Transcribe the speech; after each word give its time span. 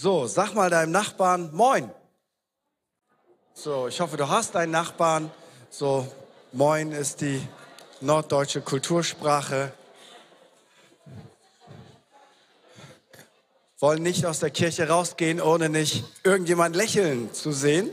So, 0.00 0.28
sag 0.28 0.54
mal 0.54 0.70
deinem 0.70 0.92
Nachbarn 0.92 1.52
Moin. 1.52 1.92
So, 3.52 3.88
ich 3.88 4.00
hoffe, 4.00 4.16
du 4.16 4.28
hast 4.28 4.54
einen 4.54 4.70
Nachbarn. 4.70 5.28
So, 5.70 6.06
Moin 6.52 6.92
ist 6.92 7.20
die 7.20 7.42
norddeutsche 8.00 8.60
Kultursprache. 8.60 9.72
Wollen 13.80 14.04
nicht 14.04 14.24
aus 14.24 14.38
der 14.38 14.50
Kirche 14.50 14.88
rausgehen, 14.88 15.40
ohne 15.40 15.68
nicht 15.68 16.04
irgendjemand 16.22 16.76
lächeln 16.76 17.34
zu 17.34 17.50
sehen. 17.50 17.90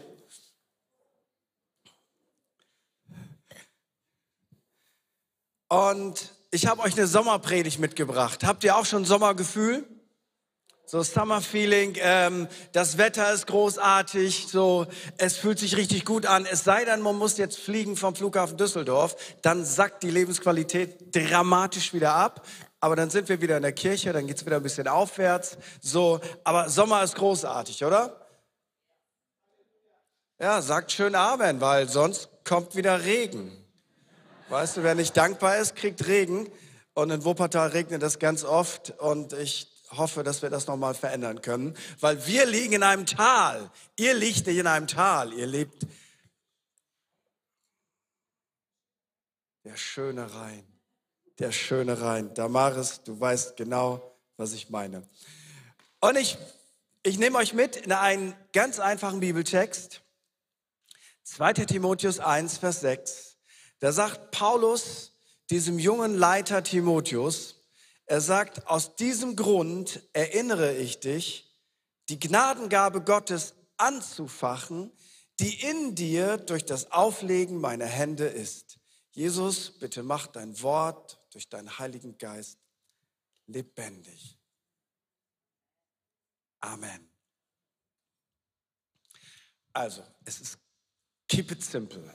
Und 5.70 6.36
ich 6.52 6.68
habe 6.68 6.84
euch 6.84 6.94
eine 6.94 7.08
Sommerpredigt 7.08 7.80
mitgebracht. 7.80 8.44
Habt 8.44 8.64
ihr 8.64 8.78
auch 8.78 8.86
schon 8.86 9.06
Sommergefühl? 9.06 9.95
So 10.88 11.02
Summer 11.02 11.42
Feeling, 11.42 11.96
ähm, 11.98 12.48
das 12.72 13.00
Wetter 13.00 13.34
ist 13.34 13.48
großartig, 13.48 14.46
so 14.48 14.86
es 15.18 15.36
fühlt 15.36 15.58
sich 15.58 15.78
richtig 15.78 16.06
gut 16.06 16.28
an. 16.28 16.46
Es 16.46 16.64
sei 16.64 16.86
denn, 16.86 17.02
man 17.02 17.18
muss 17.18 17.38
jetzt 17.38 17.58
fliegen 17.58 17.98
vom 17.98 18.16
Flughafen 18.16 18.56
Düsseldorf, 18.56 19.16
dann 19.42 19.66
sackt 19.66 20.04
die 20.04 20.12
Lebensqualität 20.12 21.16
dramatisch 21.16 21.92
wieder 21.92 22.14
ab. 22.14 22.46
Aber 22.80 22.96
dann 22.96 23.10
sind 23.10 23.30
wir 23.30 23.42
wieder 23.42 23.58
in 23.58 23.64
der 23.64 23.72
Kirche, 23.72 24.14
dann 24.14 24.28
geht's 24.28 24.46
wieder 24.46 24.58
ein 24.58 24.62
bisschen 24.62 24.88
aufwärts. 24.88 25.58
So, 25.82 26.20
aber 26.44 26.70
Sommer 26.70 27.02
ist 27.02 27.16
großartig, 27.16 27.84
oder? 27.84 28.28
Ja, 30.40 30.62
sagt 30.62 30.92
schön 30.92 31.16
Amen, 31.16 31.62
weil 31.62 31.90
sonst 31.90 32.30
kommt 32.44 32.76
wieder 32.76 33.06
Regen. 33.06 33.52
Weißt 34.50 34.78
du, 34.78 34.84
wer 34.84 34.94
nicht 34.94 35.18
dankbar 35.18 35.58
ist, 35.58 35.76
kriegt 35.76 36.06
Regen. 36.06 36.48
Und 36.94 37.10
in 37.10 37.26
Wuppertal 37.26 37.70
regnet 37.70 38.04
es 38.04 38.20
ganz 38.20 38.44
oft. 38.44 38.94
Und 39.00 39.34
ich 39.34 39.75
hoffe, 39.92 40.24
dass 40.24 40.42
wir 40.42 40.50
das 40.50 40.68
nochmal 40.68 40.96
verändern 40.96 41.42
können, 41.42 41.76
weil 42.00 42.26
wir 42.28 42.46
liegen 42.46 42.74
in 42.74 42.84
einem 42.84 43.06
Tal. 43.06 43.70
Ihr 43.96 44.14
liegt 44.14 44.48
nicht 44.48 44.58
in 44.58 44.68
einem 44.68 44.88
Tal, 44.88 45.34
ihr 45.34 45.48
lebt 45.48 45.86
der 49.64 49.78
schöne 49.78 50.34
Rhein, 50.34 50.64
der 51.40 51.52
schöne 51.52 52.00
Rhein. 52.00 52.34
Damaris, 52.34 53.02
du 53.04 53.20
weißt 53.20 53.58
genau, 53.58 54.16
was 54.38 54.54
ich 54.54 54.70
meine. 54.70 55.08
Und 56.00 56.18
ich, 56.18 56.38
ich 57.04 57.18
nehme 57.18 57.38
euch 57.38 57.54
mit 57.54 57.76
in 57.76 57.92
einen 57.92 58.36
ganz 58.54 58.80
einfachen 58.80 59.20
Bibeltext. 59.20 60.02
2. 61.24 61.54
Timotheus 61.54 62.20
1, 62.20 62.60
Vers 62.60 62.82
6. 62.82 63.38
Da 63.80 63.92
sagt 63.92 64.32
Paulus 64.32 65.14
diesem 65.50 65.80
jungen 65.80 66.16
Leiter 66.16 66.64
Timotheus, 66.64 67.56
er 68.06 68.22
sagt, 68.22 68.68
aus 68.68 68.96
diesem 68.96 69.36
Grund 69.36 70.02
erinnere 70.14 70.76
ich 70.76 71.00
dich, 71.00 71.52
die 72.10 72.20
Gnadengabe 72.20 73.02
Gottes 73.02 73.56
anzufachen, 73.78 74.92
die 75.40 75.62
in 75.62 75.96
dir 75.96 76.38
durch 76.38 76.66
das 76.66 76.92
Auflegen 76.92 77.60
meiner 77.60 77.88
Hände 77.88 78.26
ist. 78.26 78.80
Jesus, 79.12 79.72
bitte 79.80 80.04
mach 80.04 80.28
dein 80.28 80.62
Wort 80.62 81.20
durch 81.32 81.50
deinen 81.50 81.80
Heiligen 81.80 82.18
Geist 82.18 82.60
lebendig. 83.48 84.38
Amen. 86.62 87.10
Also, 89.74 90.04
es 90.24 90.40
ist 90.40 90.58
keep 91.28 91.52
it 91.52 91.64
simple. 91.64 92.14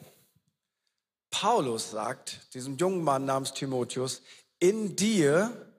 Paulus 1.31 1.91
sagt 1.91 2.55
diesem 2.55 2.77
jungen 2.77 3.05
Mann 3.05 3.25
namens 3.25 3.53
Timotheus, 3.53 4.23
in 4.59 4.97
dir 4.97 5.70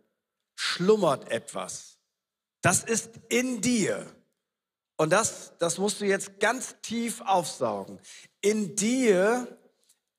schlummert 0.62 1.32
etwas. 1.32 1.98
Das 2.62 2.84
ist 2.84 3.10
in 3.30 3.62
dir. 3.62 4.06
Und 4.96 5.10
das, 5.10 5.54
das 5.58 5.80
musst 5.80 6.02
du 6.02 6.06
jetzt 6.06 6.40
ganz 6.40 6.76
tief 6.84 7.22
aufsaugen. 7.22 8.00
In 8.42 8.76
dir 8.76 9.58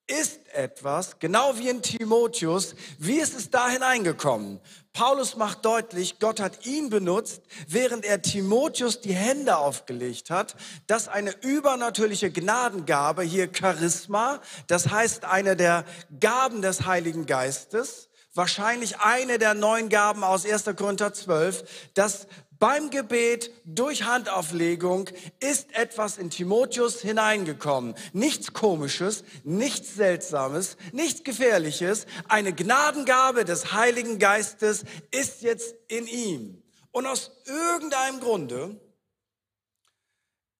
ist 0.08 0.40
etwas, 0.52 1.20
genau 1.20 1.56
wie 1.58 1.68
in 1.68 1.80
Timotheus, 1.80 2.74
wie 2.98 3.20
ist 3.20 3.36
es 3.36 3.50
da 3.50 3.68
hineingekommen? 3.68 4.60
Paulus 4.92 5.36
macht 5.36 5.64
deutlich, 5.64 6.18
Gott 6.18 6.40
hat 6.40 6.66
ihn 6.66 6.90
benutzt, 6.90 7.42
während 7.68 8.04
er 8.04 8.20
Timotheus 8.20 9.00
die 9.00 9.14
Hände 9.14 9.58
aufgelegt 9.58 10.28
hat, 10.28 10.56
dass 10.88 11.06
eine 11.06 11.40
übernatürliche 11.42 12.32
Gnadengabe, 12.32 13.22
hier 13.22 13.48
Charisma, 13.54 14.42
das 14.66 14.90
heißt 14.90 15.24
eine 15.24 15.56
der 15.56 15.84
Gaben 16.18 16.62
des 16.62 16.84
Heiligen 16.84 17.26
Geistes, 17.26 18.08
wahrscheinlich 18.34 18.98
eine 18.98 19.38
der 19.38 19.54
neun 19.54 19.88
Gaben 19.88 20.24
aus 20.24 20.46
1. 20.46 20.64
Korinther 20.76 21.12
12, 21.12 21.90
dass 21.94 22.26
beim 22.58 22.90
Gebet 22.90 23.50
durch 23.64 24.04
Handauflegung 24.04 25.10
ist 25.40 25.74
etwas 25.74 26.16
in 26.16 26.30
Timotheus 26.30 27.00
hineingekommen. 27.00 27.96
Nichts 28.12 28.52
Komisches, 28.52 29.24
nichts 29.42 29.96
Seltsames, 29.96 30.76
nichts 30.92 31.24
Gefährliches. 31.24 32.06
Eine 32.28 32.52
Gnadengabe 32.52 33.44
des 33.44 33.72
Heiligen 33.72 34.20
Geistes 34.20 34.84
ist 35.10 35.42
jetzt 35.42 35.74
in 35.88 36.06
ihm. 36.06 36.62
Und 36.92 37.06
aus 37.06 37.32
irgendeinem 37.46 38.20
Grunde 38.20 38.80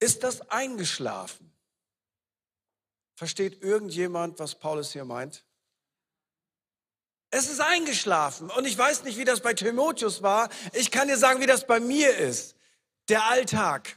ist 0.00 0.24
das 0.24 0.40
eingeschlafen. 0.50 1.52
Versteht 3.14 3.62
irgendjemand, 3.62 4.40
was 4.40 4.56
Paulus 4.58 4.92
hier 4.92 5.04
meint? 5.04 5.44
Es 7.34 7.48
ist 7.48 7.62
eingeschlafen. 7.62 8.50
Und 8.50 8.66
ich 8.66 8.76
weiß 8.76 9.04
nicht, 9.04 9.16
wie 9.16 9.24
das 9.24 9.40
bei 9.40 9.54
Timotheus 9.54 10.22
war. 10.22 10.50
Ich 10.74 10.90
kann 10.90 11.08
dir 11.08 11.16
sagen, 11.16 11.40
wie 11.40 11.46
das 11.46 11.66
bei 11.66 11.80
mir 11.80 12.14
ist. 12.14 12.56
Der 13.08 13.24
Alltag. 13.24 13.96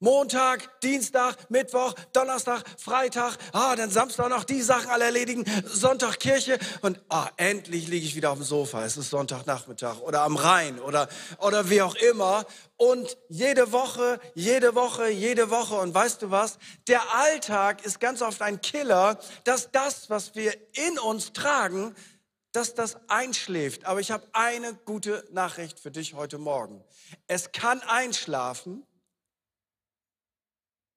Montag, 0.00 0.80
Dienstag, 0.80 1.50
Mittwoch, 1.50 1.94
Donnerstag, 2.14 2.64
Freitag, 2.78 3.36
ah, 3.52 3.76
dann 3.76 3.90
Samstag 3.90 4.30
noch 4.30 4.44
die 4.44 4.62
Sachen 4.62 4.88
alle 4.88 5.04
erledigen, 5.04 5.44
Sonntag 5.66 6.18
Kirche 6.18 6.58
und 6.80 6.98
ah, 7.10 7.28
endlich 7.36 7.86
liege 7.86 8.06
ich 8.06 8.16
wieder 8.16 8.30
auf 8.30 8.38
dem 8.38 8.44
Sofa. 8.44 8.82
Es 8.82 8.96
ist 8.96 9.10
Sonntagnachmittag 9.10 10.00
oder 10.00 10.22
am 10.22 10.36
Rhein 10.36 10.78
oder, 10.80 11.06
oder 11.38 11.68
wie 11.68 11.82
auch 11.82 11.94
immer. 11.96 12.46
Und 12.78 13.18
jede 13.28 13.72
Woche, 13.72 14.18
jede 14.34 14.74
Woche, 14.74 15.10
jede 15.10 15.50
Woche. 15.50 15.74
Und 15.74 15.92
weißt 15.92 16.22
du 16.22 16.30
was? 16.30 16.58
Der 16.88 17.02
Alltag 17.14 17.84
ist 17.84 18.00
ganz 18.00 18.22
oft 18.22 18.40
ein 18.40 18.62
Killer, 18.62 19.18
dass 19.44 19.70
das, 19.70 20.08
was 20.08 20.34
wir 20.34 20.54
in 20.72 20.98
uns 20.98 21.34
tragen, 21.34 21.94
dass 22.52 22.74
das 22.74 22.96
einschläft. 23.08 23.84
Aber 23.84 24.00
ich 24.00 24.10
habe 24.10 24.26
eine 24.32 24.74
gute 24.74 25.26
Nachricht 25.32 25.78
für 25.78 25.90
dich 25.90 26.14
heute 26.14 26.38
Morgen. 26.38 26.82
Es 27.26 27.52
kann 27.52 27.80
einschlafen, 27.82 28.86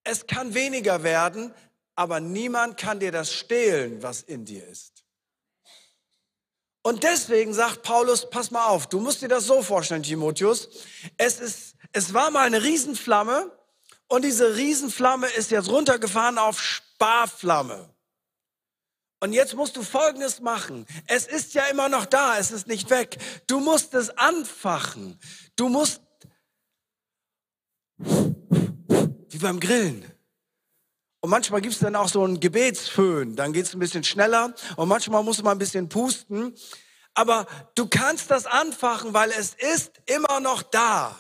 es 0.04 0.28
kann 0.28 0.54
weniger 0.54 1.04
werden, 1.04 1.54
aber 1.96 2.20
niemand 2.20 2.78
kann 2.78 3.00
dir 3.00 3.12
das 3.12 3.32
stehlen, 3.32 4.02
was 4.02 4.22
in 4.22 4.46
dir 4.46 4.68
ist. 4.68 5.04
Und 6.82 7.04
deswegen 7.04 7.54
sagt 7.54 7.84
Paulus, 7.84 8.30
pass 8.30 8.52
mal 8.52 8.68
auf, 8.68 8.88
du 8.88 9.00
musst 9.00 9.22
dir 9.22 9.30
das 9.30 9.46
so 9.46 9.62
vorstellen, 9.64 10.04
Timotheus. 10.04 10.68
Es, 11.16 11.40
ist, 11.40 11.76
es 11.94 12.14
war 12.14 12.30
mal 12.30 12.46
eine 12.46 12.62
Riesenflamme 12.62 13.52
und 14.08 14.26
diese 14.26 14.58
Riesenflamme 14.58 15.28
ist 15.28 15.52
jetzt 15.52 15.70
runtergefahren 15.70 16.38
auf 16.38 16.62
Sparflamme. 16.62 17.93
Und 19.24 19.32
jetzt 19.32 19.56
musst 19.56 19.78
du 19.78 19.84
Folgendes 19.84 20.42
machen. 20.42 20.86
Es 21.08 21.28
ist 21.28 21.54
ja 21.54 21.64
immer 21.68 21.88
noch 21.88 22.06
da, 22.06 22.38
es 22.38 22.52
ist 22.52 22.68
nicht 22.68 22.90
weg. 22.90 23.18
Du 23.48 23.62
musst 23.62 23.94
es 23.94 24.10
anfachen. 24.10 25.18
Du 25.56 25.70
musst, 25.70 26.02
wie 27.96 29.38
beim 29.38 29.62
Grillen. 29.62 30.12
Und 31.22 31.30
manchmal 31.30 31.62
gibt 31.62 31.74
es 31.74 31.80
dann 31.80 31.96
auch 31.96 32.10
so 32.10 32.22
einen 32.22 32.42
Gebetsföhn, 32.42 33.38
dann 33.38 33.54
geht 33.54 33.66
es 33.66 33.74
ein 33.74 33.80
bisschen 33.80 34.04
schneller 34.04 34.54
und 34.76 34.90
manchmal 34.90 35.24
muss 35.24 35.42
man 35.42 35.54
ein 35.56 35.60
bisschen 35.60 35.88
pusten. 35.88 36.54
Aber 37.14 37.48
du 37.76 37.88
kannst 37.88 38.30
das 38.30 38.46
anfachen, 38.46 39.14
weil 39.14 39.32
es 39.32 39.54
ist 39.54 40.02
immer 40.06 40.42
noch 40.42 40.64
da. 40.64 41.18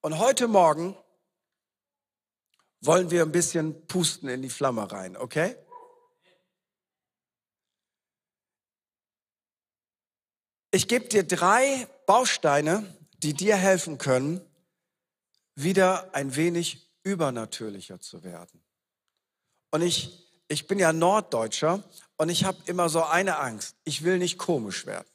Und 0.00 0.20
heute 0.20 0.46
Morgen 0.46 0.96
wollen 2.82 3.10
wir 3.10 3.22
ein 3.22 3.32
bisschen 3.32 3.84
pusten 3.88 4.28
in 4.28 4.42
die 4.42 4.48
Flamme 4.48 4.92
rein, 4.92 5.16
okay? 5.16 5.56
Ich 10.76 10.88
gebe 10.88 11.08
dir 11.08 11.22
drei 11.22 11.88
Bausteine, 12.04 12.84
die 13.22 13.32
dir 13.32 13.56
helfen 13.56 13.96
können, 13.96 14.42
wieder 15.54 16.14
ein 16.14 16.36
wenig 16.36 16.86
übernatürlicher 17.02 17.98
zu 17.98 18.22
werden. 18.22 18.62
Und 19.70 19.80
ich, 19.80 20.28
ich 20.48 20.66
bin 20.66 20.78
ja 20.78 20.92
Norddeutscher 20.92 21.82
und 22.18 22.28
ich 22.28 22.44
habe 22.44 22.58
immer 22.66 22.90
so 22.90 23.02
eine 23.02 23.38
Angst. 23.38 23.76
Ich 23.84 24.04
will 24.04 24.18
nicht 24.18 24.36
komisch 24.36 24.84
werden. 24.84 25.08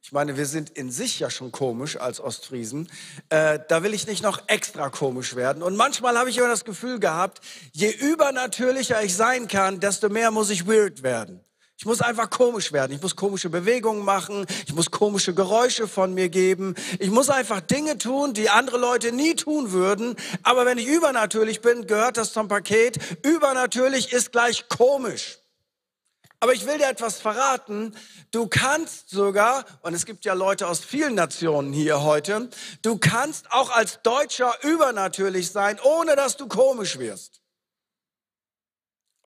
Ich 0.00 0.12
meine, 0.12 0.38
wir 0.38 0.46
sind 0.46 0.70
in 0.70 0.90
sich 0.90 1.20
ja 1.20 1.28
schon 1.28 1.52
komisch 1.52 1.98
als 1.98 2.18
Ostfriesen. 2.18 2.90
Äh, 3.28 3.58
da 3.68 3.82
will 3.82 3.92
ich 3.92 4.06
nicht 4.06 4.22
noch 4.22 4.48
extra 4.48 4.88
komisch 4.88 5.36
werden. 5.36 5.62
Und 5.62 5.76
manchmal 5.76 6.16
habe 6.16 6.30
ich 6.30 6.38
immer 6.38 6.48
das 6.48 6.64
Gefühl 6.64 7.00
gehabt, 7.00 7.42
je 7.72 7.90
übernatürlicher 7.90 9.02
ich 9.02 9.14
sein 9.14 9.46
kann, 9.46 9.78
desto 9.78 10.08
mehr 10.08 10.30
muss 10.30 10.48
ich 10.48 10.66
weird 10.66 11.02
werden. 11.02 11.44
Ich 11.80 11.86
muss 11.86 12.00
einfach 12.00 12.28
komisch 12.28 12.72
werden. 12.72 12.92
Ich 12.92 13.00
muss 13.00 13.14
komische 13.14 13.50
Bewegungen 13.50 14.04
machen. 14.04 14.46
Ich 14.66 14.74
muss 14.74 14.90
komische 14.90 15.32
Geräusche 15.32 15.86
von 15.86 16.12
mir 16.12 16.28
geben. 16.28 16.74
Ich 16.98 17.08
muss 17.08 17.30
einfach 17.30 17.60
Dinge 17.60 17.98
tun, 17.98 18.34
die 18.34 18.50
andere 18.50 18.78
Leute 18.78 19.12
nie 19.12 19.36
tun 19.36 19.70
würden. 19.70 20.16
Aber 20.42 20.66
wenn 20.66 20.78
ich 20.78 20.88
übernatürlich 20.88 21.60
bin, 21.60 21.86
gehört 21.86 22.16
das 22.16 22.32
zum 22.32 22.48
Paket. 22.48 22.98
Übernatürlich 23.22 24.12
ist 24.12 24.32
gleich 24.32 24.68
komisch. 24.68 25.38
Aber 26.40 26.52
ich 26.52 26.66
will 26.66 26.78
dir 26.78 26.88
etwas 26.88 27.20
verraten. 27.20 27.94
Du 28.32 28.48
kannst 28.48 29.10
sogar, 29.10 29.64
und 29.82 29.94
es 29.94 30.04
gibt 30.04 30.24
ja 30.24 30.34
Leute 30.34 30.66
aus 30.66 30.80
vielen 30.80 31.14
Nationen 31.14 31.72
hier 31.72 32.02
heute, 32.02 32.50
du 32.82 32.98
kannst 32.98 33.52
auch 33.52 33.70
als 33.70 34.02
Deutscher 34.02 34.52
übernatürlich 34.64 35.52
sein, 35.52 35.78
ohne 35.84 36.16
dass 36.16 36.36
du 36.36 36.48
komisch 36.48 36.98
wirst. 36.98 37.40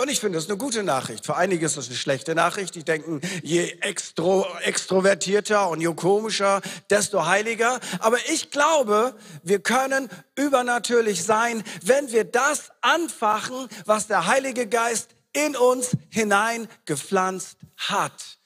Und 0.02 0.08
ich 0.08 0.19
finde, 0.19 0.37
das 0.37 0.46
ist 0.46 0.50
eine 0.50 0.58
gute 0.58 0.82
Nachricht. 0.82 1.25
Für 1.25 1.37
einige 1.37 1.64
ist 1.64 1.76
das 1.76 1.87
eine 1.87 1.94
schlechte 1.94 2.34
Nachricht. 2.34 2.75
Die 2.75 2.82
denken, 2.82 3.20
je 3.44 3.76
extro, 3.82 4.44
extrovertierter 4.62 5.69
und 5.69 5.81
je 5.81 5.94
komischer, 5.94 6.60
desto 6.90 7.25
heiliger. 7.26 7.78
Aber 8.00 8.19
ich 8.28 8.50
glaube, 8.50 9.14
wir 9.44 9.60
können 9.60 10.08
übernatürlich 10.34 11.22
sein, 11.22 11.62
wenn 11.84 12.10
wir 12.10 12.25
das 12.25 12.72
anfachen, 12.81 13.69
was 13.87 14.08
der 14.08 14.26
Heilige 14.26 14.66
Geist 14.66 15.10
in 15.32 15.54
uns 15.54 15.96
hineingepflanzt 16.10 17.58
hat. 17.76 18.38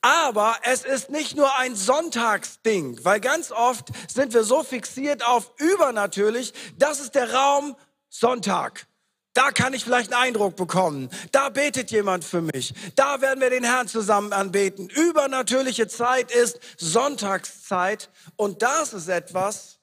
Aber 0.00 0.56
es 0.62 0.86
ist 0.86 1.10
nicht 1.10 1.36
nur 1.36 1.54
ein 1.58 1.76
Sonntagsding, 1.76 3.04
weil 3.04 3.20
ganz 3.20 3.52
oft 3.52 3.88
sind 4.10 4.32
wir 4.32 4.42
so 4.42 4.62
fixiert 4.62 5.22
auf 5.22 5.52
übernatürlich, 5.58 6.54
das 6.78 6.98
ist 7.00 7.14
der 7.14 7.34
Raum 7.34 7.76
Sonntag. 8.08 8.87
Da 9.38 9.52
kann 9.52 9.72
ich 9.72 9.84
vielleicht 9.84 10.12
einen 10.12 10.20
Eindruck 10.20 10.56
bekommen. 10.56 11.08
Da 11.30 11.48
betet 11.48 11.92
jemand 11.92 12.24
für 12.24 12.42
mich. 12.42 12.74
Da 12.96 13.20
werden 13.20 13.40
wir 13.40 13.50
den 13.50 13.62
Herrn 13.62 13.86
zusammen 13.86 14.32
anbeten. 14.32 14.88
Übernatürliche 14.88 15.86
Zeit 15.86 16.32
ist 16.32 16.58
Sonntagszeit. 16.76 18.10
Und 18.34 18.62
das 18.62 18.92
ist 18.92 19.06
etwas, 19.06 19.78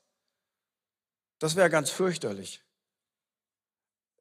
das 1.39 1.55
wäre 1.55 1.69
ganz 1.69 1.89
fürchterlich. 1.89 2.65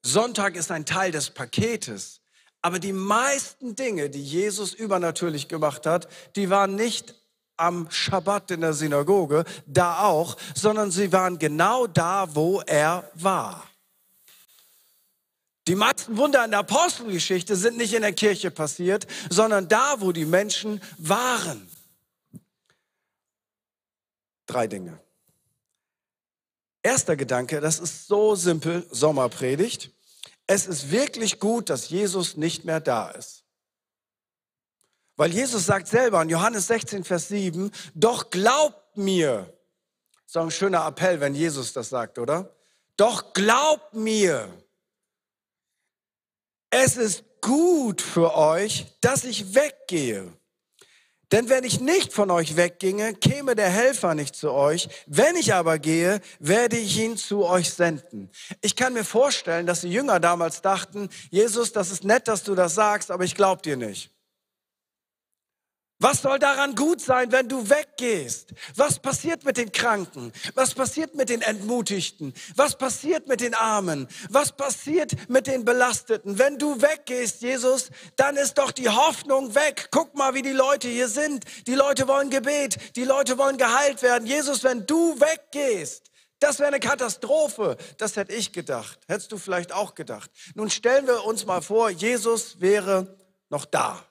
Sonntag 0.02 0.54
ist 0.54 0.70
ein 0.70 0.86
Teil 0.86 1.10
des 1.10 1.30
Paketes. 1.30 2.20
Aber 2.62 2.78
die 2.78 2.92
meisten 2.92 3.74
Dinge, 3.74 4.10
die 4.10 4.22
Jesus 4.22 4.72
übernatürlich 4.72 5.48
gemacht 5.48 5.84
hat, 5.84 6.06
die 6.36 6.48
waren 6.48 6.76
nicht 6.76 7.12
am 7.56 7.90
Schabbat 7.90 8.52
in 8.52 8.60
der 8.60 8.72
Synagoge, 8.72 9.44
da 9.66 10.04
auch, 10.04 10.36
sondern 10.54 10.92
sie 10.92 11.10
waren 11.10 11.40
genau 11.40 11.88
da, 11.88 12.36
wo 12.36 12.60
er 12.60 13.10
war. 13.14 13.68
Die 15.66 15.74
meisten 15.74 16.16
Wunder 16.18 16.44
in 16.44 16.50
der 16.50 16.60
Apostelgeschichte 16.60 17.56
sind 17.56 17.78
nicht 17.78 17.94
in 17.94 18.02
der 18.02 18.12
Kirche 18.12 18.50
passiert, 18.50 19.06
sondern 19.30 19.66
da, 19.68 20.00
wo 20.00 20.12
die 20.12 20.26
Menschen 20.26 20.82
waren. 20.98 21.70
Drei 24.46 24.66
Dinge. 24.66 25.00
Erster 26.82 27.16
Gedanke, 27.16 27.60
das 27.60 27.78
ist 27.78 28.06
so 28.08 28.34
simpel, 28.34 28.86
Sommerpredigt. 28.90 29.90
Es 30.46 30.66
ist 30.66 30.90
wirklich 30.90 31.40
gut, 31.40 31.70
dass 31.70 31.88
Jesus 31.88 32.36
nicht 32.36 32.66
mehr 32.66 32.80
da 32.80 33.10
ist. 33.10 33.44
Weil 35.16 35.32
Jesus 35.32 35.64
sagt 35.64 35.88
selber 35.88 36.20
in 36.20 36.28
Johannes 36.28 36.66
16, 36.66 37.04
Vers 37.04 37.28
7, 37.28 37.70
doch 37.94 38.28
glaubt 38.28 38.98
mir. 38.98 39.50
Doch 40.34 40.42
ein 40.42 40.50
schöner 40.50 40.84
Appell, 40.86 41.20
wenn 41.20 41.34
Jesus 41.34 41.72
das 41.72 41.88
sagt, 41.88 42.18
oder? 42.18 42.54
Doch 42.96 43.32
glaubt 43.32 43.94
mir 43.94 44.52
es 46.74 46.96
ist 46.96 47.24
gut 47.40 48.02
für 48.02 48.34
euch, 48.36 48.86
dass 49.00 49.22
ich 49.22 49.54
weggehe. 49.54 50.32
Denn 51.30 51.48
wenn 51.48 51.62
ich 51.62 51.80
nicht 51.80 52.12
von 52.12 52.30
euch 52.30 52.56
wegginge, 52.56 53.14
käme 53.14 53.54
der 53.54 53.68
Helfer 53.68 54.14
nicht 54.14 54.34
zu 54.34 54.50
euch. 54.50 54.88
Wenn 55.06 55.36
ich 55.36 55.54
aber 55.54 55.78
gehe, 55.78 56.20
werde 56.38 56.76
ich 56.76 56.98
ihn 56.98 57.16
zu 57.16 57.44
euch 57.44 57.72
senden. 57.72 58.30
Ich 58.60 58.76
kann 58.76 58.92
mir 58.92 59.04
vorstellen, 59.04 59.66
dass 59.66 59.82
die 59.82 59.90
Jünger 59.90 60.20
damals 60.20 60.62
dachten, 60.62 61.08
Jesus, 61.30 61.72
das 61.72 61.90
ist 61.90 62.04
nett, 62.04 62.28
dass 62.28 62.42
du 62.42 62.54
das 62.54 62.74
sagst, 62.74 63.10
aber 63.10 63.24
ich 63.24 63.34
glaub 63.34 63.62
dir 63.62 63.76
nicht. 63.76 64.13
Was 66.00 66.22
soll 66.22 66.40
daran 66.40 66.74
gut 66.74 67.00
sein, 67.00 67.30
wenn 67.30 67.48
du 67.48 67.70
weggehst? 67.70 68.52
Was 68.74 68.98
passiert 68.98 69.44
mit 69.44 69.56
den 69.56 69.70
Kranken? 69.70 70.32
Was 70.54 70.74
passiert 70.74 71.14
mit 71.14 71.28
den 71.28 71.40
Entmutigten? 71.40 72.34
Was 72.56 72.76
passiert 72.76 73.28
mit 73.28 73.40
den 73.40 73.54
Armen? 73.54 74.08
Was 74.28 74.50
passiert 74.52 75.30
mit 75.30 75.46
den 75.46 75.64
Belasteten? 75.64 76.36
Wenn 76.36 76.58
du 76.58 76.82
weggehst, 76.82 77.42
Jesus, 77.42 77.90
dann 78.16 78.36
ist 78.36 78.58
doch 78.58 78.72
die 78.72 78.88
Hoffnung 78.88 79.54
weg. 79.54 79.88
Guck 79.92 80.16
mal, 80.16 80.34
wie 80.34 80.42
die 80.42 80.50
Leute 80.50 80.88
hier 80.88 81.08
sind. 81.08 81.44
Die 81.68 81.74
Leute 81.74 82.08
wollen 82.08 82.28
Gebet. 82.28 82.96
Die 82.96 83.04
Leute 83.04 83.38
wollen 83.38 83.56
geheilt 83.56 84.02
werden. 84.02 84.26
Jesus, 84.26 84.64
wenn 84.64 84.86
du 84.86 85.18
weggehst, 85.20 86.10
das 86.40 86.58
wäre 86.58 86.68
eine 86.68 86.80
Katastrophe. 86.80 87.76
Das 87.98 88.16
hätte 88.16 88.34
ich 88.34 88.52
gedacht. 88.52 88.98
Hättest 89.06 89.30
du 89.30 89.38
vielleicht 89.38 89.72
auch 89.72 89.94
gedacht. 89.94 90.30
Nun 90.54 90.70
stellen 90.70 91.06
wir 91.06 91.24
uns 91.24 91.46
mal 91.46 91.62
vor, 91.62 91.88
Jesus 91.88 92.60
wäre 92.60 93.16
noch 93.48 93.64
da. 93.64 94.04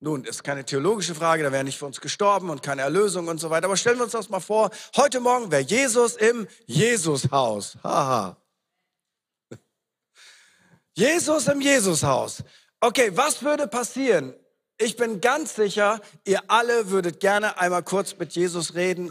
Nun, 0.00 0.24
ist 0.24 0.44
keine 0.44 0.64
theologische 0.64 1.14
Frage, 1.14 1.42
da 1.42 1.52
wäre 1.52 1.64
nicht 1.64 1.78
für 1.78 1.86
uns 1.86 2.00
gestorben 2.00 2.50
und 2.50 2.62
keine 2.62 2.82
Erlösung 2.82 3.28
und 3.28 3.38
so 3.38 3.48
weiter. 3.48 3.66
Aber 3.66 3.76
stellen 3.76 3.96
wir 3.96 4.04
uns 4.04 4.12
das 4.12 4.28
mal 4.28 4.40
vor, 4.40 4.70
heute 4.96 5.20
Morgen 5.20 5.50
wäre 5.50 5.62
Jesus 5.62 6.16
im 6.16 6.46
Jesushaus. 6.66 7.78
Haha. 7.82 8.36
Jesus 10.94 11.48
im 11.48 11.62
Jesushaus. 11.62 12.44
Okay, 12.80 13.10
was 13.14 13.42
würde 13.42 13.66
passieren? 13.66 14.34
Ich 14.78 14.96
bin 14.96 15.22
ganz 15.22 15.54
sicher, 15.54 16.00
ihr 16.26 16.42
alle 16.50 16.90
würdet 16.90 17.20
gerne 17.20 17.58
einmal 17.58 17.82
kurz 17.82 18.18
mit 18.18 18.32
Jesus 18.32 18.74
reden 18.74 19.10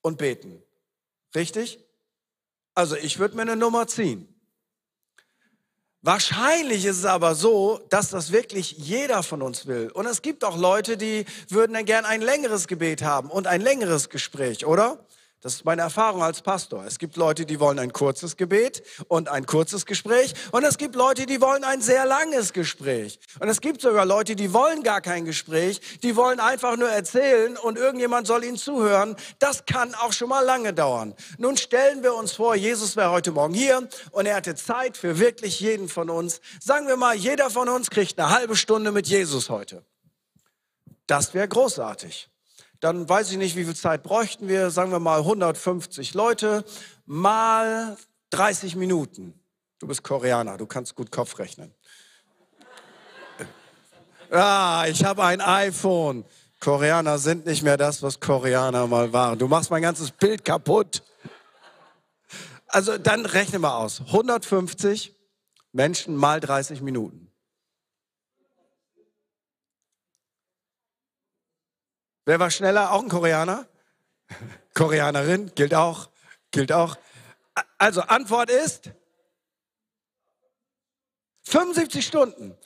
und 0.00 0.16
beten. 0.16 0.62
Richtig? 1.34 1.78
Also 2.74 2.96
ich 2.96 3.18
würde 3.18 3.36
mir 3.36 3.42
eine 3.42 3.56
Nummer 3.56 3.86
ziehen. 3.86 4.35
Wahrscheinlich 6.06 6.84
ist 6.84 6.98
es 6.98 7.04
aber 7.04 7.34
so, 7.34 7.80
dass 7.88 8.10
das 8.10 8.30
wirklich 8.30 8.76
jeder 8.78 9.24
von 9.24 9.42
uns 9.42 9.66
will. 9.66 9.90
Und 9.92 10.06
es 10.06 10.22
gibt 10.22 10.44
auch 10.44 10.56
Leute, 10.56 10.96
die 10.96 11.24
würden 11.48 11.72
dann 11.72 11.84
gern 11.84 12.04
ein 12.04 12.20
längeres 12.20 12.68
Gebet 12.68 13.02
haben 13.02 13.28
und 13.28 13.48
ein 13.48 13.60
längeres 13.60 14.08
Gespräch, 14.08 14.66
oder? 14.66 15.04
Das 15.46 15.54
ist 15.54 15.64
meine 15.64 15.82
Erfahrung 15.82 16.24
als 16.24 16.42
Pastor. 16.42 16.84
Es 16.86 16.98
gibt 16.98 17.16
Leute, 17.16 17.46
die 17.46 17.60
wollen 17.60 17.78
ein 17.78 17.92
kurzes 17.92 18.36
Gebet 18.36 18.82
und 19.06 19.28
ein 19.28 19.46
kurzes 19.46 19.86
Gespräch. 19.86 20.34
Und 20.50 20.64
es 20.64 20.76
gibt 20.76 20.96
Leute, 20.96 21.24
die 21.24 21.40
wollen 21.40 21.62
ein 21.62 21.80
sehr 21.80 22.04
langes 22.04 22.52
Gespräch. 22.52 23.20
Und 23.38 23.48
es 23.48 23.60
gibt 23.60 23.80
sogar 23.80 24.04
Leute, 24.06 24.34
die 24.34 24.52
wollen 24.52 24.82
gar 24.82 25.00
kein 25.00 25.24
Gespräch. 25.24 26.00
Die 26.02 26.16
wollen 26.16 26.40
einfach 26.40 26.76
nur 26.76 26.88
erzählen 26.88 27.56
und 27.56 27.78
irgendjemand 27.78 28.26
soll 28.26 28.42
ihnen 28.42 28.56
zuhören. 28.56 29.14
Das 29.38 29.66
kann 29.66 29.94
auch 29.94 30.12
schon 30.12 30.30
mal 30.30 30.44
lange 30.44 30.74
dauern. 30.74 31.14
Nun 31.38 31.56
stellen 31.56 32.02
wir 32.02 32.16
uns 32.16 32.32
vor, 32.32 32.56
Jesus 32.56 32.96
wäre 32.96 33.12
heute 33.12 33.30
Morgen 33.30 33.54
hier 33.54 33.88
und 34.10 34.26
er 34.26 34.34
hatte 34.34 34.56
Zeit 34.56 34.96
für 34.96 35.20
wirklich 35.20 35.60
jeden 35.60 35.88
von 35.88 36.10
uns. 36.10 36.40
Sagen 36.60 36.88
wir 36.88 36.96
mal, 36.96 37.14
jeder 37.14 37.50
von 37.50 37.68
uns 37.68 37.90
kriegt 37.90 38.18
eine 38.18 38.30
halbe 38.30 38.56
Stunde 38.56 38.90
mit 38.90 39.06
Jesus 39.06 39.48
heute. 39.48 39.84
Das 41.06 41.34
wäre 41.34 41.46
großartig 41.46 42.30
dann 42.80 43.08
weiß 43.08 43.30
ich 43.30 43.38
nicht, 43.38 43.56
wie 43.56 43.64
viel 43.64 43.76
Zeit 43.76 44.02
bräuchten 44.02 44.48
wir, 44.48 44.70
sagen 44.70 44.90
wir 44.92 44.98
mal 44.98 45.20
150 45.20 46.14
Leute, 46.14 46.64
mal 47.04 47.96
30 48.30 48.76
Minuten. 48.76 49.34
Du 49.78 49.86
bist 49.86 50.02
Koreaner, 50.02 50.56
du 50.56 50.66
kannst 50.66 50.94
gut 50.94 51.10
Kopf 51.10 51.38
rechnen. 51.38 51.74
Ah, 54.30 54.86
ich 54.88 55.04
habe 55.04 55.24
ein 55.24 55.40
iPhone. 55.40 56.24
Koreaner 56.60 57.18
sind 57.18 57.46
nicht 57.46 57.62
mehr 57.62 57.76
das, 57.76 58.02
was 58.02 58.18
Koreaner 58.18 58.86
mal 58.86 59.12
waren. 59.12 59.38
Du 59.38 59.46
machst 59.46 59.70
mein 59.70 59.82
ganzes 59.82 60.10
Bild 60.10 60.44
kaputt. 60.44 61.02
Also 62.66 62.98
dann 62.98 63.24
rechne 63.24 63.58
mal 63.58 63.76
aus. 63.76 64.00
150 64.00 65.14
Menschen 65.72 66.16
mal 66.16 66.40
30 66.40 66.80
Minuten. 66.80 67.25
Wer 72.26 72.40
war 72.40 72.50
schneller? 72.50 72.92
Auch 72.92 73.02
ein 73.02 73.08
Koreaner? 73.08 73.66
Koreanerin, 74.74 75.52
gilt 75.54 75.74
auch, 75.74 76.10
gilt 76.50 76.72
auch. 76.72 76.98
Also 77.78 78.02
Antwort 78.02 78.50
ist 78.50 78.90
75 81.44 82.04
Stunden. 82.04 82.58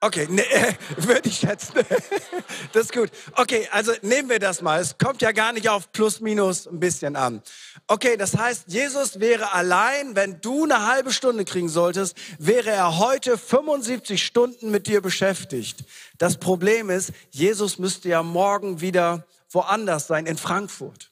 Okay, 0.00 0.26
ne, 0.28 0.42
würde 0.96 1.28
ich 1.28 1.38
schätzen. 1.38 1.72
das 2.72 2.84
ist 2.84 2.92
gut. 2.92 3.10
Okay, 3.34 3.66
also 3.72 3.92
nehmen 4.02 4.28
wir 4.28 4.38
das 4.38 4.60
mal. 4.60 4.80
Es 4.80 4.98
kommt 4.98 5.22
ja 5.22 5.32
gar 5.32 5.52
nicht 5.52 5.68
auf 5.70 5.90
plus 5.90 6.20
minus 6.20 6.66
ein 6.66 6.80
bisschen 6.80 7.16
an. 7.16 7.42
Okay, 7.86 8.16
das 8.18 8.36
heißt, 8.36 8.64
Jesus 8.66 9.20
wäre 9.20 9.52
allein, 9.54 10.14
wenn 10.14 10.40
du 10.42 10.64
eine 10.64 10.86
halbe 10.86 11.12
Stunde 11.12 11.46
kriegen 11.46 11.70
solltest, 11.70 12.16
wäre 12.38 12.70
er 12.70 12.98
heute 12.98 13.38
75 13.38 14.22
Stunden 14.22 14.70
mit 14.70 14.86
dir 14.86 15.00
beschäftigt. 15.00 15.84
Das 16.18 16.36
Problem 16.36 16.90
ist, 16.90 17.12
Jesus 17.30 17.78
müsste 17.78 18.10
ja 18.10 18.22
morgen 18.22 18.82
wieder 18.82 19.26
woanders 19.50 20.06
sein, 20.06 20.26
in 20.26 20.36
Frankfurt. 20.36 21.10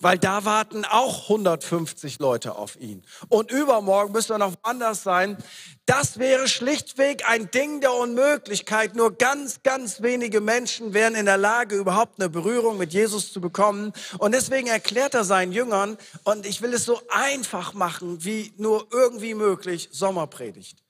Weil 0.00 0.18
da 0.18 0.44
warten 0.44 0.84
auch 0.84 1.24
150 1.24 2.18
Leute 2.18 2.56
auf 2.56 2.76
ihn. 2.76 3.02
Und 3.28 3.50
übermorgen 3.50 4.12
müsste 4.12 4.34
er 4.34 4.38
noch 4.38 4.54
anders 4.62 5.02
sein. 5.02 5.36
Das 5.86 6.18
wäre 6.18 6.48
schlichtweg 6.48 7.28
ein 7.28 7.50
Ding 7.50 7.80
der 7.80 7.94
Unmöglichkeit. 7.94 8.94
Nur 8.94 9.16
ganz, 9.16 9.62
ganz 9.62 10.02
wenige 10.02 10.40
Menschen 10.40 10.94
wären 10.94 11.14
in 11.14 11.26
der 11.26 11.38
Lage, 11.38 11.76
überhaupt 11.76 12.20
eine 12.20 12.28
Berührung 12.28 12.76
mit 12.76 12.92
Jesus 12.92 13.32
zu 13.32 13.40
bekommen. 13.40 13.92
Und 14.18 14.32
deswegen 14.32 14.66
erklärt 14.66 15.14
er 15.14 15.24
seinen 15.24 15.52
Jüngern, 15.52 15.96
und 16.24 16.46
ich 16.46 16.60
will 16.60 16.74
es 16.74 16.84
so 16.84 17.00
einfach 17.08 17.72
machen, 17.72 18.24
wie 18.24 18.52
nur 18.56 18.86
irgendwie 18.90 19.34
möglich, 19.34 19.88
Sommerpredigt. 19.92 20.85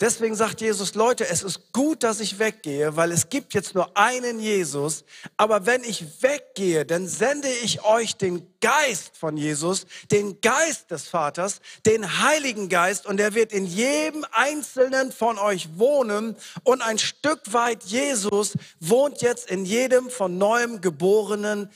Deswegen 0.00 0.34
sagt 0.34 0.60
Jesus, 0.60 0.96
Leute, 0.96 1.28
es 1.28 1.44
ist 1.44 1.72
gut, 1.72 2.02
dass 2.02 2.18
ich 2.18 2.40
weggehe, 2.40 2.96
weil 2.96 3.12
es 3.12 3.28
gibt 3.28 3.54
jetzt 3.54 3.76
nur 3.76 3.96
einen 3.96 4.40
Jesus. 4.40 5.04
Aber 5.36 5.66
wenn 5.66 5.84
ich 5.84 6.20
weggehe, 6.20 6.84
dann 6.84 7.06
sende 7.06 7.48
ich 7.62 7.84
euch 7.84 8.16
den 8.16 8.44
Geist 8.60 9.16
von 9.16 9.36
Jesus, 9.36 9.86
den 10.10 10.40
Geist 10.40 10.90
des 10.90 11.06
Vaters, 11.06 11.60
den 11.86 12.20
Heiligen 12.22 12.68
Geist 12.68 13.06
und 13.06 13.20
er 13.20 13.34
wird 13.34 13.52
in 13.52 13.66
jedem 13.66 14.26
einzelnen 14.32 15.12
von 15.12 15.38
euch 15.38 15.78
wohnen 15.78 16.36
und 16.64 16.82
ein 16.82 16.98
Stück 16.98 17.52
weit 17.52 17.84
Jesus 17.84 18.54
wohnt 18.80 19.22
jetzt 19.22 19.48
in 19.48 19.64
jedem 19.64 20.10
von 20.10 20.38
neuem 20.38 20.80
geborenen 20.80 21.70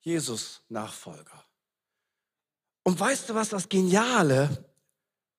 Jesus-Nachfolger. 0.00 1.44
Und 2.82 2.98
weißt 2.98 3.28
du, 3.28 3.34
was 3.36 3.50
das 3.50 3.68
Geniale 3.68 4.64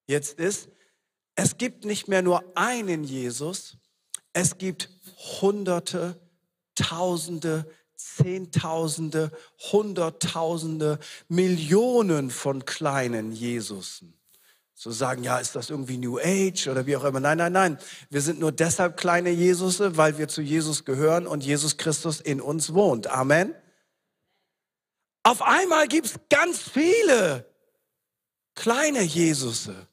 jetzt 0.07 0.39
ist? 0.39 0.69
Es 1.35 1.57
gibt 1.57 1.85
nicht 1.85 2.07
mehr 2.07 2.21
nur 2.21 2.43
einen 2.55 3.03
Jesus, 3.03 3.77
es 4.33 4.57
gibt 4.57 4.89
Hunderte, 5.41 6.19
Tausende, 6.75 7.69
Zehntausende, 7.95 9.31
Hunderttausende, 9.71 10.99
Millionen 11.27 12.31
von 12.31 12.65
kleinen 12.65 13.31
Jesusen. 13.31 14.13
Zu 14.73 14.91
sagen, 14.91 15.23
ja, 15.23 15.37
ist 15.37 15.55
das 15.55 15.69
irgendwie 15.69 15.97
New 15.97 16.17
Age 16.17 16.67
oder 16.69 16.87
wie 16.87 16.95
auch 16.95 17.03
immer. 17.03 17.19
Nein, 17.19 17.37
nein, 17.37 17.53
nein. 17.53 17.77
Wir 18.09 18.21
sind 18.21 18.39
nur 18.39 18.51
deshalb 18.51 18.97
kleine 18.97 19.29
Jesusse, 19.29 19.95
weil 19.95 20.17
wir 20.17 20.27
zu 20.27 20.41
Jesus 20.41 20.85
gehören 20.85 21.27
und 21.27 21.43
Jesus 21.43 21.77
Christus 21.77 22.19
in 22.19 22.41
uns 22.41 22.73
wohnt. 22.73 23.05
Amen. 23.05 23.53
Auf 25.21 25.43
einmal 25.43 25.87
gibt 25.87 26.07
es 26.07 26.15
ganz 26.29 26.59
viele 26.61 27.45
kleine 28.55 29.03
Jesusse 29.03 29.87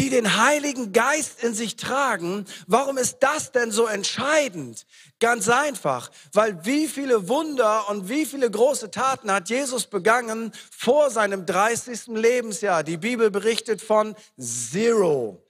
die 0.00 0.08
den 0.08 0.38
Heiligen 0.42 0.92
Geist 0.92 1.44
in 1.44 1.52
sich 1.52 1.76
tragen. 1.76 2.46
Warum 2.66 2.96
ist 2.96 3.18
das 3.20 3.52
denn 3.52 3.70
so 3.70 3.86
entscheidend? 3.86 4.86
Ganz 5.20 5.50
einfach, 5.50 6.10
weil 6.32 6.64
wie 6.64 6.88
viele 6.88 7.28
Wunder 7.28 7.86
und 7.90 8.08
wie 8.08 8.24
viele 8.24 8.50
große 8.50 8.90
Taten 8.90 9.30
hat 9.30 9.50
Jesus 9.50 9.86
begangen 9.86 10.52
vor 10.74 11.10
seinem 11.10 11.44
30. 11.44 12.06
Lebensjahr? 12.08 12.82
Die 12.82 12.96
Bibel 12.96 13.30
berichtet 13.30 13.82
von 13.82 14.16
Zero. 14.38 15.44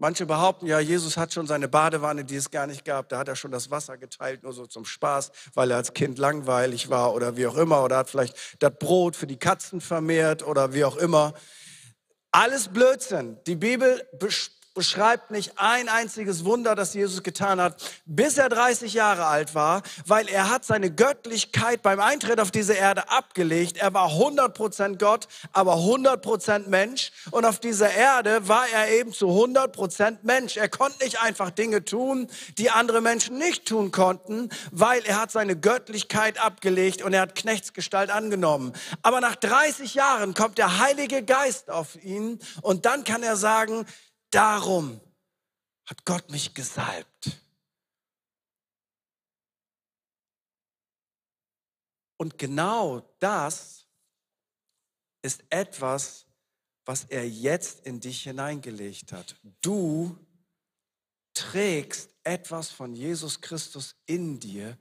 Manche 0.00 0.24
behaupten 0.24 0.68
ja, 0.68 0.78
Jesus 0.78 1.16
hat 1.16 1.32
schon 1.34 1.48
seine 1.48 1.66
Badewanne, 1.66 2.24
die 2.24 2.36
es 2.36 2.52
gar 2.52 2.68
nicht 2.68 2.84
gab, 2.84 3.08
da 3.08 3.18
hat 3.18 3.26
er 3.26 3.34
schon 3.34 3.50
das 3.50 3.68
Wasser 3.72 3.98
geteilt, 3.98 4.44
nur 4.44 4.52
so 4.52 4.64
zum 4.64 4.84
Spaß, 4.84 5.32
weil 5.54 5.72
er 5.72 5.78
als 5.78 5.92
Kind 5.92 6.18
langweilig 6.18 6.88
war 6.88 7.14
oder 7.14 7.36
wie 7.36 7.48
auch 7.48 7.56
immer, 7.56 7.82
oder 7.82 7.96
hat 7.96 8.10
vielleicht 8.10 8.36
das 8.60 8.70
Brot 8.78 9.16
für 9.16 9.26
die 9.26 9.38
Katzen 9.38 9.80
vermehrt 9.80 10.46
oder 10.46 10.72
wie 10.72 10.84
auch 10.84 10.96
immer. 10.96 11.34
Alles 12.30 12.68
Blödsinn. 12.68 13.38
Die 13.46 13.56
Bibel 13.56 14.06
beschreibt 14.78 15.32
nicht 15.32 15.54
ein 15.56 15.88
einziges 15.88 16.44
Wunder, 16.44 16.76
das 16.76 16.94
Jesus 16.94 17.24
getan 17.24 17.60
hat, 17.60 17.82
bis 18.06 18.38
er 18.38 18.48
30 18.48 18.94
Jahre 18.94 19.26
alt 19.26 19.56
war, 19.56 19.82
weil 20.06 20.28
er 20.28 20.50
hat 20.50 20.64
seine 20.64 20.88
Göttlichkeit 20.88 21.82
beim 21.82 21.98
Eintritt 21.98 22.38
auf 22.38 22.52
diese 22.52 22.74
Erde 22.74 23.10
abgelegt. 23.10 23.78
Er 23.78 23.92
war 23.92 24.08
100% 24.08 24.98
Gott, 24.98 25.26
aber 25.52 25.78
100% 25.78 26.68
Mensch. 26.68 27.10
Und 27.32 27.44
auf 27.44 27.58
dieser 27.58 27.90
Erde 27.90 28.46
war 28.46 28.68
er 28.72 28.92
eben 28.92 29.12
zu 29.12 29.26
100% 29.26 30.18
Mensch. 30.22 30.56
Er 30.56 30.68
konnte 30.68 31.02
nicht 31.02 31.20
einfach 31.20 31.50
Dinge 31.50 31.84
tun, 31.84 32.28
die 32.56 32.70
andere 32.70 33.00
Menschen 33.00 33.36
nicht 33.36 33.66
tun 33.66 33.90
konnten, 33.90 34.48
weil 34.70 35.02
er 35.06 35.20
hat 35.20 35.32
seine 35.32 35.56
Göttlichkeit 35.56 36.38
abgelegt 36.40 37.02
und 37.02 37.14
er 37.14 37.22
hat 37.22 37.34
Knechtsgestalt 37.34 38.10
angenommen. 38.10 38.72
Aber 39.02 39.20
nach 39.20 39.34
30 39.34 39.94
Jahren 39.94 40.34
kommt 40.34 40.56
der 40.56 40.78
Heilige 40.78 41.24
Geist 41.24 41.68
auf 41.68 42.00
ihn 42.00 42.38
und 42.62 42.86
dann 42.86 43.02
kann 43.02 43.24
er 43.24 43.34
sagen, 43.34 43.84
Darum 44.30 45.00
hat 45.86 46.04
Gott 46.04 46.30
mich 46.30 46.54
gesalbt. 46.54 47.30
Und 52.18 52.36
genau 52.36 53.00
das 53.20 53.86
ist 55.22 55.44
etwas, 55.50 56.26
was 56.84 57.04
er 57.04 57.28
jetzt 57.28 57.86
in 57.86 58.00
dich 58.00 58.22
hineingelegt 58.22 59.12
hat. 59.12 59.36
Du 59.62 60.18
trägst 61.32 62.10
etwas 62.24 62.70
von 62.70 62.94
Jesus 62.94 63.40
Christus 63.40 63.94
in 64.06 64.40
dir, 64.40 64.76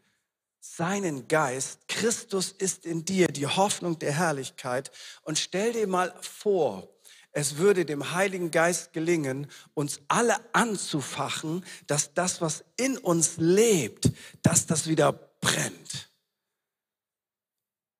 seinen 0.60 1.28
Geist. 1.28 1.88
Christus 1.88 2.52
ist 2.52 2.86
in 2.86 3.06
dir, 3.06 3.28
die 3.28 3.48
Hoffnung 3.48 4.00
der 4.00 4.14
Herrlichkeit. 4.14 4.92
Und 5.22 5.38
stell 5.38 5.74
dir 5.74 5.88
mal 5.88 6.18
vor, 6.22 6.97
es 7.32 7.58
würde 7.58 7.86
dem 7.86 8.14
Heiligen 8.14 8.52
Geist 8.52 8.94
gelingen, 8.94 9.48
uns 9.74 10.02
alle 10.08 10.38
anzufachen, 10.54 11.64
dass 11.86 12.14
das, 12.14 12.42
was 12.42 12.64
in 12.78 12.98
uns 12.98 13.38
lebt, 13.38 14.12
dass 14.42 14.66
das 14.66 14.88
wieder 14.88 15.14
brennt. 15.14 16.12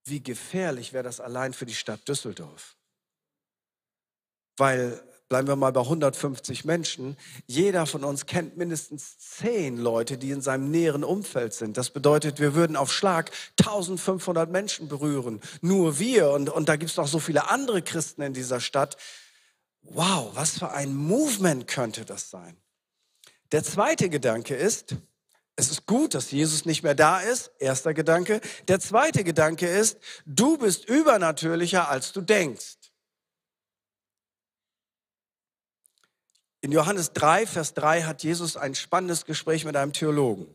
Wie 0.04 0.22
gefährlich 0.22 0.92
wäre 0.92 1.04
das 1.04 1.20
allein 1.20 1.52
für 1.52 1.66
die 1.66 1.74
Stadt 1.74 2.06
Düsseldorf? 2.08 2.76
Weil, 4.56 5.02
bleiben 5.28 5.48
wir 5.48 5.56
mal 5.56 5.72
bei 5.72 5.80
150 5.80 6.64
Menschen, 6.64 7.16
jeder 7.46 7.86
von 7.86 8.04
uns 8.04 8.26
kennt 8.26 8.56
mindestens 8.56 9.18
zehn 9.18 9.76
Leute, 9.76 10.18
die 10.18 10.30
in 10.30 10.40
seinem 10.40 10.70
näheren 10.70 11.04
Umfeld 11.04 11.52
sind. 11.52 11.76
Das 11.76 11.90
bedeutet, 11.90 12.40
wir 12.40 12.54
würden 12.54 12.76
auf 12.76 12.92
Schlag 12.92 13.30
1500 13.60 14.50
Menschen 14.50 14.88
berühren. 14.88 15.40
Nur 15.60 15.98
wir. 15.98 16.30
Und, 16.30 16.48
und 16.48 16.68
da 16.68 16.76
gibt 16.76 16.90
es 16.90 16.96
noch 16.96 17.08
so 17.08 17.18
viele 17.18 17.50
andere 17.50 17.82
Christen 17.82 18.22
in 18.22 18.32
dieser 18.32 18.60
Stadt 18.60 18.96
wow, 19.90 20.30
was 20.34 20.58
für 20.58 20.70
ein 20.70 20.94
Movement 20.94 21.66
könnte 21.66 22.04
das 22.04 22.30
sein? 22.30 22.56
Der 23.52 23.64
zweite 23.64 24.08
Gedanke 24.08 24.54
ist, 24.54 24.96
es 25.56 25.70
ist 25.70 25.86
gut, 25.86 26.14
dass 26.14 26.30
Jesus 26.30 26.66
nicht 26.66 26.82
mehr 26.84 26.94
da 26.94 27.20
ist. 27.20 27.50
Erster 27.58 27.92
Gedanke. 27.92 28.40
Der 28.68 28.78
zweite 28.78 29.24
Gedanke 29.24 29.66
ist, 29.66 29.98
du 30.24 30.56
bist 30.56 30.88
übernatürlicher, 30.88 31.88
als 31.88 32.12
du 32.12 32.20
denkst. 32.20 32.77
In 36.60 36.72
Johannes 36.72 37.12
3, 37.12 37.46
Vers 37.46 37.74
3 37.74 38.02
hat 38.02 38.22
Jesus 38.22 38.56
ein 38.56 38.74
spannendes 38.74 39.24
Gespräch 39.24 39.64
mit 39.64 39.76
einem 39.76 39.92
Theologen. 39.92 40.46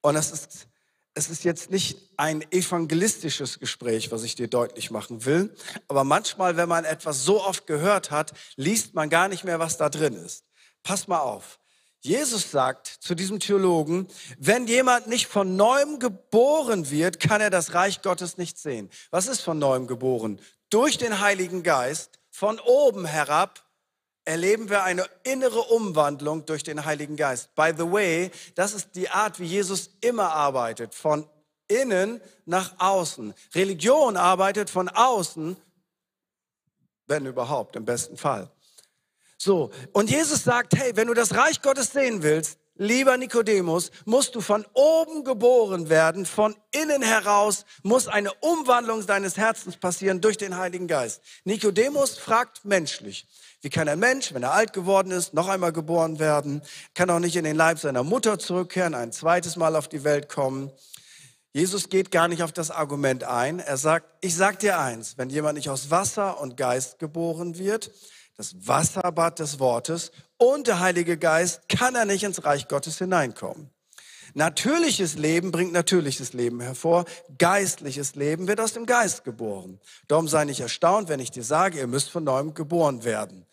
Und 0.00 0.14
das 0.14 0.32
ist 0.32 0.68
es 1.14 1.28
ist 1.28 1.44
jetzt 1.44 1.70
nicht 1.70 1.98
ein 2.16 2.42
evangelistisches 2.52 3.58
Gespräch, 3.58 4.10
was 4.10 4.22
ich 4.22 4.34
dir 4.34 4.48
deutlich 4.48 4.90
machen 4.90 5.26
will, 5.26 5.54
aber 5.88 6.04
manchmal, 6.04 6.56
wenn 6.56 6.68
man 6.68 6.84
etwas 6.84 7.24
so 7.24 7.42
oft 7.44 7.66
gehört 7.66 8.10
hat, 8.10 8.32
liest 8.56 8.94
man 8.94 9.10
gar 9.10 9.28
nicht 9.28 9.44
mehr, 9.44 9.58
was 9.58 9.76
da 9.76 9.90
drin 9.90 10.14
ist. 10.14 10.44
Pass 10.82 11.08
mal 11.08 11.20
auf. 11.20 11.58
Jesus 12.00 12.50
sagt 12.50 12.86
zu 12.86 13.14
diesem 13.14 13.38
Theologen, 13.38 14.08
wenn 14.38 14.66
jemand 14.66 15.06
nicht 15.06 15.26
von 15.26 15.54
neuem 15.54 16.00
geboren 16.00 16.90
wird, 16.90 17.20
kann 17.20 17.40
er 17.40 17.50
das 17.50 17.74
Reich 17.74 18.02
Gottes 18.02 18.38
nicht 18.38 18.58
sehen. 18.58 18.90
Was 19.10 19.28
ist 19.28 19.42
von 19.42 19.58
neuem 19.58 19.86
geboren? 19.86 20.40
Durch 20.70 20.98
den 20.98 21.20
Heiligen 21.20 21.62
Geist, 21.62 22.18
von 22.30 22.58
oben 22.58 23.04
herab, 23.04 23.62
erleben 24.24 24.70
wir 24.70 24.84
eine 24.84 25.06
innere 25.24 25.60
Umwandlung 25.60 26.46
durch 26.46 26.62
den 26.62 26.84
Heiligen 26.84 27.16
Geist. 27.16 27.54
By 27.54 27.72
the 27.76 27.90
way, 27.90 28.30
das 28.54 28.72
ist 28.72 28.94
die 28.94 29.08
Art, 29.08 29.40
wie 29.40 29.46
Jesus 29.46 29.90
immer 30.00 30.30
arbeitet, 30.30 30.94
von 30.94 31.26
innen 31.68 32.20
nach 32.44 32.74
außen. 32.78 33.34
Religion 33.54 34.16
arbeitet 34.16 34.70
von 34.70 34.88
außen, 34.88 35.56
wenn 37.06 37.26
überhaupt, 37.26 37.76
im 37.76 37.84
besten 37.84 38.16
Fall. 38.16 38.50
So, 39.38 39.70
und 39.92 40.08
Jesus 40.08 40.44
sagt, 40.44 40.76
hey, 40.76 40.94
wenn 40.94 41.08
du 41.08 41.14
das 41.14 41.34
Reich 41.34 41.60
Gottes 41.62 41.92
sehen 41.92 42.22
willst, 42.22 42.58
lieber 42.76 43.16
Nikodemus, 43.16 43.90
musst 44.04 44.34
du 44.34 44.40
von 44.40 44.64
oben 44.72 45.24
geboren 45.24 45.88
werden, 45.88 46.26
von 46.26 46.54
innen 46.70 47.02
heraus 47.02 47.64
muss 47.82 48.06
eine 48.06 48.32
Umwandlung 48.34 49.04
deines 49.04 49.36
Herzens 49.36 49.76
passieren 49.76 50.20
durch 50.20 50.38
den 50.38 50.56
Heiligen 50.56 50.86
Geist. 50.86 51.22
Nikodemus 51.44 52.18
fragt 52.18 52.64
menschlich, 52.64 53.26
wie 53.62 53.70
kann 53.70 53.88
ein 53.88 54.00
Mensch, 54.00 54.34
wenn 54.34 54.42
er 54.42 54.52
alt 54.52 54.72
geworden 54.72 55.12
ist, 55.12 55.34
noch 55.34 55.48
einmal 55.48 55.72
geboren 55.72 56.18
werden? 56.18 56.62
Kann 56.94 57.10
auch 57.10 57.20
nicht 57.20 57.36
in 57.36 57.44
den 57.44 57.56
Leib 57.56 57.78
seiner 57.78 58.02
Mutter 58.02 58.40
zurückkehren, 58.40 58.94
ein 58.94 59.12
zweites 59.12 59.56
Mal 59.56 59.76
auf 59.76 59.88
die 59.88 60.02
Welt 60.02 60.28
kommen. 60.28 60.72
Jesus 61.52 61.88
geht 61.88 62.10
gar 62.10 62.26
nicht 62.26 62.42
auf 62.42 62.52
das 62.52 62.70
Argument 62.72 63.22
ein. 63.24 63.60
Er 63.60 63.76
sagt, 63.76 64.06
ich 64.20 64.34
sag 64.34 64.58
dir 64.58 64.80
eins, 64.80 65.16
wenn 65.16 65.30
jemand 65.30 65.56
nicht 65.56 65.70
aus 65.70 65.90
Wasser 65.90 66.40
und 66.40 66.56
Geist 66.56 66.98
geboren 66.98 67.56
wird, 67.56 67.92
das 68.36 68.66
Wasserbad 68.66 69.38
des 69.38 69.60
Wortes 69.60 70.10
und 70.38 70.66
der 70.66 70.80
Heilige 70.80 71.16
Geist, 71.16 71.68
kann 71.68 71.94
er 71.94 72.04
nicht 72.04 72.24
ins 72.24 72.44
Reich 72.44 72.66
Gottes 72.66 72.98
hineinkommen. 72.98 73.71
Natürliches 74.34 75.16
Leben 75.16 75.50
bringt 75.50 75.72
natürliches 75.72 76.32
Leben 76.32 76.60
hervor. 76.60 77.04
Geistliches 77.38 78.14
Leben 78.14 78.48
wird 78.48 78.60
aus 78.60 78.72
dem 78.72 78.86
Geist 78.86 79.24
geboren. 79.24 79.80
Darum 80.08 80.28
sei 80.28 80.44
nicht 80.44 80.60
erstaunt, 80.60 81.08
wenn 81.08 81.20
ich 81.20 81.30
dir 81.30 81.44
sage, 81.44 81.78
ihr 81.78 81.86
müsst 81.86 82.10
von 82.10 82.24
neuem 82.24 82.54
geboren 82.54 83.04
werden. 83.04 83.46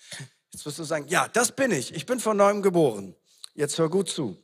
Jetzt 0.51 0.65
wirst 0.65 0.79
du 0.79 0.83
sagen, 0.83 1.05
ja, 1.07 1.27
das 1.27 1.51
bin 1.51 1.71
ich. 1.71 1.93
Ich 1.93 2.05
bin 2.05 2.19
von 2.19 2.37
neuem 2.37 2.61
geboren. 2.61 3.15
Jetzt 3.53 3.77
hör 3.77 3.89
gut 3.89 4.09
zu. 4.09 4.37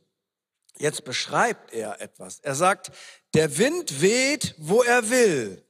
Jetzt 0.78 1.06
beschreibt 1.06 1.74
er 1.74 2.02
etwas. 2.02 2.40
Er 2.42 2.56
sagt, 2.56 2.92
der 3.34 3.58
Wind 3.58 4.02
weht, 4.02 4.56
wo 4.58 4.84
er 4.84 5.10
will. 5.10 5.64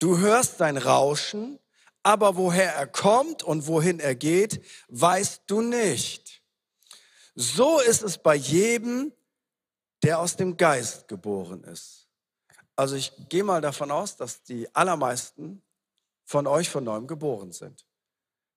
Du 0.00 0.18
hörst 0.18 0.58
sein 0.58 0.76
Rauschen, 0.76 1.58
aber 2.02 2.36
woher 2.36 2.74
er 2.74 2.86
kommt 2.86 3.42
und 3.42 3.66
wohin 3.66 4.00
er 4.00 4.14
geht, 4.14 4.62
weißt 4.88 5.42
du 5.46 5.60
nicht. 5.60 6.42
So 7.34 7.80
ist 7.80 8.02
es 8.02 8.18
bei 8.18 8.34
jedem, 8.34 9.12
der 10.02 10.18
aus 10.20 10.36
dem 10.36 10.56
Geist 10.56 11.08
geboren 11.08 11.64
ist. 11.64 12.08
Also 12.76 12.94
ich 12.94 13.12
gehe 13.28 13.44
mal 13.44 13.60
davon 13.60 13.90
aus, 13.90 14.16
dass 14.16 14.42
die 14.42 14.72
allermeisten 14.74 15.62
von 16.24 16.46
euch 16.46 16.68
von 16.68 16.84
neuem 16.84 17.06
geboren 17.06 17.52
sind. 17.52 17.84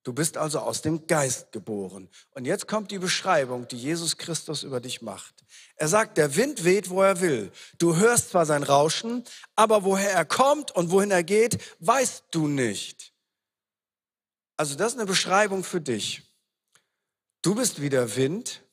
Du 0.03 0.13
bist 0.13 0.35
also 0.35 0.59
aus 0.59 0.81
dem 0.81 1.05
Geist 1.05 1.51
geboren. 1.51 2.09
Und 2.31 2.45
jetzt 2.45 2.67
kommt 2.67 2.89
die 2.89 2.97
Beschreibung, 2.97 3.67
die 3.67 3.77
Jesus 3.77 4.17
Christus 4.17 4.63
über 4.63 4.79
dich 4.79 5.03
macht. 5.03 5.43
Er 5.75 5.87
sagt, 5.87 6.17
der 6.17 6.35
Wind 6.35 6.63
weht, 6.63 6.89
wo 6.89 7.03
er 7.03 7.21
will. 7.21 7.51
Du 7.77 7.95
hörst 7.95 8.29
zwar 8.29 8.47
sein 8.47 8.63
Rauschen, 8.63 9.23
aber 9.55 9.83
woher 9.83 10.11
er 10.11 10.25
kommt 10.25 10.71
und 10.71 10.89
wohin 10.89 11.11
er 11.11 11.23
geht, 11.23 11.59
weißt 11.79 12.25
du 12.31 12.47
nicht. 12.47 13.13
Also 14.57 14.75
das 14.75 14.93
ist 14.93 14.99
eine 14.99 15.07
Beschreibung 15.07 15.63
für 15.63 15.81
dich. 15.81 16.23
Du 17.43 17.55
bist 17.55 17.81
wie 17.81 17.89
der 17.89 18.15
Wind. 18.15 18.63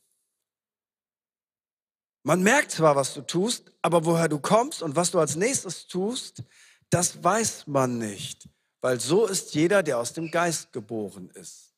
Man 2.28 2.42
merkt 2.42 2.70
zwar, 2.70 2.94
was 2.94 3.14
du 3.14 3.22
tust, 3.22 3.72
aber 3.82 4.04
woher 4.04 4.28
du 4.28 4.38
kommst 4.38 4.82
und 4.82 4.96
was 4.96 5.10
du 5.10 5.18
als 5.18 5.34
nächstes 5.36 5.86
tust, 5.86 6.42
das 6.90 7.24
weiß 7.24 7.66
man 7.66 7.98
nicht 7.98 8.48
weil 8.80 9.00
so 9.00 9.26
ist 9.26 9.54
jeder, 9.54 9.82
der 9.82 9.98
aus 9.98 10.12
dem 10.12 10.30
Geist 10.30 10.72
geboren 10.72 11.30
ist. 11.30 11.74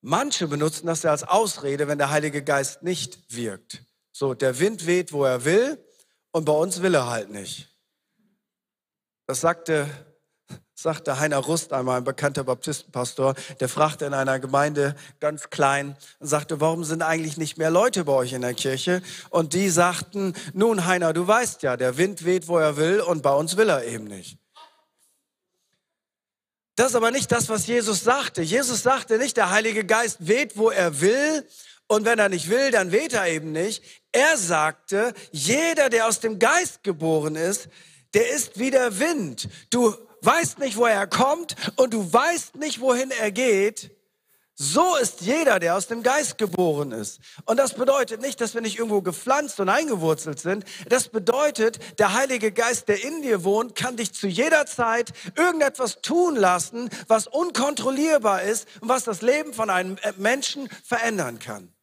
Manche 0.00 0.48
benutzen 0.48 0.86
das 0.86 1.02
ja 1.02 1.10
als 1.10 1.24
Ausrede, 1.24 1.88
wenn 1.88 1.98
der 1.98 2.10
Heilige 2.10 2.42
Geist 2.42 2.82
nicht 2.82 3.34
wirkt. 3.34 3.82
So, 4.12 4.34
der 4.34 4.58
Wind 4.58 4.86
weht, 4.86 5.12
wo 5.12 5.24
er 5.24 5.44
will, 5.44 5.82
und 6.30 6.44
bei 6.44 6.52
uns 6.52 6.82
will 6.82 6.94
er 6.94 7.08
halt 7.08 7.30
nicht. 7.30 7.74
Das 9.26 9.40
sagte 9.40 9.88
sagte 10.74 11.20
Heiner 11.20 11.38
Rust 11.38 11.72
einmal, 11.72 11.98
ein 11.98 12.04
bekannter 12.04 12.44
Baptistenpastor, 12.44 13.34
der 13.60 13.68
fragte 13.68 14.04
in 14.04 14.14
einer 14.14 14.40
Gemeinde 14.40 14.96
ganz 15.20 15.50
klein 15.50 15.96
und 16.18 16.26
sagte, 16.26 16.60
warum 16.60 16.84
sind 16.84 17.02
eigentlich 17.02 17.36
nicht 17.36 17.58
mehr 17.58 17.70
Leute 17.70 18.04
bei 18.04 18.12
euch 18.12 18.32
in 18.32 18.42
der 18.42 18.54
Kirche? 18.54 19.02
Und 19.30 19.54
die 19.54 19.70
sagten, 19.70 20.34
nun 20.52 20.84
Heiner, 20.84 21.12
du 21.12 21.26
weißt 21.26 21.62
ja, 21.62 21.76
der 21.76 21.96
Wind 21.96 22.24
weht, 22.24 22.48
wo 22.48 22.58
er 22.58 22.76
will 22.76 23.00
und 23.00 23.22
bei 23.22 23.32
uns 23.32 23.56
will 23.56 23.68
er 23.68 23.84
eben 23.84 24.04
nicht. 24.04 24.38
Das 26.76 26.88
ist 26.88 26.96
aber 26.96 27.12
nicht 27.12 27.30
das, 27.30 27.48
was 27.48 27.68
Jesus 27.68 28.02
sagte. 28.02 28.42
Jesus 28.42 28.82
sagte 28.82 29.16
nicht, 29.18 29.36
der 29.36 29.50
Heilige 29.50 29.84
Geist 29.84 30.26
weht, 30.26 30.56
wo 30.56 30.70
er 30.70 31.00
will 31.00 31.46
und 31.86 32.04
wenn 32.04 32.18
er 32.18 32.28
nicht 32.28 32.50
will, 32.50 32.72
dann 32.72 32.90
weht 32.90 33.12
er 33.12 33.28
eben 33.28 33.52
nicht. 33.52 33.84
Er 34.10 34.36
sagte, 34.36 35.14
jeder, 35.30 35.88
der 35.88 36.08
aus 36.08 36.18
dem 36.18 36.40
Geist 36.40 36.82
geboren 36.82 37.36
ist, 37.36 37.68
der 38.14 38.30
ist 38.30 38.58
wie 38.58 38.70
der 38.70 38.98
Wind. 38.98 39.48
Du 39.70 39.94
weißt 40.24 40.58
nicht, 40.58 40.76
woher 40.76 40.94
er 40.94 41.06
kommt 41.06 41.56
und 41.76 41.94
du 41.94 42.12
weißt 42.12 42.56
nicht, 42.56 42.80
wohin 42.80 43.10
er 43.10 43.30
geht. 43.30 43.90
So 44.56 44.94
ist 44.94 45.20
jeder, 45.22 45.58
der 45.58 45.74
aus 45.74 45.88
dem 45.88 46.04
Geist 46.04 46.38
geboren 46.38 46.92
ist. 46.92 47.18
Und 47.44 47.56
das 47.56 47.74
bedeutet 47.74 48.20
nicht, 48.20 48.40
dass 48.40 48.54
wir 48.54 48.60
nicht 48.60 48.78
irgendwo 48.78 49.02
gepflanzt 49.02 49.58
und 49.58 49.68
eingewurzelt 49.68 50.38
sind. 50.38 50.64
Das 50.88 51.08
bedeutet, 51.08 51.80
der 51.98 52.12
Heilige 52.12 52.52
Geist, 52.52 52.88
der 52.88 53.02
in 53.02 53.22
dir 53.22 53.42
wohnt, 53.42 53.74
kann 53.74 53.96
dich 53.96 54.14
zu 54.14 54.28
jeder 54.28 54.64
Zeit 54.66 55.12
irgendetwas 55.36 56.02
tun 56.02 56.36
lassen, 56.36 56.88
was 57.08 57.26
unkontrollierbar 57.26 58.42
ist 58.42 58.68
und 58.80 58.88
was 58.88 59.02
das 59.02 59.22
Leben 59.22 59.52
von 59.54 59.70
einem 59.70 59.96
Menschen 60.18 60.68
verändern 60.84 61.40
kann. 61.40 61.73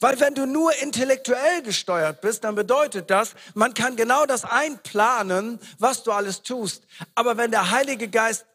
Weil 0.00 0.20
wenn 0.20 0.34
du 0.34 0.46
nur 0.46 0.74
intellektuell 0.80 1.62
gesteuert 1.62 2.20
bist, 2.20 2.44
dann 2.44 2.54
bedeutet 2.54 3.10
das, 3.10 3.34
man 3.54 3.74
kann 3.74 3.96
genau 3.96 4.26
das 4.26 4.44
einplanen, 4.44 5.58
was 5.78 6.02
du 6.02 6.12
alles 6.12 6.42
tust. 6.42 6.84
Aber 7.14 7.36
wenn 7.36 7.50
der 7.50 7.70
Heilige 7.70 8.08
Geist 8.08 8.46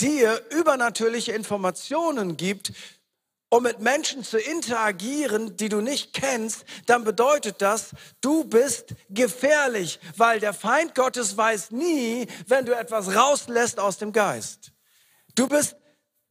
dir 0.00 0.40
übernatürliche 0.50 1.32
Informationen 1.32 2.36
gibt, 2.36 2.72
um 3.48 3.62
mit 3.62 3.80
Menschen 3.80 4.24
zu 4.24 4.38
interagieren, 4.38 5.56
die 5.56 5.68
du 5.68 5.80
nicht 5.80 6.12
kennst, 6.12 6.64
dann 6.86 7.04
bedeutet 7.04 7.62
das, 7.62 7.90
du 8.20 8.44
bist 8.44 8.94
gefährlich, 9.08 10.00
weil 10.16 10.40
der 10.40 10.52
Feind 10.52 10.94
Gottes 10.94 11.36
weiß 11.36 11.70
nie, 11.70 12.26
wenn 12.48 12.66
du 12.66 12.76
etwas 12.76 13.14
rauslässt 13.14 13.78
aus 13.78 13.98
dem 13.98 14.12
Geist. 14.12 14.72
Du 15.36 15.48
bist 15.48 15.76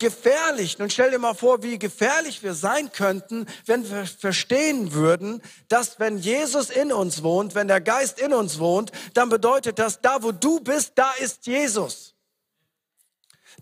gefährlich. 0.06 0.78
Nun 0.78 0.92
stell 0.92 1.10
dir 1.10 1.18
mal 1.18 1.34
vor, 1.34 1.64
wie 1.64 1.80
gefährlich 1.80 2.44
wir 2.44 2.54
sein 2.54 2.92
könnten, 2.92 3.48
wenn 3.66 3.90
wir 3.90 4.06
verstehen 4.06 4.94
würden, 4.94 5.42
dass 5.68 6.00
wenn 6.00 6.20
Jesus 6.20 6.70
in 6.70 6.94
uns 6.94 7.24
wohnt, 7.24 7.56
wenn 7.56 7.68
der 7.68 7.82
Geist 7.82 8.20
in 8.20 8.32
uns 8.32 8.60
wohnt, 8.60 8.92
dann 9.16 9.30
bedeutet 9.30 9.80
das, 9.80 10.02
da 10.02 10.22
wo 10.22 10.32
du 10.32 10.60
bist, 10.60 10.92
da 10.94 11.12
ist 11.20 11.48
Jesus. 11.48 12.15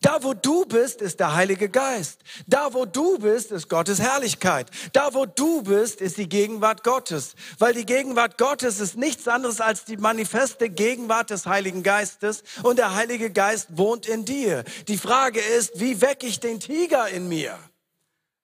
Da, 0.03 0.21
wo 0.21 0.33
du 0.33 0.65
bist, 0.65 1.01
ist 1.01 1.21
der 1.21 1.33
Heilige 1.33 1.69
Geist. 1.69 2.19
Da, 2.45 2.73
wo 2.73 2.83
du 2.83 3.19
bist, 3.19 3.53
ist 3.53 3.69
Gottes 3.69 4.01
Herrlichkeit. 4.01 4.69
Da, 4.91 5.13
wo 5.13 5.25
du 5.25 5.63
bist, 5.63 6.01
ist 6.01 6.17
die 6.17 6.27
Gegenwart 6.27 6.83
Gottes. 6.83 7.35
Weil 7.57 7.73
die 7.73 7.85
Gegenwart 7.85 8.37
Gottes 8.37 8.81
ist 8.81 8.97
nichts 8.97 9.29
anderes 9.29 9.61
als 9.61 9.85
die 9.85 9.95
manifeste 9.95 10.69
Gegenwart 10.69 11.29
des 11.29 11.45
Heiligen 11.45 11.83
Geistes 11.83 12.43
und 12.63 12.79
der 12.79 12.95
Heilige 12.95 13.31
Geist 13.31 13.77
wohnt 13.77 14.05
in 14.05 14.25
dir. 14.25 14.65
Die 14.89 14.97
Frage 14.97 15.39
ist, 15.39 15.79
wie 15.79 16.01
wecke 16.01 16.27
ich 16.27 16.41
den 16.41 16.59
Tiger 16.59 17.07
in 17.07 17.29
mir? 17.29 17.57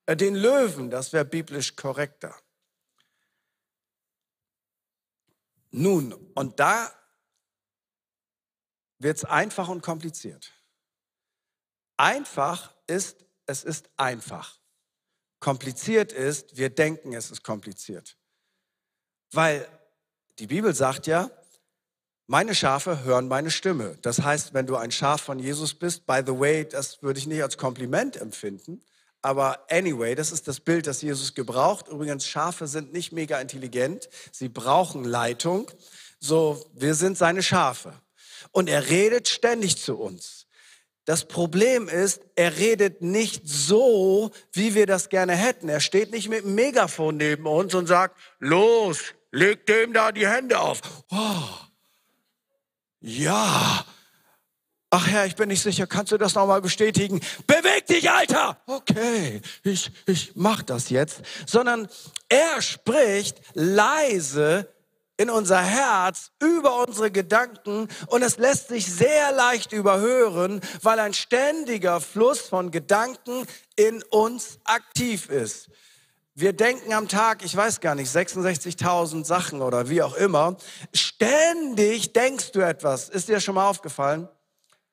Äh, 0.06 0.16
den 0.16 0.36
Löwen, 0.36 0.88
das 0.88 1.12
wäre 1.12 1.26
biblisch 1.26 1.76
korrekter. 1.76 2.34
Nun, 5.72 6.14
und 6.34 6.58
da 6.58 6.90
wird 8.98 9.18
es 9.18 9.24
einfach 9.26 9.68
und 9.68 9.82
kompliziert. 9.82 10.54
Einfach 12.00 12.72
ist, 12.86 13.26
es 13.44 13.62
ist 13.62 13.90
einfach. 13.98 14.58
Kompliziert 15.38 16.12
ist, 16.12 16.56
wir 16.56 16.70
denken, 16.70 17.12
es 17.12 17.30
ist 17.30 17.44
kompliziert. 17.44 18.16
Weil 19.32 19.68
die 20.38 20.46
Bibel 20.46 20.74
sagt 20.74 21.06
ja, 21.06 21.30
meine 22.26 22.54
Schafe 22.54 23.04
hören 23.04 23.28
meine 23.28 23.50
Stimme. 23.50 23.98
Das 24.00 24.22
heißt, 24.22 24.54
wenn 24.54 24.66
du 24.66 24.76
ein 24.76 24.90
Schaf 24.90 25.20
von 25.20 25.38
Jesus 25.38 25.74
bist, 25.74 26.06
by 26.06 26.22
the 26.24 26.32
way, 26.32 26.66
das 26.66 27.02
würde 27.02 27.18
ich 27.18 27.26
nicht 27.26 27.42
als 27.42 27.58
Kompliment 27.58 28.16
empfinden, 28.16 28.82
aber 29.20 29.70
anyway, 29.70 30.14
das 30.14 30.32
ist 30.32 30.48
das 30.48 30.58
Bild, 30.58 30.86
das 30.86 31.02
Jesus 31.02 31.34
gebraucht. 31.34 31.88
Übrigens, 31.88 32.26
Schafe 32.26 32.66
sind 32.66 32.94
nicht 32.94 33.12
mega 33.12 33.38
intelligent, 33.38 34.08
sie 34.32 34.48
brauchen 34.48 35.04
Leitung. 35.04 35.70
So, 36.18 36.66
wir 36.72 36.94
sind 36.94 37.18
seine 37.18 37.42
Schafe. 37.42 37.92
Und 38.52 38.70
er 38.70 38.88
redet 38.88 39.28
ständig 39.28 39.76
zu 39.76 39.98
uns. 39.98 40.39
Das 41.04 41.26
Problem 41.26 41.88
ist, 41.88 42.20
er 42.36 42.58
redet 42.58 43.02
nicht 43.02 43.48
so, 43.48 44.30
wie 44.52 44.74
wir 44.74 44.86
das 44.86 45.08
gerne 45.08 45.34
hätten. 45.34 45.68
Er 45.68 45.80
steht 45.80 46.12
nicht 46.12 46.28
mit 46.28 46.44
dem 46.44 46.54
Megafon 46.54 47.16
neben 47.16 47.46
uns 47.46 47.74
und 47.74 47.86
sagt, 47.86 48.18
los, 48.38 48.98
leg 49.32 49.66
dem 49.66 49.92
da 49.92 50.12
die 50.12 50.28
Hände 50.28 50.58
auf. 50.58 50.80
Oh, 51.10 51.42
ja. 53.00 53.84
Ach 54.90 55.06
Herr, 55.06 55.24
ich 55.24 55.36
bin 55.36 55.48
nicht 55.48 55.62
sicher, 55.62 55.86
kannst 55.86 56.10
du 56.10 56.18
das 56.18 56.34
nochmal 56.34 56.60
bestätigen? 56.60 57.20
Beweg 57.46 57.86
dich, 57.86 58.10
Alter! 58.10 58.60
Okay, 58.66 59.40
ich, 59.62 59.90
ich 60.06 60.32
mach 60.34 60.62
das 60.64 60.90
jetzt. 60.90 61.22
Sondern 61.46 61.88
er 62.28 62.60
spricht 62.60 63.40
leise 63.54 64.68
in 65.20 65.28
unser 65.28 65.60
Herz, 65.60 66.30
über 66.40 66.82
unsere 66.86 67.10
Gedanken 67.10 67.88
und 68.06 68.22
es 68.22 68.38
lässt 68.38 68.68
sich 68.68 68.90
sehr 68.90 69.32
leicht 69.32 69.70
überhören, 69.70 70.62
weil 70.80 70.98
ein 70.98 71.12
ständiger 71.12 72.00
Fluss 72.00 72.40
von 72.40 72.70
Gedanken 72.70 73.46
in 73.76 74.02
uns 74.04 74.60
aktiv 74.64 75.28
ist. 75.28 75.68
Wir 76.34 76.54
denken 76.54 76.94
am 76.94 77.06
Tag, 77.06 77.44
ich 77.44 77.54
weiß 77.54 77.80
gar 77.80 77.94
nicht, 77.94 78.10
66.000 78.10 79.26
Sachen 79.26 79.60
oder 79.60 79.90
wie 79.90 80.00
auch 80.00 80.14
immer. 80.14 80.56
Ständig 80.94 82.14
denkst 82.14 82.52
du 82.52 82.60
etwas. 82.60 83.10
Ist 83.10 83.28
dir 83.28 83.40
schon 83.40 83.56
mal 83.56 83.68
aufgefallen? 83.68 84.26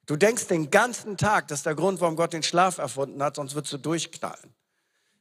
Du 0.07 0.17
denkst 0.17 0.47
den 0.47 0.69
ganzen 0.69 1.15
Tag, 1.15 1.47
das 1.47 1.59
ist 1.59 1.65
der 1.65 1.75
Grund, 1.75 2.01
warum 2.01 2.17
Gott 2.17 2.33
den 2.33 2.43
Schlaf 2.43 2.79
erfunden 2.79 3.23
hat, 3.23 3.37
sonst 3.37 3.55
würdest 3.55 3.71
du 3.71 3.77
durchknallen. 3.77 4.56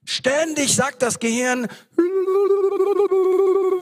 Ständig 0.08 0.74
sagt 0.76 1.02
das 1.02 1.18
Gehirn, 1.18 1.66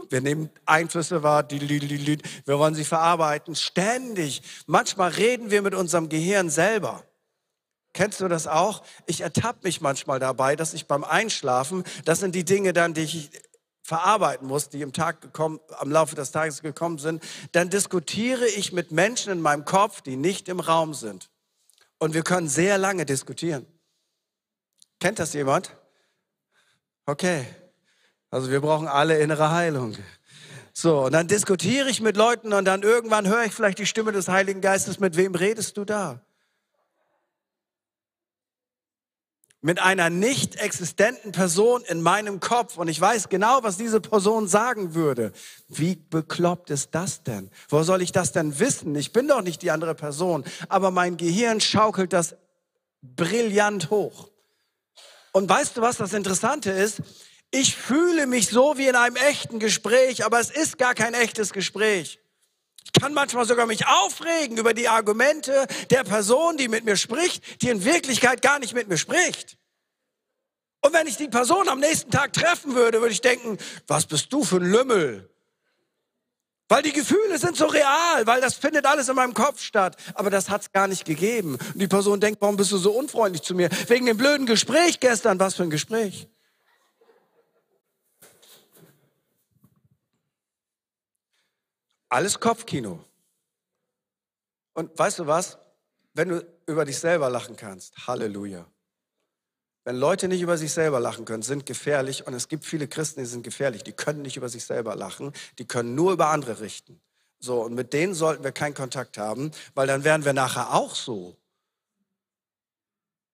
wir 0.09 0.21
nehmen 0.23 0.49
Einflüsse 0.65 1.23
wahr, 1.23 1.47
wir 1.51 2.59
wollen 2.59 2.75
sie 2.75 2.85
verarbeiten, 2.85 3.55
ständig. 3.55 4.43
Manchmal 4.67 5.11
reden 5.11 5.51
wir 5.51 5.61
mit 5.61 5.75
unserem 5.75 6.09
Gehirn 6.09 6.49
selber. 6.49 7.05
Kennst 7.93 8.23
du 8.23 8.29
das 8.29 8.47
auch? 8.47 8.83
Ich 9.05 9.21
ertappe 9.21 9.61
mich 9.65 9.83
manchmal 9.83 10.19
dabei, 10.19 10.57
dass 10.57 10.73
ich 10.73 10.87
beim 10.87 11.05
Einschlafen, 11.05 11.85
das 12.07 12.21
sind 12.21 12.35
die 12.35 12.45
Dinge 12.45 12.73
dann, 12.73 12.95
die 12.95 13.03
ich 13.03 13.31
verarbeiten 13.83 14.49
muss, 14.49 14.71
die 14.71 14.81
im 14.81 14.95
Tag 14.95 15.21
gekommen, 15.21 15.61
am 15.79 15.91
Laufe 15.91 16.17
des 16.17 16.31
Tages 16.31 16.63
gekommen 16.63 16.97
sind, 16.97 17.23
dann 17.53 17.69
diskutiere 17.69 18.47
ich 18.47 18.73
mit 18.73 18.93
Menschen 18.93 19.31
in 19.31 19.43
meinem 19.43 19.67
Kopf, 19.67 20.01
die 20.01 20.17
nicht 20.17 20.49
im 20.49 20.59
Raum 20.59 20.95
sind. 20.95 21.29
Und 21.99 22.15
wir 22.15 22.23
können 22.23 22.49
sehr 22.49 22.79
lange 22.79 23.05
diskutieren. 23.05 23.67
Kennt 25.01 25.19
das 25.19 25.35
jemand? 25.35 25.77
Okay. 27.07 27.47
Also 28.31 28.51
wir 28.51 28.61
brauchen 28.61 28.89
alle 28.89 29.19
innere 29.19 29.51
Heilung. 29.53 29.97
So, 30.73 31.05
und 31.05 31.13
dann 31.13 31.29
diskutiere 31.29 31.89
ich 31.89 32.01
mit 32.01 32.17
Leuten 32.17 32.53
und 32.53 32.65
dann 32.65 32.83
irgendwann 32.83 33.29
höre 33.29 33.45
ich 33.45 33.53
vielleicht 33.53 33.79
die 33.79 33.87
Stimme 33.87 34.11
des 34.11 34.29
Heiligen 34.29 34.61
Geistes, 34.61 34.99
mit 34.99 35.17
wem 35.17 35.35
redest 35.37 35.77
du 35.77 35.85
da? 35.85 36.21
Mit 39.61 39.81
einer 39.81 40.11
nicht 40.11 40.57
existenten 40.57 41.31
Person 41.31 41.85
in 41.87 42.03
meinem 42.03 42.41
Kopf 42.41 42.77
und 42.77 42.89
ich 42.89 43.01
weiß 43.01 43.29
genau, 43.29 43.63
was 43.63 43.77
diese 43.77 44.01
Person 44.01 44.49
sagen 44.49 44.95
würde. 44.95 45.33
Wie 45.69 45.95
bekloppt 45.95 46.71
ist 46.71 46.95
das 46.95 47.23
denn? 47.23 47.51
Wo 47.69 47.85
soll 47.85 48.03
ich 48.03 48.11
das 48.11 48.33
denn 48.33 48.59
wissen? 48.59 48.97
Ich 48.97 49.13
bin 49.13 49.29
doch 49.29 49.43
nicht 49.43 49.63
die 49.63 49.71
andere 49.71 49.95
Person, 49.95 50.45
aber 50.69 50.91
mein 50.91 51.17
Gehirn 51.17 51.61
schaukelt 51.61 52.13
das 52.13 52.35
brillant 53.01 53.91
hoch. 53.91 54.34
Und 55.35 55.49
weißt 55.49 55.77
du, 55.77 55.81
was 55.81 55.97
das 55.97 56.13
Interessante 56.13 56.71
ist? 56.71 57.03
Ich 57.51 57.75
fühle 57.75 58.29
mich 58.29 58.47
so 58.47 58.79
wie 58.79 58.87
in 58.87 58.95
einem 58.95 59.17
echten 59.17 59.59
Gespräch, 59.59 60.25
aber 60.25 60.39
es 60.39 60.51
ist 60.51 60.79
gar 60.79 60.95
kein 60.95 61.13
echtes 61.13 61.53
Gespräch. 61.53 62.21
Ich 62.85 62.93
kann 62.93 63.13
manchmal 63.13 63.45
sogar 63.45 63.67
mich 63.67 63.85
aufregen 63.85 64.59
über 64.59 64.75
die 64.75 64.89
Argumente 64.89 65.67
der 65.91 66.05
Person, 66.05 66.57
die 66.57 66.69
mit 66.69 66.85
mir 66.85 66.97
spricht, 66.97 67.63
die 67.63 67.69
in 67.69 67.85
Wirklichkeit 67.85 68.43
gar 68.43 68.61
nicht 68.61 68.75
mit 68.75 68.87
mir 68.87 68.97
spricht. 68.97 69.59
Und 70.83 70.93
wenn 70.93 71.09
ich 71.09 71.17
die 71.17 71.29
Person 71.29 71.69
am 71.69 71.81
nächsten 71.81 72.13
Tag 72.13 72.33
treffen 72.33 72.77
würde, 72.77 73.01
würde 73.01 73.13
ich 73.13 73.21
denken, 73.21 73.59
was 73.89 74.07
bist 74.07 74.33
du 74.33 74.45
für 74.45 74.57
ein 74.57 74.71
Lümmel? 74.71 75.34
Weil 76.69 76.83
die 76.83 76.93
Gefühle 76.93 77.39
sind 77.39 77.57
so 77.57 77.67
real, 77.67 78.27
weil 78.27 78.41
das 78.41 78.55
findet 78.55 78.87
alles 78.87 79.09
in 79.09 79.17
meinem 79.17 79.35
Kopf 79.35 79.61
statt. 79.61 79.97
Aber 80.15 80.31
das 80.31 80.49
hat 80.49 80.63
es 80.63 80.73
gar 80.73 80.89
nicht 80.89 81.05
gegeben. 81.05 81.57
Und 81.57 81.79
die 81.79 81.89
Person 81.89 82.21
denkt, 82.21 82.41
warum 82.41 82.57
bist 82.57 82.73
du 82.73 82.79
so 82.79 82.93
unfreundlich 82.93 83.43
zu 83.43 83.55
mir? 83.55 83.69
Wegen 83.89 84.07
dem 84.07 84.17
blöden 84.17 84.47
Gespräch 84.47 84.99
gestern. 84.99 85.39
Was 85.39 85.55
für 85.55 85.65
ein 85.65 85.71
Gespräch? 85.71 86.29
Alles 92.09 92.41
Kopfkino. 92.41 93.05
Und 94.73 94.99
weißt 94.99 95.19
du 95.19 95.27
was? 95.27 95.59
Wenn 96.15 96.29
du 96.29 96.47
über 96.67 96.85
dich 96.85 96.99
selber 96.99 97.29
lachen 97.29 97.57
kannst, 97.57 98.07
Halleluja. 98.07 98.67
Wenn 99.85 99.97
Leute 99.97 100.29
nicht 100.29 100.41
über 100.41 100.57
sich 100.57 100.73
selber 100.73 100.99
lachen 100.99 101.27
können, 101.27 101.43
sind 101.43 101.67
gefährlich. 101.67 102.27
Und 102.27 102.33
es 102.33 102.49
gibt 102.49 102.65
viele 102.65 102.89
Christen, 102.89 103.21
die 103.21 103.27
sind 103.27 103.43
gefährlich. 103.43 103.85
Die 103.85 103.93
können 103.93 104.23
nicht 104.23 104.37
über 104.37 104.49
sich 104.49 104.65
selber 104.65 104.97
lachen. 104.97 105.33
Die 105.59 105.67
können 105.67 105.95
nur 105.95 106.13
über 106.13 106.29
andere 106.29 106.61
richten. 106.61 107.01
So, 107.39 107.63
und 107.63 107.75
mit 107.75 107.93
denen 107.93 108.15
sollten 108.15 108.43
wir 108.43 108.53
keinen 108.53 108.73
Kontakt 108.73 109.19
haben, 109.19 109.51
weil 109.75 109.87
dann 109.87 110.03
werden 110.03 110.25
wir 110.25 110.33
nachher 110.33 110.73
auch 110.73 110.95
so. 110.95 111.37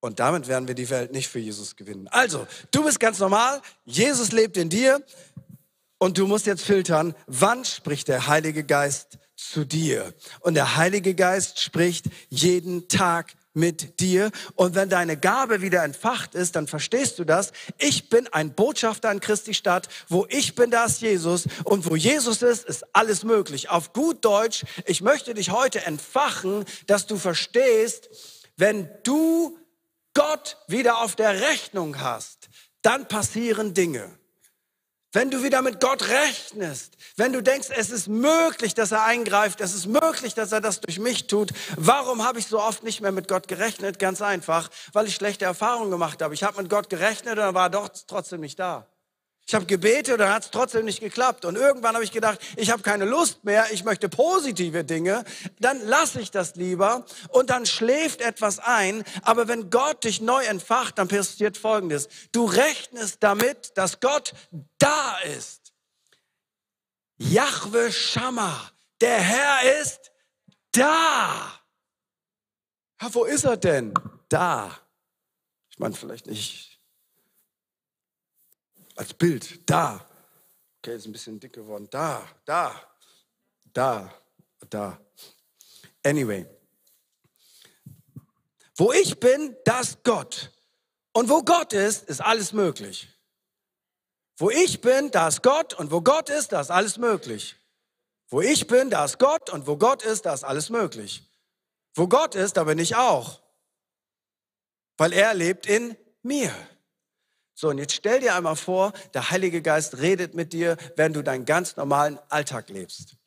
Und 0.01 0.19
damit 0.19 0.47
werden 0.47 0.67
wir 0.67 0.75
die 0.75 0.89
Welt 0.89 1.13
nicht 1.13 1.29
für 1.29 1.39
Jesus 1.39 1.77
gewinnen. 1.77 2.09
Also, 2.09 2.45
du 2.71 2.83
bist 2.83 2.99
ganz 2.99 3.19
normal. 3.19 3.61
Jesus 3.85 4.33
lebt 4.33 4.57
in 4.57 4.69
dir. 4.69 5.01
Und 5.99 6.17
du 6.17 6.25
musst 6.25 6.47
jetzt 6.47 6.63
filtern, 6.63 7.15
wann 7.27 7.63
spricht 7.63 8.07
der 8.07 8.25
Heilige 8.27 8.63
Geist 8.63 9.19
zu 9.35 9.63
dir? 9.63 10.13
Und 10.39 10.55
der 10.55 10.75
Heilige 10.75 11.13
Geist 11.13 11.61
spricht 11.61 12.07
jeden 12.29 12.87
Tag 12.87 13.35
mit 13.53 13.99
dir. 13.99 14.31
Und 14.55 14.75
wenn 14.75 14.89
deine 14.89 15.17
Gabe 15.17 15.61
wieder 15.61 15.83
entfacht 15.83 16.35
ist, 16.35 16.55
dann 16.55 16.67
verstehst 16.67 17.19
du 17.19 17.25
das. 17.25 17.51
Ich 17.77 18.09
bin 18.09 18.27
ein 18.27 18.53
Botschafter 18.53 19.11
in 19.11 19.19
Christi 19.19 19.53
Stadt. 19.53 19.89
Wo 20.07 20.25
ich 20.29 20.55
bin, 20.55 20.71
da 20.71 20.85
ist 20.85 21.01
Jesus. 21.01 21.47
Und 21.63 21.89
wo 21.89 21.95
Jesus 21.95 22.41
ist, 22.41 22.65
ist 22.65 22.85
alles 22.95 23.23
möglich. 23.23 23.69
Auf 23.69 23.93
gut 23.93 24.23
Deutsch, 24.23 24.63
ich 24.85 25.01
möchte 25.01 25.33
dich 25.33 25.51
heute 25.51 25.85
entfachen, 25.85 26.65
dass 26.87 27.07
du 27.07 27.17
verstehst, 27.17 28.09
wenn 28.57 28.89
du 29.03 29.57
Gott 30.13 30.57
wieder 30.67 30.99
auf 30.99 31.15
der 31.15 31.41
Rechnung 31.41 31.99
hast, 31.99 32.49
dann 32.81 33.07
passieren 33.07 33.73
Dinge. 33.73 34.20
Wenn 35.13 35.29
du 35.29 35.43
wieder 35.43 35.61
mit 35.61 35.81
Gott 35.81 36.07
rechnest, 36.07 36.95
wenn 37.17 37.33
du 37.33 37.43
denkst, 37.43 37.67
es 37.75 37.89
ist 37.89 38.07
möglich, 38.07 38.75
dass 38.75 38.93
er 38.93 39.03
eingreift, 39.03 39.59
es 39.59 39.73
ist 39.73 39.85
möglich, 39.85 40.35
dass 40.35 40.53
er 40.53 40.61
das 40.61 40.79
durch 40.79 40.99
mich 40.99 41.27
tut, 41.27 41.51
warum 41.75 42.23
habe 42.23 42.39
ich 42.39 42.47
so 42.47 42.61
oft 42.61 42.83
nicht 42.83 43.01
mehr 43.01 43.11
mit 43.11 43.27
Gott 43.27 43.49
gerechnet? 43.49 43.99
Ganz 43.99 44.21
einfach, 44.21 44.69
weil 44.93 45.07
ich 45.07 45.15
schlechte 45.15 45.43
Erfahrungen 45.43 45.91
gemacht 45.91 46.21
habe. 46.21 46.33
Ich 46.33 46.43
habe 46.43 46.61
mit 46.61 46.69
Gott 46.69 46.89
gerechnet 46.89 47.33
und 47.33 47.43
er 47.43 47.53
war 47.53 47.69
doch 47.69 47.89
trotzdem 48.07 48.39
nicht 48.39 48.57
da. 48.57 48.87
Ich 49.51 49.55
habe 49.55 49.65
gebetet 49.65 50.13
und 50.13 50.19
dann 50.19 50.31
hat 50.31 50.45
es 50.45 50.49
trotzdem 50.49 50.85
nicht 50.85 51.01
geklappt. 51.01 51.43
Und 51.43 51.57
irgendwann 51.57 51.93
habe 51.95 52.05
ich 52.05 52.13
gedacht, 52.13 52.39
ich 52.55 52.71
habe 52.71 52.83
keine 52.83 53.03
Lust 53.03 53.43
mehr, 53.43 53.65
ich 53.73 53.83
möchte 53.83 54.07
positive 54.07 54.85
Dinge. 54.85 55.25
Dann 55.59 55.85
lasse 55.85 56.21
ich 56.21 56.31
das 56.31 56.55
lieber 56.55 57.05
und 57.27 57.49
dann 57.49 57.65
schläft 57.65 58.21
etwas 58.21 58.59
ein. 58.59 59.03
Aber 59.23 59.49
wenn 59.49 59.69
Gott 59.69 60.05
dich 60.05 60.21
neu 60.21 60.41
entfacht, 60.45 60.97
dann 60.97 61.09
passiert 61.09 61.57
Folgendes. 61.57 62.07
Du 62.31 62.45
rechnest 62.45 63.17
damit, 63.19 63.77
dass 63.77 63.99
Gott 63.99 64.31
da 64.77 65.17
ist. 65.37 65.73
Yahweh 67.17 67.91
Shammah, 67.91 68.71
der 69.01 69.19
Herr 69.19 69.81
ist 69.81 70.13
da. 70.71 71.59
Ja, 73.01 73.13
wo 73.13 73.25
ist 73.25 73.43
er 73.43 73.57
denn? 73.57 73.93
Da. 74.29 74.71
Ich 75.69 75.77
meine 75.77 75.93
vielleicht 75.93 76.27
nicht 76.27 76.70
als 79.01 79.15
Bild. 79.15 79.67
Da. 79.67 80.05
Okay, 80.77 80.95
ist 80.95 81.07
ein 81.07 81.11
bisschen 81.11 81.39
dick 81.39 81.53
geworden. 81.53 81.87
Da, 81.89 82.27
da, 82.45 82.79
da, 83.73 84.13
da. 84.69 84.99
Anyway. 86.03 86.45
Wo 88.75 88.93
ich 88.93 89.19
bin, 89.19 89.55
da 89.65 89.79
ist 89.79 90.03
Gott. 90.03 90.51
Und 91.13 91.29
wo 91.29 91.41
Gott 91.41 91.73
ist, 91.73 92.03
ist 92.09 92.21
alles 92.21 92.53
möglich. 92.53 93.09
Wo 94.37 94.49
ich 94.51 94.79
bin, 94.81 95.09
da 95.09 95.27
ist 95.27 95.41
Gott. 95.41 95.73
Und 95.73 95.91
wo 95.91 96.01
Gott 96.01 96.29
ist, 96.29 96.51
da 96.51 96.61
ist 96.61 96.69
alles 96.69 96.97
möglich. 96.97 97.55
Wo 98.29 98.41
ich 98.41 98.67
bin, 98.67 98.91
da 98.91 99.05
ist 99.05 99.17
Gott. 99.17 99.49
Und 99.49 99.65
wo 99.65 99.77
Gott 99.77 100.03
ist, 100.03 100.27
da 100.27 100.33
ist 100.33 100.43
alles 100.43 100.69
möglich. 100.69 101.27
Wo 101.95 102.07
Gott 102.07 102.35
ist, 102.35 102.55
da 102.55 102.63
bin 102.65 102.77
ich 102.77 102.95
auch. 102.95 103.41
Weil 104.97 105.13
er 105.13 105.33
lebt 105.33 105.65
in 105.65 105.97
mir. 106.21 106.53
So, 107.61 107.69
und 107.69 107.77
jetzt 107.77 107.93
stell 107.93 108.19
dir 108.19 108.33
einmal 108.33 108.55
vor, 108.55 108.91
der 109.13 109.29
Heilige 109.29 109.61
Geist 109.61 109.99
redet 109.99 110.33
mit 110.33 110.51
dir, 110.51 110.77
wenn 110.95 111.13
du 111.13 111.21
deinen 111.21 111.45
ganz 111.45 111.77
normalen 111.77 112.17
Alltag 112.27 112.69
lebst. 112.69 113.17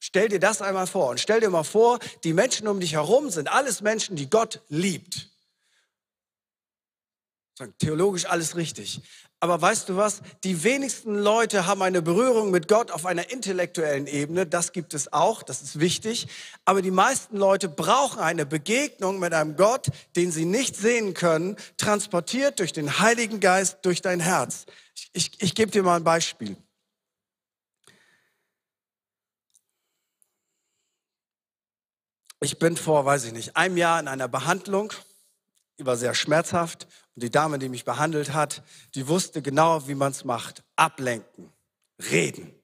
Stell 0.00 0.30
dir 0.30 0.40
das 0.40 0.62
einmal 0.62 0.86
vor 0.86 1.10
und 1.10 1.20
stell 1.20 1.40
dir 1.40 1.50
mal 1.50 1.62
vor, 1.62 1.98
die 2.24 2.32
Menschen 2.32 2.66
um 2.66 2.80
dich 2.80 2.94
herum 2.94 3.28
sind 3.28 3.52
alles 3.52 3.82
Menschen, 3.82 4.16
die 4.16 4.30
Gott 4.30 4.62
liebt. 4.70 5.31
Theologisch 7.78 8.24
alles 8.26 8.56
richtig. 8.56 9.02
Aber 9.38 9.60
weißt 9.60 9.88
du 9.88 9.96
was? 9.96 10.22
Die 10.44 10.62
wenigsten 10.62 11.16
Leute 11.16 11.66
haben 11.66 11.82
eine 11.82 12.00
Berührung 12.00 12.50
mit 12.50 12.68
Gott 12.68 12.90
auf 12.90 13.04
einer 13.04 13.30
intellektuellen 13.30 14.06
Ebene. 14.06 14.46
Das 14.46 14.72
gibt 14.72 14.94
es 14.94 15.12
auch, 15.12 15.42
das 15.42 15.62
ist 15.62 15.80
wichtig. 15.80 16.28
Aber 16.64 16.80
die 16.80 16.90
meisten 16.90 17.36
Leute 17.36 17.68
brauchen 17.68 18.20
eine 18.20 18.46
Begegnung 18.46 19.18
mit 19.18 19.34
einem 19.34 19.56
Gott, 19.56 19.88
den 20.16 20.32
sie 20.32 20.44
nicht 20.44 20.76
sehen 20.76 21.12
können, 21.12 21.56
transportiert 21.76 22.60
durch 22.60 22.72
den 22.72 23.00
Heiligen 23.00 23.40
Geist, 23.40 23.78
durch 23.82 24.00
dein 24.00 24.20
Herz. 24.20 24.64
Ich, 24.94 25.10
ich, 25.12 25.42
ich 25.42 25.54
gebe 25.54 25.70
dir 25.70 25.82
mal 25.82 25.96
ein 25.96 26.04
Beispiel. 26.04 26.56
Ich 32.40 32.58
bin 32.58 32.76
vor, 32.76 33.04
weiß 33.04 33.24
ich 33.24 33.32
nicht, 33.32 33.56
einem 33.56 33.76
Jahr 33.76 34.00
in 34.00 34.08
einer 34.08 34.26
Behandlung, 34.26 34.92
die 35.82 35.86
war 35.86 35.96
sehr 35.96 36.14
schmerzhaft 36.14 36.86
und 37.16 37.24
die 37.24 37.30
Dame, 37.30 37.58
die 37.58 37.68
mich 37.68 37.84
behandelt 37.84 38.32
hat, 38.32 38.62
die 38.94 39.08
wusste 39.08 39.42
genau, 39.42 39.88
wie 39.88 39.96
man 39.96 40.12
es 40.12 40.24
macht. 40.24 40.62
Ablenken, 40.76 41.52
reden. 42.10 42.54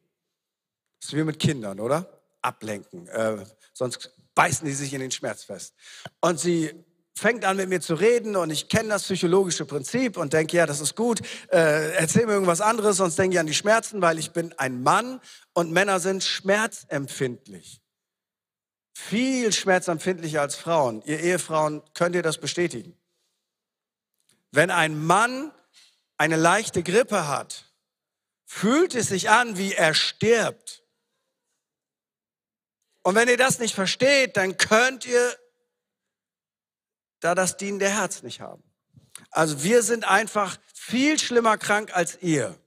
Das 1.00 1.08
ist 1.08 1.16
wie 1.16 1.24
mit 1.24 1.40
Kindern, 1.40 1.80
oder? 1.80 2.08
Ablenken. 2.42 3.08
Äh, 3.08 3.44
sonst 3.72 4.14
beißen 4.36 4.66
die 4.66 4.72
sich 4.72 4.94
in 4.94 5.00
den 5.00 5.10
Schmerz 5.10 5.42
fest. 5.42 5.74
Und 6.20 6.38
sie 6.38 6.72
fängt 7.16 7.44
an 7.44 7.56
mit 7.56 7.68
mir 7.68 7.80
zu 7.80 7.94
reden 7.94 8.36
und 8.36 8.50
ich 8.50 8.68
kenne 8.68 8.90
das 8.90 9.02
psychologische 9.02 9.64
Prinzip 9.64 10.16
und 10.16 10.32
denke, 10.32 10.56
ja, 10.56 10.66
das 10.66 10.80
ist 10.80 10.94
gut. 10.94 11.20
Äh, 11.50 11.94
erzähl 11.94 12.24
mir 12.26 12.34
irgendwas 12.34 12.60
anderes, 12.60 12.98
sonst 12.98 13.18
denke 13.18 13.34
ich 13.34 13.40
an 13.40 13.46
die 13.46 13.54
Schmerzen, 13.54 14.00
weil 14.00 14.20
ich 14.20 14.30
bin 14.30 14.54
ein 14.58 14.84
Mann 14.84 15.20
und 15.54 15.72
Männer 15.72 15.98
sind 15.98 16.22
schmerzempfindlich. 16.22 17.80
Viel 18.96 19.52
schmerzempfindlicher 19.52 20.40
als 20.40 20.54
Frauen. 20.54 21.02
Ihr 21.04 21.18
Ehefrauen 21.18 21.82
könnt 21.94 22.14
ihr 22.14 22.22
das 22.22 22.38
bestätigen. 22.38 22.96
Wenn 24.50 24.70
ein 24.70 24.98
Mann 25.04 25.52
eine 26.16 26.36
leichte 26.36 26.82
Grippe 26.82 27.28
hat, 27.28 27.72
fühlt 28.44 28.94
es 28.94 29.08
sich 29.08 29.28
an, 29.30 29.58
wie 29.58 29.74
er 29.74 29.94
stirbt. 29.94 30.82
Und 33.02 33.14
wenn 33.14 33.28
ihr 33.28 33.36
das 33.36 33.58
nicht 33.58 33.74
versteht, 33.74 34.36
dann 34.36 34.56
könnt 34.56 35.06
ihr 35.06 35.38
da 37.20 37.34
das 37.34 37.56
dienende 37.56 37.88
Herz 37.88 38.22
nicht 38.22 38.40
haben. 38.40 38.62
Also 39.30 39.62
wir 39.62 39.82
sind 39.82 40.04
einfach 40.04 40.58
viel 40.74 41.18
schlimmer 41.18 41.58
krank 41.58 41.94
als 41.94 42.20
ihr. 42.22 42.58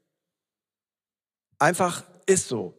Einfach 1.58 2.04
ist 2.26 2.48
so. 2.48 2.78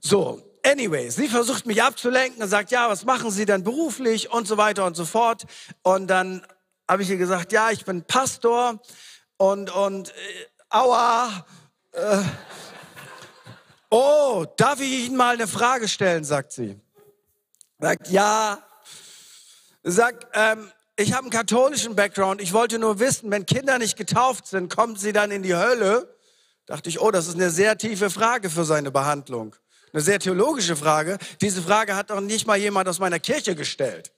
So, 0.00 0.53
anyway, 0.64 1.10
sie 1.10 1.28
versucht 1.28 1.66
mich 1.66 1.82
abzulenken 1.82 2.42
und 2.42 2.48
sagt, 2.48 2.70
ja, 2.70 2.88
was 2.88 3.04
machen 3.04 3.30
Sie 3.30 3.44
denn 3.44 3.62
beruflich 3.62 4.30
und 4.30 4.48
so 4.48 4.56
weiter 4.56 4.84
und 4.86 4.96
so 4.96 5.04
fort. 5.04 5.44
Und 5.82 6.08
dann 6.08 6.46
habe 6.88 7.02
ich 7.02 7.10
ihr 7.10 7.16
gesagt, 7.16 7.52
ja, 7.52 7.70
ich 7.70 7.84
bin 7.84 8.02
Pastor 8.02 8.80
und, 9.36 9.70
und 9.74 10.10
äh, 10.10 10.12
aua. 10.70 11.46
Äh, 11.92 12.22
oh, 13.90 14.44
darf 14.56 14.80
ich 14.80 15.06
Ihnen 15.06 15.16
mal 15.16 15.34
eine 15.34 15.46
Frage 15.46 15.88
stellen, 15.88 16.24
sagt 16.24 16.52
sie. 16.52 16.80
Sagt, 17.78 18.08
ja. 18.08 18.58
Sagt, 19.82 20.26
ähm, 20.32 20.70
ich 20.96 21.12
habe 21.12 21.22
einen 21.22 21.30
katholischen 21.30 21.96
Background. 21.96 22.40
Ich 22.40 22.52
wollte 22.52 22.78
nur 22.78 22.98
wissen, 23.00 23.30
wenn 23.30 23.46
Kinder 23.46 23.78
nicht 23.78 23.96
getauft 23.96 24.46
sind, 24.46 24.74
kommen 24.74 24.96
sie 24.96 25.12
dann 25.12 25.30
in 25.30 25.42
die 25.42 25.54
Hölle? 25.54 26.16
Dachte 26.66 26.88
ich, 26.88 27.00
oh, 27.00 27.10
das 27.10 27.26
ist 27.26 27.34
eine 27.34 27.50
sehr 27.50 27.76
tiefe 27.76 28.08
Frage 28.08 28.48
für 28.48 28.64
seine 28.64 28.90
Behandlung. 28.90 29.54
Eine 29.94 30.02
sehr 30.02 30.18
theologische 30.18 30.74
Frage. 30.74 31.18
Diese 31.40 31.62
Frage 31.62 31.94
hat 31.94 32.10
doch 32.10 32.20
nicht 32.20 32.48
mal 32.48 32.56
jemand 32.56 32.88
aus 32.88 32.98
meiner 32.98 33.20
Kirche 33.20 33.54
gestellt. 33.54 34.10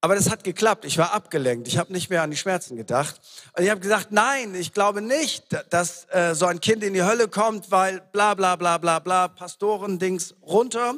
Aber 0.00 0.14
das 0.14 0.30
hat 0.30 0.44
geklappt. 0.44 0.84
Ich 0.84 0.98
war 0.98 1.12
abgelenkt. 1.12 1.66
Ich 1.66 1.76
habe 1.76 1.92
nicht 1.92 2.10
mehr 2.10 2.22
an 2.22 2.30
die 2.30 2.36
Schmerzen 2.36 2.76
gedacht. 2.76 3.20
Und 3.56 3.64
ich 3.64 3.70
habe 3.70 3.80
gesagt, 3.80 4.12
nein, 4.12 4.54
ich 4.54 4.72
glaube 4.72 5.02
nicht, 5.02 5.46
dass 5.70 6.06
äh, 6.10 6.36
so 6.36 6.46
ein 6.46 6.60
Kind 6.60 6.84
in 6.84 6.94
die 6.94 7.02
Hölle 7.02 7.26
kommt, 7.26 7.72
weil 7.72 8.02
bla 8.12 8.34
bla 8.34 8.54
bla 8.54 8.78
bla 8.78 9.00
bla, 9.00 9.26
Pastoren-Dings 9.26 10.36
runter. 10.42 10.94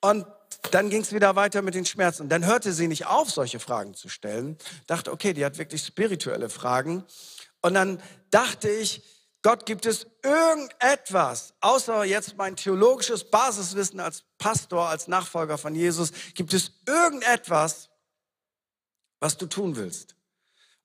Und 0.00 0.24
dann 0.70 0.88
ging 0.88 1.02
es 1.02 1.12
wieder 1.12 1.34
weiter 1.34 1.62
mit 1.62 1.74
den 1.74 1.84
Schmerzen. 1.84 2.22
Und 2.22 2.28
dann 2.28 2.46
hörte 2.46 2.72
sie 2.72 2.86
nicht 2.86 3.06
auf, 3.06 3.28
solche 3.28 3.58
Fragen 3.58 3.94
zu 3.94 4.08
stellen. 4.08 4.56
Dachte, 4.86 5.10
okay, 5.10 5.32
die 5.32 5.44
hat 5.44 5.58
wirklich 5.58 5.82
spirituelle 5.82 6.48
Fragen. 6.48 7.04
Und 7.60 7.74
dann 7.74 8.00
dachte 8.30 8.68
ich, 8.68 9.02
Gott, 9.42 9.66
gibt 9.66 9.86
es 9.86 10.06
irgendetwas, 10.22 11.54
außer 11.60 12.04
jetzt 12.04 12.36
mein 12.36 12.56
theologisches 12.56 13.30
Basiswissen 13.30 14.00
als 14.00 14.24
Pastor, 14.36 14.88
als 14.88 15.06
Nachfolger 15.06 15.58
von 15.58 15.74
Jesus, 15.74 16.12
gibt 16.34 16.52
es 16.52 16.72
irgendetwas, 16.86 17.88
was 19.20 19.36
du 19.36 19.46
tun 19.46 19.76
willst? 19.76 20.12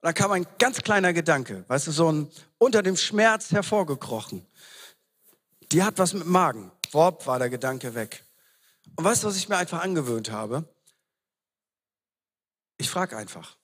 Und 0.01 0.07
dann 0.07 0.13
kam 0.13 0.31
ein 0.31 0.45
ganz 0.59 0.81
kleiner 0.81 1.13
Gedanke, 1.13 1.65
weißt 1.67 1.87
du, 1.87 1.91
so 1.91 2.11
ein 2.11 2.31
unter 2.57 2.83
dem 2.83 2.95
Schmerz 2.95 3.51
hervorgekrochen. 3.51 4.45
Die 5.71 5.81
hat 5.81 5.97
was 5.97 6.13
mit 6.13 6.27
Magen. 6.27 6.71
Worb 6.91 7.25
war 7.25 7.39
der 7.39 7.49
Gedanke 7.49 7.95
weg. 7.95 8.23
Und 8.95 9.05
weißt 9.05 9.23
du, 9.23 9.27
was 9.27 9.37
ich 9.37 9.49
mir 9.49 9.57
einfach 9.57 9.81
angewöhnt 9.81 10.29
habe? 10.29 10.67
Ich 12.77 12.89
frage 12.89 13.17
einfach. 13.17 13.57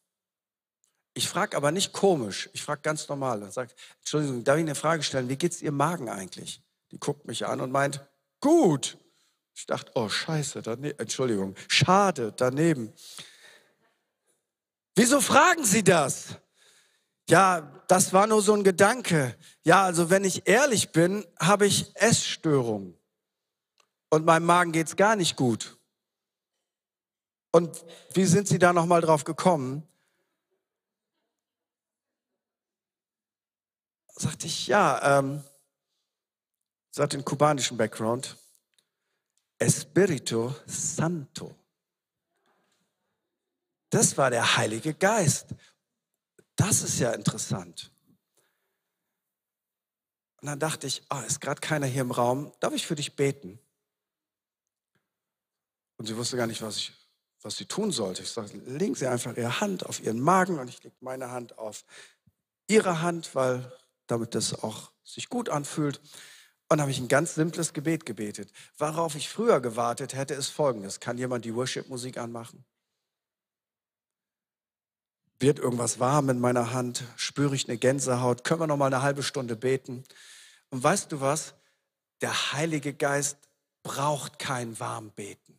Ich 1.20 1.28
frage 1.28 1.58
aber 1.58 1.74
nicht 1.74 1.92
komisch, 1.92 2.50
ich 2.54 2.64
frage 2.64 2.80
ganz 2.80 3.10
normal 3.10 3.44
und 3.44 3.52
sage, 3.52 3.74
Entschuldigung, 3.98 4.42
darf 4.46 4.56
ich 4.56 4.62
eine 4.62 4.74
Frage 4.74 5.04
stellen? 5.04 5.28
Wie 5.28 5.36
geht's 5.36 5.62
Ihrem 5.62 5.76
Magen 5.76 6.08
eigentlich? 6.08 6.64
Die 6.94 6.98
guckt 6.98 7.26
mich 7.26 7.46
an 7.46 7.60
und 7.60 7.74
meint, 7.74 8.08
gut. 8.40 8.98
Ich 9.54 9.66
dachte, 9.66 9.92
oh 9.96 10.08
scheiße, 10.08 10.62
daneben, 10.62 10.98
Entschuldigung, 10.98 11.56
schade, 11.68 12.32
daneben. 12.32 12.94
Wieso 14.96 15.20
fragen 15.20 15.66
Sie 15.66 15.84
das? 15.84 16.38
Ja, 17.30 17.84
das 17.90 18.14
war 18.14 18.26
nur 18.26 18.42
so 18.42 18.54
ein 18.54 18.64
Gedanke. 18.64 19.36
Ja, 19.66 19.84
also 19.84 20.10
wenn 20.10 20.24
ich 20.24 20.48
ehrlich 20.48 20.94
bin, 20.94 21.26
habe 21.38 21.66
ich 21.66 21.94
Essstörungen 21.96 22.98
und 24.10 24.24
meinem 24.24 24.46
Magen 24.46 24.72
geht's 24.72 24.96
gar 24.96 25.18
nicht 25.18 25.36
gut. 25.36 25.78
Und 27.52 27.84
wie 28.14 28.24
sind 28.24 28.48
Sie 28.48 28.58
da 28.58 28.72
nochmal 28.72 29.02
drauf 29.02 29.26
gekommen? 29.26 29.84
Sagte 34.20 34.48
ich, 34.48 34.68
ja, 34.68 35.20
ähm, 35.20 35.42
sie 36.92 37.02
hat 37.02 37.14
den 37.14 37.24
kubanischen 37.24 37.78
Background. 37.78 38.36
Espíritu 39.58 40.54
Santo. 40.66 41.56
Das 43.90 44.18
war 44.18 44.30
der 44.30 44.58
Heilige 44.58 44.94
Geist. 44.94 45.56
Das 46.58 46.82
ist 46.82 47.00
ja 47.00 47.14
interessant. 47.14 47.94
Und 50.42 50.48
dann 50.48 50.60
dachte 50.60 50.88
ich, 50.88 51.02
oh, 51.10 51.20
ist 51.26 51.40
gerade 51.40 51.62
keiner 51.62 51.88
hier 51.88 52.02
im 52.02 52.12
Raum. 52.12 52.52
Darf 52.60 52.74
ich 52.74 52.86
für 52.86 52.96
dich 52.96 53.16
beten? 53.16 53.58
Und 55.96 56.08
sie 56.08 56.18
wusste 56.18 56.36
gar 56.36 56.48
nicht, 56.48 56.62
was, 56.62 56.76
ich, 56.76 56.94
was 57.42 57.56
sie 57.56 57.66
tun 57.66 57.94
sollte. 57.94 58.24
Ich 58.24 58.32
sagte, 58.32 58.58
legen 58.58 58.96
Sie 58.96 59.08
einfach 59.08 59.38
Ihre 59.38 59.62
Hand 59.62 59.86
auf 59.86 60.02
Ihren 60.02 60.20
Magen 60.20 60.60
und 60.60 60.68
ich 60.68 60.84
lege 60.84 60.96
meine 61.00 61.32
Hand 61.32 61.58
auf 61.58 61.86
Ihre 62.68 63.02
Hand, 63.02 63.34
weil 63.34 63.72
damit 64.12 64.36
das 64.36 64.64
auch 64.64 64.92
sich 65.04 65.30
gut 65.30 65.50
anfühlt. 65.50 66.02
Und 66.72 66.82
habe 66.82 66.92
ich 66.92 67.00
ein 67.00 67.08
ganz 67.08 67.34
simples 67.34 67.74
Gebet 67.74 68.06
gebetet. 68.06 68.52
Worauf 68.78 69.16
ich 69.16 69.28
früher 69.28 69.60
gewartet 69.60 70.14
hätte, 70.14 70.36
ist 70.36 70.50
folgendes. 70.50 71.00
Kann 71.00 71.18
jemand 71.18 71.46
die 71.46 71.56
Worship-Musik 71.56 72.18
anmachen? 72.18 72.64
Wird 75.40 75.58
irgendwas 75.58 76.00
warm 76.00 76.30
in 76.30 76.40
meiner 76.40 76.74
Hand? 76.74 77.04
Spüre 77.16 77.56
ich 77.56 77.68
eine 77.68 77.78
Gänsehaut? 77.78 78.44
Können 78.44 78.60
wir 78.60 78.68
noch 78.68 78.78
mal 78.78 78.88
eine 78.88 79.02
halbe 79.02 79.24
Stunde 79.24 79.56
beten? 79.56 80.04
Und 80.70 80.84
weißt 80.84 81.12
du 81.12 81.22
was? 81.22 81.56
Der 82.22 82.54
Heilige 82.54 82.94
Geist 82.94 83.38
braucht 83.82 84.38
kein 84.38 84.80
Warmbeten. 84.80 85.58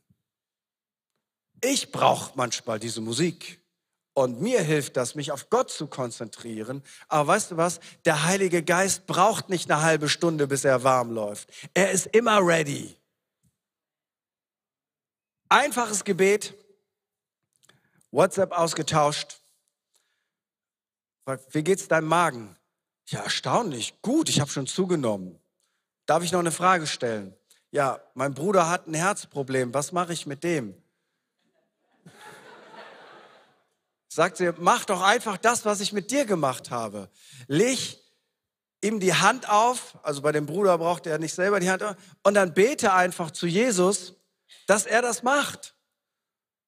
Ich 1.62 1.90
brauche 1.90 2.32
manchmal 2.36 2.78
diese 2.78 3.00
Musik. 3.00 3.59
Und 4.20 4.38
mir 4.38 4.60
hilft 4.60 4.98
das, 4.98 5.14
mich 5.14 5.32
auf 5.32 5.48
Gott 5.48 5.70
zu 5.70 5.86
konzentrieren. 5.86 6.82
Aber 7.08 7.28
weißt 7.28 7.52
du 7.52 7.56
was? 7.56 7.80
Der 8.04 8.24
Heilige 8.24 8.62
Geist 8.62 9.06
braucht 9.06 9.48
nicht 9.48 9.70
eine 9.70 9.80
halbe 9.80 10.10
Stunde, 10.10 10.46
bis 10.46 10.66
er 10.66 10.84
warm 10.84 11.10
läuft. 11.10 11.48
Er 11.72 11.90
ist 11.90 12.04
immer 12.08 12.46
ready. 12.46 12.94
Einfaches 15.48 16.04
Gebet, 16.04 16.52
WhatsApp 18.10 18.52
ausgetauscht. 18.52 19.40
Wie 21.52 21.64
geht's 21.64 21.88
deinem 21.88 22.08
Magen? 22.08 22.58
Ja, 23.06 23.22
erstaunlich. 23.22 24.02
Gut, 24.02 24.28
ich 24.28 24.42
habe 24.42 24.50
schon 24.50 24.66
zugenommen. 24.66 25.40
Darf 26.04 26.22
ich 26.22 26.32
noch 26.32 26.40
eine 26.40 26.52
Frage 26.52 26.86
stellen? 26.86 27.34
Ja, 27.70 28.02
mein 28.12 28.34
Bruder 28.34 28.68
hat 28.68 28.86
ein 28.86 28.92
Herzproblem. 28.92 29.72
Was 29.72 29.92
mache 29.92 30.12
ich 30.12 30.26
mit 30.26 30.44
dem? 30.44 30.74
Sagt 34.12 34.38
sie, 34.38 34.52
mach 34.58 34.84
doch 34.84 35.02
einfach 35.02 35.38
das, 35.38 35.64
was 35.64 35.80
ich 35.80 35.92
mit 35.92 36.10
dir 36.10 36.24
gemacht 36.24 36.70
habe. 36.70 37.08
Leg 37.46 37.98
ihm 38.82 38.98
die 38.98 39.14
Hand 39.14 39.48
auf, 39.48 39.98
also 40.02 40.20
bei 40.20 40.32
dem 40.32 40.46
Bruder 40.46 40.76
braucht 40.78 41.06
er 41.06 41.18
nicht 41.18 41.34
selber 41.34 41.60
die 41.60 41.70
Hand 41.70 41.82
auf, 41.82 41.96
und 42.24 42.34
dann 42.34 42.52
bete 42.52 42.92
einfach 42.92 43.30
zu 43.30 43.46
Jesus, 43.46 44.14
dass 44.66 44.86
er 44.86 45.00
das 45.00 45.22
macht. 45.22 45.76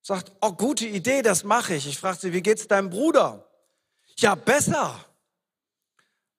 Sagt, 0.03 0.33
oh, 0.41 0.53
gute 0.53 0.87
Idee, 0.87 1.23
das 1.23 1.45
mache 1.45 1.75
ich. 1.75 1.87
Ich 1.87 1.99
frage 1.99 2.19
sie, 2.19 2.33
wie 2.33 2.43
geht's 2.43 2.69
deinem 2.69 2.91
Bruder? 2.91 3.49
Ja, 4.19 4.35
besser. 4.35 5.05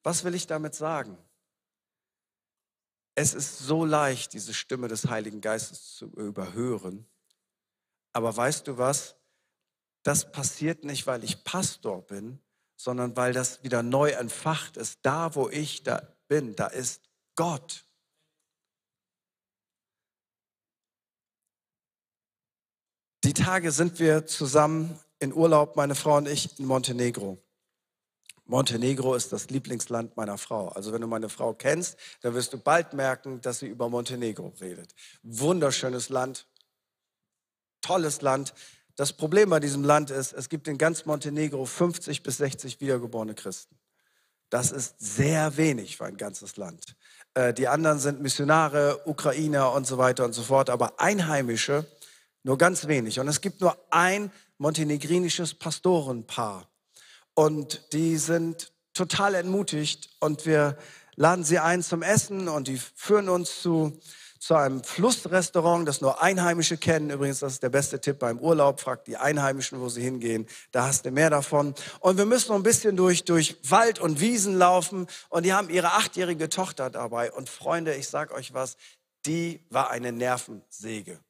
Was 0.04 0.24
will 0.24 0.36
ich 0.36 0.48
damit 0.48 0.76
sagen? 0.76 1.18
Es 3.16 3.34
ist 3.34 3.60
so 3.60 3.86
leicht, 3.86 4.34
diese 4.34 4.54
Stimme 4.54 4.88
des 4.88 5.08
Heiligen 5.08 5.40
Geistes 5.40 5.96
zu 5.96 6.08
überhören. 6.08 7.08
Aber 8.12 8.36
weißt 8.36 8.68
du 8.68 8.78
was? 8.78 9.16
Das 10.04 10.32
passiert 10.32 10.84
nicht, 10.84 11.08
weil 11.08 11.24
ich 11.24 11.44
Pastor 11.44 12.02
bin, 12.02 12.40
sondern 12.76 13.16
weil 13.16 13.34
das 13.34 13.64
wieder 13.64 13.82
neu 13.82 14.12
entfacht 14.12 14.78
ist. 14.78 15.00
Da, 15.04 15.36
wo 15.36 15.50
ich 15.50 15.84
da 15.84 16.08
bin, 16.28 16.56
da 16.56 16.68
ist 16.68 17.02
Gott. 17.36 17.86
Die 23.24 23.34
Tage 23.34 23.72
sind 23.72 24.00
wir 24.00 24.28
zusammen 24.28 25.00
in 25.20 25.34
Urlaub, 25.34 25.78
meine 25.78 25.96
Frau 25.96 26.18
und 26.18 26.28
ich, 26.28 26.60
in 26.60 26.66
Montenegro. 26.66 27.42
Montenegro 28.46 29.16
ist 29.16 29.32
das 29.32 29.50
Lieblingsland 29.50 30.18
meiner 30.18 30.38
Frau. 30.38 30.68
Also 30.68 30.92
wenn 30.92 31.00
du 31.00 31.08
meine 31.08 31.30
Frau 31.30 31.54
kennst, 31.54 31.98
dann 32.22 32.34
wirst 32.34 32.52
du 32.52 32.58
bald 32.58 32.92
merken, 32.92 33.40
dass 33.40 33.60
sie 33.60 33.68
über 33.68 33.88
Montenegro 33.88 34.54
redet. 34.60 34.94
Wunderschönes 35.24 36.10
Land, 36.10 36.48
tolles 37.80 38.22
Land. 38.22 38.54
Das 38.96 39.14
Problem 39.14 39.50
bei 39.50 39.60
diesem 39.60 39.84
Land 39.84 40.12
ist, 40.12 40.34
es 40.34 40.50
gibt 40.50 40.68
in 40.68 40.78
ganz 40.78 41.06
Montenegro 41.06 41.66
50 41.66 42.22
bis 42.22 42.38
60 42.38 42.80
wiedergeborene 42.80 43.34
Christen. 43.34 43.76
Das 44.50 44.72
ist 44.72 44.96
sehr 45.00 45.58
wenig 45.58 45.98
für 45.98 46.06
ein 46.06 46.18
ganzes 46.18 46.58
Land. 46.58 46.96
Äh, 47.34 47.56
die 47.56 47.68
anderen 47.68 47.98
sind 47.98 48.22
Missionare, 48.22 49.02
Ukrainer 49.06 49.72
und 49.72 49.88
so 49.88 49.98
weiter 49.98 50.26
und 50.26 50.34
so 50.34 50.44
fort, 50.44 50.70
aber 50.70 51.00
Einheimische 51.00 51.88
nur 52.44 52.58
ganz 52.58 52.88
wenig. 52.88 53.20
Und 53.20 53.28
es 53.28 53.42
gibt 53.42 53.62
nur 53.62 53.76
ein 53.90 54.32
montenegrinisches 54.60 55.56
Pastorenpaar. 55.56 56.70
Und 57.34 57.94
die 57.94 58.18
sind 58.18 58.72
total 58.94 59.34
entmutigt 59.34 60.10
und 60.20 60.46
wir 60.46 60.78
laden 61.16 61.44
sie 61.44 61.58
ein 61.58 61.82
zum 61.82 62.04
Essen 62.04 62.48
und 62.48 62.68
die 62.68 62.78
führen 62.78 63.30
uns 63.30 63.62
zu 63.62 64.00
zu 64.44 64.56
einem 64.56 64.84
Flussrestaurant, 64.84 65.88
das 65.88 66.02
nur 66.02 66.22
Einheimische 66.22 66.76
kennen. 66.76 67.12
Übrigens, 67.12 67.40
das 67.40 67.54
ist 67.54 67.64
der 67.64 67.70
beste 67.70 68.02
Tipp 68.02 68.20
beim 68.20 68.40
Urlaub. 68.40 68.82
Fragt 68.82 69.08
die 69.08 69.16
Einheimischen, 69.16 69.80
wo 69.80 69.88
sie 69.88 70.02
hingehen. 70.02 70.48
Da 70.74 70.88
hast 70.88 71.06
du 71.06 71.12
mehr 71.12 71.30
davon. 71.30 71.74
Und 72.02 72.18
wir 72.18 72.26
müssen 72.26 72.50
noch 72.50 72.58
ein 72.58 72.64
bisschen 72.64 72.98
durch, 72.98 73.24
durch 73.24 73.56
Wald 73.64 74.00
und 74.00 74.20
Wiesen 74.20 74.58
laufen. 74.58 75.08
Und 75.30 75.46
die 75.46 75.54
haben 75.54 75.70
ihre 75.70 75.94
achtjährige 75.94 76.50
Tochter 76.50 76.90
dabei. 76.90 77.32
Und 77.32 77.48
Freunde, 77.48 77.96
ich 77.96 78.10
sag 78.10 78.34
euch 78.34 78.54
was, 78.54 78.76
die 79.26 79.66
war 79.70 79.92
eine 79.92 80.12
Nervensäge. 80.12 81.22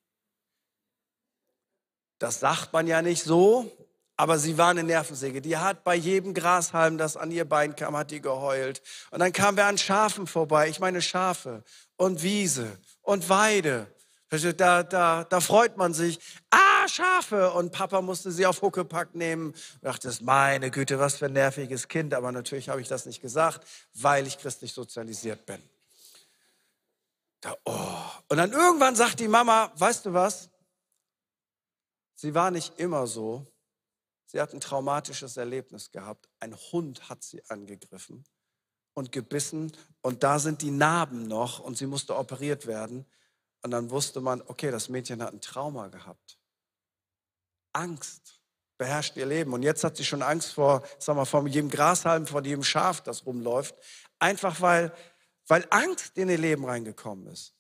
Das 2.17 2.39
sagt 2.39 2.73
man 2.73 2.88
ja 2.88 3.04
nicht 3.04 3.23
so, 3.23 3.71
aber 4.17 4.39
sie 4.39 4.58
war 4.58 4.69
eine 4.69 4.82
Nervensäge. 4.82 5.39
Die 5.39 5.58
hat 5.58 5.84
bei 5.84 5.93
jedem 5.93 6.34
Grashalm, 6.34 6.97
das 6.97 7.15
an 7.15 7.30
ihr 7.30 7.45
Bein 7.45 7.76
kam, 7.76 7.95
hat 7.95 8.10
die 8.10 8.21
geheult. 8.21 8.82
Und 9.12 9.19
dann 9.19 9.34
kamen 9.34 9.56
wir 9.56 9.65
an 9.65 9.78
Schafen 9.78 10.26
vorbei. 10.26 10.67
Ich 10.67 10.80
meine 10.80 11.04
Schafe 11.04 11.63
und 11.95 12.23
Wiese 12.23 12.80
und 13.04 13.30
Weide. 13.30 13.88
Da, 14.58 14.82
da, 14.82 15.24
da 15.26 15.39
freut 15.42 15.78
man 15.78 15.94
sich. 15.94 16.20
Ah, 16.50 16.88
Schafe! 16.88 17.52
Und 17.52 17.72
Papa 17.72 18.02
musste 18.02 18.32
sie 18.32 18.48
auf 18.48 18.63
Huckepack 18.63 19.13
nehmen. 19.13 19.52
Und 19.52 19.84
dachte, 19.84 20.12
meine 20.22 20.72
Güte, 20.72 20.98
was 20.98 21.18
für 21.18 21.28
ein 21.28 21.34
nerviges 21.34 21.88
Kind. 21.88 22.16
Aber 22.16 22.32
natürlich 22.32 22.70
habe 22.70 22.82
ich 22.82 22.88
das 22.88 23.06
nicht 23.06 23.22
gesagt, 23.22 23.68
weil 23.94 24.26
ich 24.26 24.39
christlich 24.39 24.74
sozialisiert 24.74 25.46
bin. 25.46 25.62
Da, 27.42 27.56
oh. 27.66 28.06
Und 28.30 28.38
dann 28.38 28.52
irgendwann 28.54 28.96
sagt 28.96 29.20
die 29.20 29.28
Mama, 29.28 29.72
weißt 29.76 30.08
du 30.08 30.13
was? 30.13 30.50
Sie 32.16 32.34
war 32.34 32.50
nicht 32.50 32.80
immer 32.80 33.06
so, 33.06 33.46
Sie 34.34 34.42
hat 34.42 34.52
ein 34.52 34.62
traumatisches 34.62 35.38
Erlebnis 35.38 35.92
gehabt. 35.92 36.28
Ein 36.39 36.56
Hund 36.56 37.08
hat 37.08 37.22
sie 37.22 37.44
angegriffen 37.50 38.26
und 38.94 39.12
gebissen 39.12 39.72
und 40.02 40.24
da 40.24 40.40
sind 40.40 40.62
die 40.62 40.72
Narben 40.72 41.28
noch 41.28 41.60
und 41.60 41.78
sie 41.78 41.88
musste 41.88 42.16
operiert 42.16 42.68
werden. 42.68 43.06
Und 43.62 43.72
dann 43.72 43.90
wusste 43.90 44.20
man, 44.20 44.42
okay, 44.48 44.72
das 44.72 44.90
Mädchen 44.90 45.24
hat 45.24 45.34
ein 45.34 45.40
Trauma 45.40 45.88
gehabt. 45.88 46.38
Angst 47.72 48.42
beherrscht 48.78 49.16
ihr 49.16 49.26
Leben. 49.26 49.54
Und 49.54 49.64
jetzt 49.64 49.86
hat 49.86 49.96
sie 49.96 50.04
schon 50.04 50.22
Angst 50.22 50.54
vor, 50.54 50.84
sag 51.00 51.16
mal, 51.16 51.24
vor 51.24 51.48
jedem 51.48 51.70
Grashalm, 51.70 52.28
vor 52.28 52.44
jedem 52.44 52.64
Schaf, 52.64 53.02
das 53.02 53.26
rumläuft. 53.26 53.76
Einfach 54.20 54.60
weil, 54.60 54.94
weil 55.48 55.66
Angst 55.70 56.18
in 56.18 56.28
ihr 56.28 56.38
Leben 56.38 56.66
reingekommen 56.66 57.28
ist. 57.28 57.56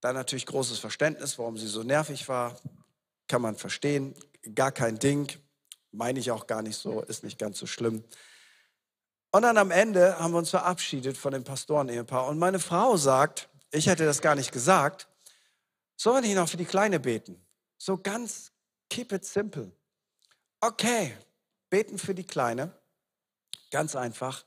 Dann 0.00 0.16
natürlich 0.16 0.46
großes 0.46 0.80
Verständnis, 0.80 1.38
warum 1.38 1.56
sie 1.56 1.68
so 1.68 1.84
nervig 1.84 2.28
war. 2.28 2.58
Kann 3.28 3.42
man 3.42 3.54
verstehen 3.54 4.16
gar 4.54 4.72
kein 4.72 4.98
Ding, 4.98 5.30
meine 5.92 6.18
ich 6.18 6.30
auch 6.30 6.48
gar 6.48 6.62
nicht 6.62 6.76
so, 6.76 7.02
ist 7.02 7.22
nicht 7.22 7.38
ganz 7.38 7.58
so 7.58 7.66
schlimm. 7.66 8.02
Und 9.32 9.42
dann 9.42 9.58
am 9.58 9.70
Ende 9.70 10.18
haben 10.18 10.32
wir 10.32 10.38
uns 10.38 10.50
verabschiedet 10.50 11.16
von 11.16 11.32
dem 11.32 11.44
Pastoren-Ehepaar. 11.44 12.26
Und 12.26 12.38
meine 12.38 12.58
Frau 12.58 12.96
sagt, 12.96 13.48
ich 13.70 13.86
hätte 13.86 14.04
das 14.04 14.20
gar 14.20 14.34
nicht 14.34 14.50
gesagt, 14.50 15.08
sollen 15.96 16.22
nicht 16.22 16.34
noch 16.34 16.48
für 16.48 16.56
die 16.56 16.64
Kleine 16.64 16.98
beten? 16.98 17.44
So 17.78 17.96
ganz, 17.96 18.52
keep 18.88 19.12
it 19.12 19.24
simple. 19.24 19.70
Okay, 20.60 21.16
beten 21.68 21.98
für 21.98 22.14
die 22.14 22.26
Kleine. 22.26 22.76
Ganz 23.70 23.94
einfach. 23.94 24.44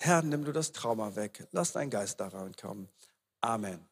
Herr, 0.00 0.22
nimm 0.22 0.44
du 0.44 0.52
das 0.52 0.72
Trauma 0.72 1.14
weg. 1.14 1.46
Lass 1.52 1.72
dein 1.72 1.88
Geist 1.88 2.18
da 2.18 2.28
reinkommen. 2.28 2.88
Amen. 3.40 3.88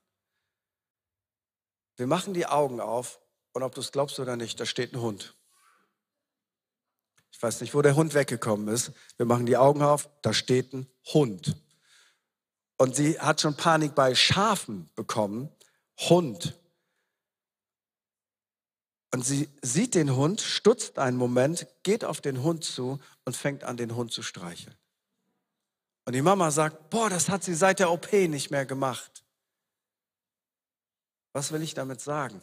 Wir 1.97 2.09
machen 2.09 2.35
die 2.35 2.47
Augen 2.47 2.81
auf 2.81 3.21
und 3.53 3.63
ob 3.63 3.75
du 3.75 3.81
es 3.81 3.93
glaubst 3.93 4.19
oder 4.19 4.37
nicht, 4.37 4.59
da 4.59 4.67
steht 4.67 4.93
ein 4.93 5.01
Hund. 5.01 5.37
Ich 7.41 7.43
weiß 7.43 7.63
nicht, 7.63 7.73
wo 7.73 7.81
der 7.81 7.97
Hund 7.97 8.13
weggekommen 8.13 8.69
ist. 8.69 8.93
Wir 9.17 9.25
machen 9.25 9.47
die 9.47 9.57
Augen 9.57 9.81
auf, 9.81 10.11
da 10.21 10.35
steht 10.35 10.75
ein 10.75 10.87
Hund. 11.15 11.57
Und 12.77 12.95
sie 12.95 13.19
hat 13.19 13.41
schon 13.41 13.57
Panik 13.57 13.95
bei 13.95 14.15
Schafen 14.15 14.91
bekommen. 14.95 15.49
Hund. 16.01 16.61
Und 19.11 19.25
sie 19.25 19.49
sieht 19.63 19.95
den 19.95 20.17
Hund, 20.17 20.43
stutzt 20.43 20.99
einen 20.99 21.17
Moment, 21.17 21.67
geht 21.83 22.05
auf 22.05 22.21
den 22.21 22.43
Hund 22.43 22.63
zu 22.63 23.01
und 23.25 23.39
fängt 23.39 23.65
an, 23.65 23.79
den 23.79 23.97
Hund 23.97 24.13
zu 24.13 24.23
streicheln. 24.23 24.77
Und 26.05 26.13
die 26.13 26.21
Mama 26.21 26.51
sagt, 26.51 26.91
boah, 26.91 27.09
das 27.09 27.31
hat 27.31 27.43
sie 27.43 27.55
seit 27.55 27.79
der 27.79 27.91
OP 27.91 28.13
nicht 28.13 28.51
mehr 28.51 28.67
gemacht. 28.67 29.25
Was 31.33 31.53
will 31.53 31.63
ich 31.63 31.73
damit 31.73 32.03
sagen? 32.03 32.43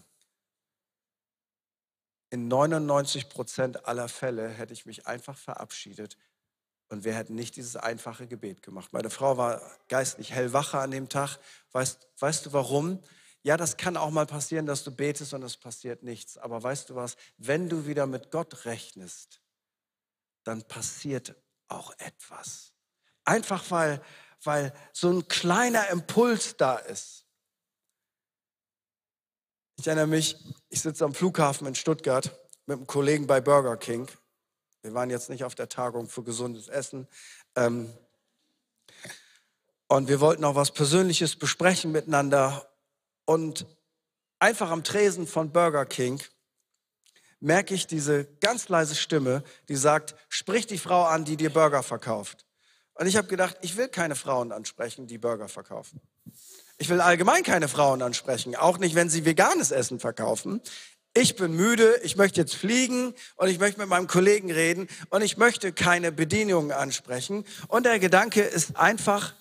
In 2.30 2.48
99 2.48 3.30
Prozent 3.30 3.86
aller 3.86 4.10
Fälle 4.10 4.50
hätte 4.50 4.74
ich 4.74 4.86
mich 4.86 5.08
einfach 5.08 5.38
verabschiedet 5.38 6.18
und 6.90 7.04
wir 7.04 7.14
hätten 7.14 7.36
nicht 7.36 7.56
dieses 7.56 7.76
einfache 7.76 8.28
Gebet 8.28 8.62
gemacht. 8.62 8.94
Meine 8.94 9.10
Frau 9.10 9.38
war 9.38 9.62
geistlich 9.90 10.32
hellwacher 10.32 10.82
an 10.82 10.92
dem 10.92 11.10
Tag. 11.10 11.38
Weißt, 11.72 12.08
weißt 12.20 12.46
du 12.46 12.54
warum? 12.54 13.02
Ja, 13.44 13.58
das 13.58 13.78
kann 13.78 13.98
auch 13.98 14.10
mal 14.10 14.26
passieren, 14.26 14.66
dass 14.66 14.84
du 14.84 14.92
betest 14.92 15.34
und 15.34 15.44
es 15.44 15.58
passiert 15.58 16.04
nichts. 16.04 16.38
Aber 16.38 16.62
weißt 16.64 16.90
du 16.90 16.96
was? 16.96 17.18
Wenn 17.38 17.70
du 17.70 17.86
wieder 17.86 18.08
mit 18.08 18.32
Gott 18.32 18.66
rechnest, 18.66 19.42
dann 20.44 20.64
passiert 20.64 21.36
auch 21.68 21.94
etwas. 21.98 22.74
Einfach 23.26 23.70
weil, 23.70 24.02
weil 24.44 24.74
so 24.94 25.12
ein 25.12 25.28
kleiner 25.28 25.90
Impuls 25.90 26.56
da 26.56 26.78
ist. 26.78 27.27
Ich 29.80 29.86
erinnere 29.86 30.08
mich, 30.08 30.36
ich 30.70 30.82
sitze 30.82 31.06
am 31.06 31.14
Flughafen 31.14 31.68
in 31.68 31.76
Stuttgart 31.76 32.36
mit 32.66 32.78
einem 32.78 32.88
Kollegen 32.88 33.28
bei 33.28 33.40
Burger 33.40 33.78
King. 33.78 34.08
Wir 34.82 34.96
waren 34.96 35.12
jetzt 35.12 35.30
nicht 35.30 35.44
auf 35.44 35.54
der 35.54 35.70
Tagung 35.70 36.10
für 36.10 36.24
gesundes 36.24 36.68
Essen. 36.68 37.08
Ähm, 37.56 37.94
und 39.88 40.08
wir 40.08 40.20
wollten 40.20 40.44
auch 40.46 40.56
was 40.56 40.72
Persönliches 40.72 41.36
besprechen 41.36 41.92
miteinander. 41.92 42.68
Und 43.26 43.68
einfach 44.40 44.72
am 44.72 44.84
Tresen 44.84 45.28
von 45.28 45.52
Burger 45.52 45.86
King 45.86 46.24
merke 47.40 47.76
ich 47.76 47.86
diese 47.86 48.26
ganz 48.40 48.70
leise 48.70 48.96
Stimme, 48.96 49.44
die 49.70 49.76
sagt, 49.76 50.16
sprich 50.28 50.66
die 50.66 50.80
Frau 50.80 51.04
an, 51.04 51.24
die 51.24 51.38
dir 51.38 51.52
Burger 51.52 51.84
verkauft. 51.84 52.48
Und 52.96 53.06
ich 53.06 53.16
habe 53.16 53.28
gedacht, 53.28 53.58
ich 53.62 53.78
will 53.78 53.90
keine 53.90 54.16
Frauen 54.16 54.52
ansprechen, 54.52 55.06
die 55.06 55.20
Burger 55.20 55.48
verkaufen. 55.48 56.02
Ich 56.78 56.90
will 56.90 57.02
allgemein 57.02 57.44
keine 57.44 57.68
Frauen 57.68 58.02
ansprechen, 58.02 58.56
auch 58.56 58.78
nicht, 58.78 58.96
wenn 58.96 59.10
sie 59.10 59.26
veganes 59.26 59.72
Essen 59.72 60.00
verkaufen. 60.00 60.62
Ich 61.14 61.36
bin 61.36 61.54
müde, 61.54 62.00
ich 62.04 62.16
möchte 62.16 62.40
jetzt 62.40 62.54
fliegen 62.54 63.16
und 63.38 63.48
ich 63.48 63.58
möchte 63.58 63.80
mit 63.80 63.90
meinem 63.90 64.06
Kollegen 64.06 64.52
reden 64.52 64.88
und 65.10 65.24
ich 65.24 65.38
möchte 65.38 65.74
keine 65.74 66.12
Bedienungen 66.12 66.72
ansprechen. 66.72 67.44
Und 67.68 67.88
der 67.88 67.98
Gedanke 67.98 68.42
ist 68.42 68.76
einfach 68.76 69.34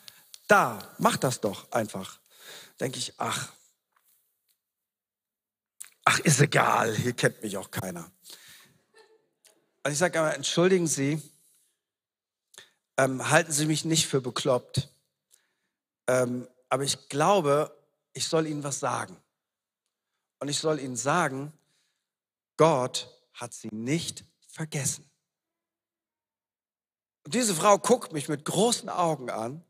da. 0.49 0.95
Mach 0.99 1.19
das 1.19 1.43
doch 1.43 1.71
einfach. 1.73 2.19
Denke 2.81 2.99
ich, 2.99 3.13
ach, 3.19 3.53
ach, 6.05 6.19
ist 6.21 6.41
egal, 6.41 6.95
hier 6.95 7.13
kennt 7.13 7.43
mich 7.43 7.59
auch 7.59 7.71
keiner. 7.71 8.11
Und 9.85 9.93
ich 9.93 9.99
sage 9.99 10.19
aber, 10.19 10.35
entschuldigen 10.35 10.87
Sie, 10.87 11.21
ähm, 12.97 13.29
halten 13.29 13.53
Sie 13.53 13.67
mich 13.67 13.85
nicht 13.85 14.07
für 14.07 14.23
bekloppt. 14.23 14.89
Ähm, 16.07 16.49
aber 16.69 16.85
ich 16.85 17.09
glaube, 17.09 17.77
ich 18.13 18.27
soll 18.27 18.47
ihnen 18.47 18.65
was 18.65 18.81
sagen. 18.81 19.17
Und 20.39 20.49
ich 20.49 20.59
soll 20.59 20.81
ihnen 20.81 20.97
sagen, 20.97 21.53
Gott 22.57 23.11
hat 23.33 23.53
sie 23.53 23.69
nicht 23.73 24.25
vergessen. 24.49 25.11
Und 27.25 27.35
diese 27.35 27.55
Frau 27.55 27.79
guckt 27.79 28.13
mich 28.13 28.29
mit 28.29 28.45
großen 28.45 28.89
Augen 28.89 29.31
an, 29.31 29.65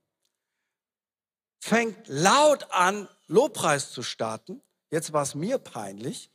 fängt 1.58 2.06
laut 2.06 2.70
an, 2.70 3.08
Lobpreis 3.26 3.90
zu 3.90 4.02
starten. 4.02 4.62
Jetzt 4.90 5.12
war 5.12 5.22
es 5.22 5.34
mir 5.34 5.58
peinlich. 5.58 6.30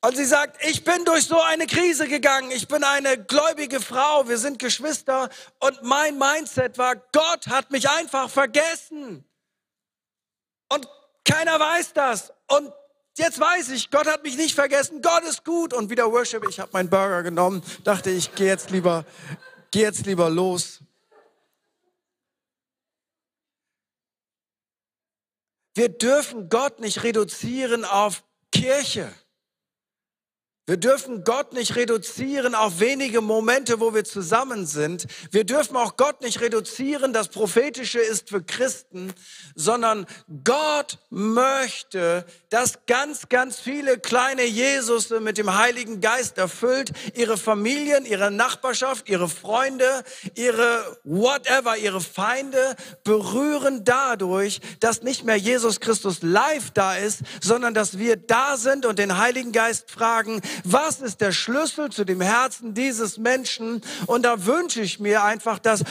Und 0.00 0.16
sie 0.16 0.24
sagt, 0.24 0.64
ich 0.64 0.84
bin 0.84 1.04
durch 1.04 1.26
so 1.26 1.40
eine 1.40 1.66
Krise 1.66 2.06
gegangen. 2.06 2.52
Ich 2.52 2.68
bin 2.68 2.84
eine 2.84 3.22
gläubige 3.24 3.80
Frau. 3.80 4.28
Wir 4.28 4.38
sind 4.38 4.60
Geschwister. 4.60 5.28
Und 5.58 5.82
mein 5.82 6.16
Mindset 6.18 6.78
war, 6.78 6.94
Gott 6.94 7.48
hat 7.48 7.72
mich 7.72 7.90
einfach 7.90 8.30
vergessen. 8.30 9.24
Und 10.68 10.88
keiner 11.24 11.58
weiß 11.58 11.94
das. 11.94 12.32
Und 12.46 12.72
jetzt 13.16 13.40
weiß 13.40 13.70
ich, 13.70 13.90
Gott 13.90 14.06
hat 14.06 14.22
mich 14.22 14.36
nicht 14.36 14.54
vergessen. 14.54 15.02
Gott 15.02 15.24
ist 15.24 15.44
gut. 15.44 15.74
Und 15.74 15.90
wieder 15.90 16.12
Worship. 16.12 16.46
Ich 16.48 16.60
habe 16.60 16.70
meinen 16.72 16.90
Burger 16.90 17.24
genommen. 17.24 17.64
Dachte, 17.82 18.10
ich 18.10 18.32
gehe 18.36 18.46
jetzt 18.46 18.70
lieber, 18.70 19.04
gehe 19.72 19.82
jetzt 19.82 20.06
lieber 20.06 20.30
los. 20.30 20.78
Wir 25.74 25.88
dürfen 25.88 26.48
Gott 26.48 26.78
nicht 26.78 27.02
reduzieren 27.02 27.84
auf 27.84 28.22
Kirche. 28.52 29.12
Wir 30.68 30.76
dürfen 30.76 31.24
Gott 31.24 31.54
nicht 31.54 31.76
reduzieren 31.76 32.54
auf 32.54 32.78
wenige 32.78 33.22
Momente, 33.22 33.80
wo 33.80 33.94
wir 33.94 34.04
zusammen 34.04 34.66
sind. 34.66 35.06
Wir 35.30 35.44
dürfen 35.44 35.78
auch 35.78 35.96
Gott 35.96 36.20
nicht 36.20 36.42
reduzieren, 36.42 37.14
das 37.14 37.28
Prophetische 37.28 38.00
ist 38.00 38.28
für 38.28 38.42
Christen, 38.42 39.14
sondern 39.54 40.04
Gott 40.44 40.98
möchte, 41.08 42.26
dass 42.50 42.80
ganz, 42.86 43.30
ganz 43.30 43.58
viele 43.58 43.98
kleine 43.98 44.44
Jesus 44.44 45.08
mit 45.08 45.38
dem 45.38 45.56
Heiligen 45.56 46.02
Geist 46.02 46.36
erfüllt, 46.36 46.92
ihre 47.14 47.38
Familien, 47.38 48.04
ihre 48.04 48.30
Nachbarschaft, 48.30 49.08
ihre 49.08 49.30
Freunde, 49.30 50.04
ihre 50.34 50.98
whatever, 51.02 51.78
ihre 51.78 52.02
Feinde 52.02 52.76
berühren 53.04 53.84
dadurch, 53.84 54.60
dass 54.80 55.02
nicht 55.02 55.24
mehr 55.24 55.36
Jesus 55.36 55.80
Christus 55.80 56.18
live 56.20 56.72
da 56.72 56.94
ist, 56.94 57.20
sondern 57.40 57.72
dass 57.72 57.96
wir 57.96 58.16
da 58.16 58.58
sind 58.58 58.84
und 58.84 58.98
den 58.98 59.16
Heiligen 59.16 59.52
Geist 59.52 59.90
fragen, 59.90 60.42
was 60.64 61.00
ist 61.00 61.20
der 61.20 61.32
Schlüssel 61.32 61.90
zu 61.90 62.04
dem 62.04 62.20
Herzen 62.20 62.74
dieses 62.74 63.18
Menschen? 63.18 63.82
Und 64.06 64.22
da 64.22 64.46
wünsche 64.46 64.80
ich 64.80 65.00
mir 65.00 65.22
einfach, 65.22 65.58
dass 65.58 65.84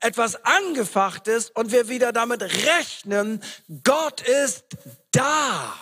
etwas 0.00 0.36
angefacht 0.44 1.28
ist 1.28 1.54
und 1.56 1.72
wir 1.72 1.88
wieder 1.88 2.12
damit 2.12 2.42
rechnen, 2.42 3.42
Gott 3.84 4.20
ist 4.20 4.64
da. 5.10 5.74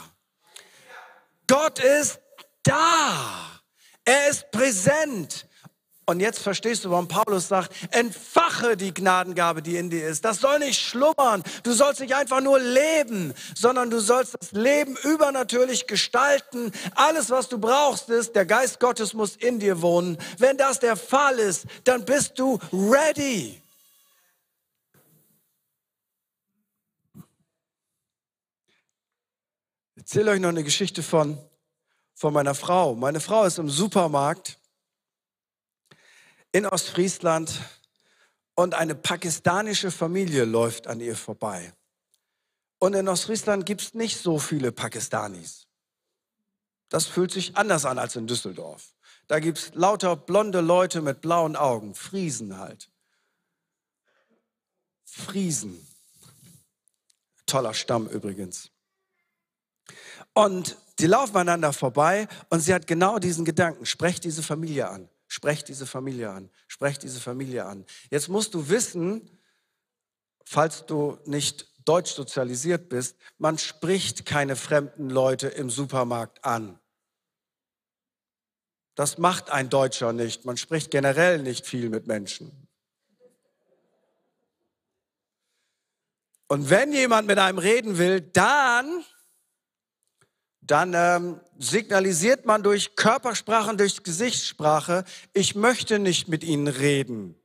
Gott 1.47 1.79
ist 1.79 2.21
da. 2.63 3.61
Er 4.05 4.29
ist 4.29 4.51
präsent. 4.51 5.46
Und 6.09 6.21
jetzt 6.21 6.39
verstehst 6.39 6.85
du, 6.85 6.91
warum 6.91 7.09
Paulus 7.09 7.49
sagt, 7.49 7.75
entfache 7.91 8.77
die 8.77 8.95
Gnadengabe, 8.95 9.61
die 9.61 9.77
in 9.77 9.91
dir 9.91 10.07
ist. 10.07 10.25
Das 10.25 10.39
soll 10.39 10.61
nicht 10.61 10.81
schlummern. 10.81 11.43
Du 11.65 11.73
sollst 11.73 12.01
nicht 12.01 12.15
einfach 12.15 12.41
nur 12.41 12.61
leben, 12.61 13.35
sondern 13.57 13.91
du 13.91 13.99
sollst 13.99 14.37
das 14.41 14.53
Leben 14.53 14.97
übernatürlich 15.03 15.89
gestalten. 15.89 16.71
Alles, 16.95 17.31
was 17.31 17.49
du 17.49 17.59
brauchst, 17.59 18.09
ist, 18.09 18.37
der 18.37 18.47
Geist 18.47 18.79
Gottes 18.79 19.15
muss 19.15 19.35
in 19.35 19.59
dir 19.59 19.83
wohnen. 19.83 20.17
Wenn 20.39 20.57
das 20.57 20.79
der 20.79 20.95
Fall 20.95 21.41
ist, 21.41 21.67
dann 21.83 22.05
bist 22.05 22.39
du 22.39 22.61
ready. 22.73 23.61
Ich 29.97 30.03
erzähle 30.03 30.31
euch 30.31 30.41
noch 30.41 30.51
eine 30.51 30.63
Geschichte 30.63 31.03
von, 31.03 31.37
von 32.15 32.33
meiner 32.33 32.55
Frau. 32.55 32.95
Meine 32.95 33.19
Frau 33.19 33.43
ist 33.43 33.59
im 33.59 33.69
Supermarkt 33.69 34.57
in 36.57 36.65
Ostfriesland 36.65 37.61
und 38.55 38.73
eine 38.73 38.95
pakistanische 38.95 39.91
Familie 39.91 40.47
läuft 40.47 40.87
an 40.87 41.01
ihr 41.01 41.15
vorbei. 41.15 41.75
Und 42.79 42.95
in 42.95 43.09
Ostfriesland 43.09 43.67
gibt 43.67 43.83
es 43.83 43.93
nicht 43.93 44.17
so 44.17 44.39
viele 44.39 44.73
Pakistanis. 44.73 45.67
Das 46.89 47.05
fühlt 47.05 47.31
sich 47.31 47.59
anders 47.59 47.85
an 47.85 47.99
als 47.99 48.17
in 48.17 48.27
Düsseldorf. 48.27 48.95
Da 49.27 49.39
gibt 49.39 49.59
es 49.59 49.75
lauter 49.75 50.17
blonde 50.17 50.63
Leute 50.63 51.03
mit 51.03 51.21
blauen 51.21 51.57
Augen, 51.57 51.95
Friesen 51.95 52.57
halt. 52.57 52.91
Friesen. 55.05 55.87
Toller 57.45 57.75
Stamm 57.75 58.09
übrigens. 58.09 58.71
Und 60.33 60.79
die 61.01 61.07
laufen 61.07 61.37
einander 61.37 61.75
vorbei 61.75 62.29
und 62.49 62.61
sie 62.61 62.73
hat 62.73 62.87
genau 62.87 63.19
diesen 63.19 63.45
Gedanken, 63.45 63.85
sprecht 63.85 64.25
diese 64.25 64.43
Familie 64.43 64.89
an. 64.89 65.11
Sprech 65.37 65.65
diese 65.65 65.85
Familie 65.85 66.31
an. 66.31 66.49
Sprech 66.67 66.99
diese 66.99 67.21
Familie 67.21 67.67
an. 67.67 67.85
Jetzt 68.09 68.31
musst 68.31 68.55
du 68.55 68.71
wissen, 68.71 69.39
falls 70.47 70.87
du 70.87 71.19
nicht 71.27 71.69
deutsch 71.85 72.13
sozialisiert 72.13 72.89
bist, 72.89 73.19
man 73.37 73.59
spricht 73.59 74.25
keine 74.25 74.57
fremden 74.57 75.11
Leute 75.11 75.49
im 75.49 75.69
Supermarkt 75.69 76.43
an. 76.43 76.79
Das 78.95 79.19
macht 79.19 79.51
ein 79.51 79.69
Deutscher 79.69 80.15
nicht. 80.15 80.47
Man 80.47 80.57
spricht 80.57 80.91
generell 80.91 81.43
nicht 81.43 81.67
viel 81.67 81.91
mit 81.91 82.07
Menschen. 82.07 82.67
Und 86.47 86.71
wenn 86.71 86.95
jemand 86.95 87.29
mit 87.29 87.39
einem 87.39 87.59
reden 87.59 87.99
will, 87.99 88.23
dann 88.23 89.05
dann 90.67 90.95
ähm, 90.95 91.41
signalisiert 91.59 92.45
man 92.45 92.63
durch 92.63 92.97
Körpersprache 92.97 93.71
und 93.71 93.81
durch 93.81 94.03
Gesichtssprache, 94.03 95.05
ich 95.33 95.55
möchte 95.55 95.99
nicht 95.99 96.29
mit 96.29 96.43
ihnen 96.43 96.69
reden. 96.69 97.41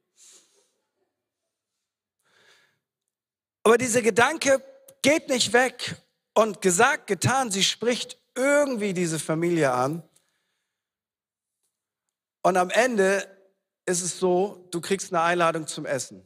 Aber 3.63 3.78
dieser 3.78 4.01
Gedanke 4.01 4.63
geht 5.01 5.30
nicht 5.30 5.53
weg 5.53 5.95
und 6.34 6.61
gesagt, 6.61 7.07
getan, 7.07 7.51
sie 7.51 7.63
spricht 7.63 8.17
irgendwie 8.36 8.93
diese 8.93 9.19
Familie 9.19 9.72
an. 9.72 10.03
Und 12.41 12.57
am 12.57 12.72
Ende 12.72 13.28
ist 13.86 14.01
es 14.01 14.19
so, 14.19 14.67
du 14.72 14.82
kriegst 14.82 15.13
eine 15.13 15.22
Einladung 15.22 15.67
zum 15.67 15.86
Essen. 15.86 16.26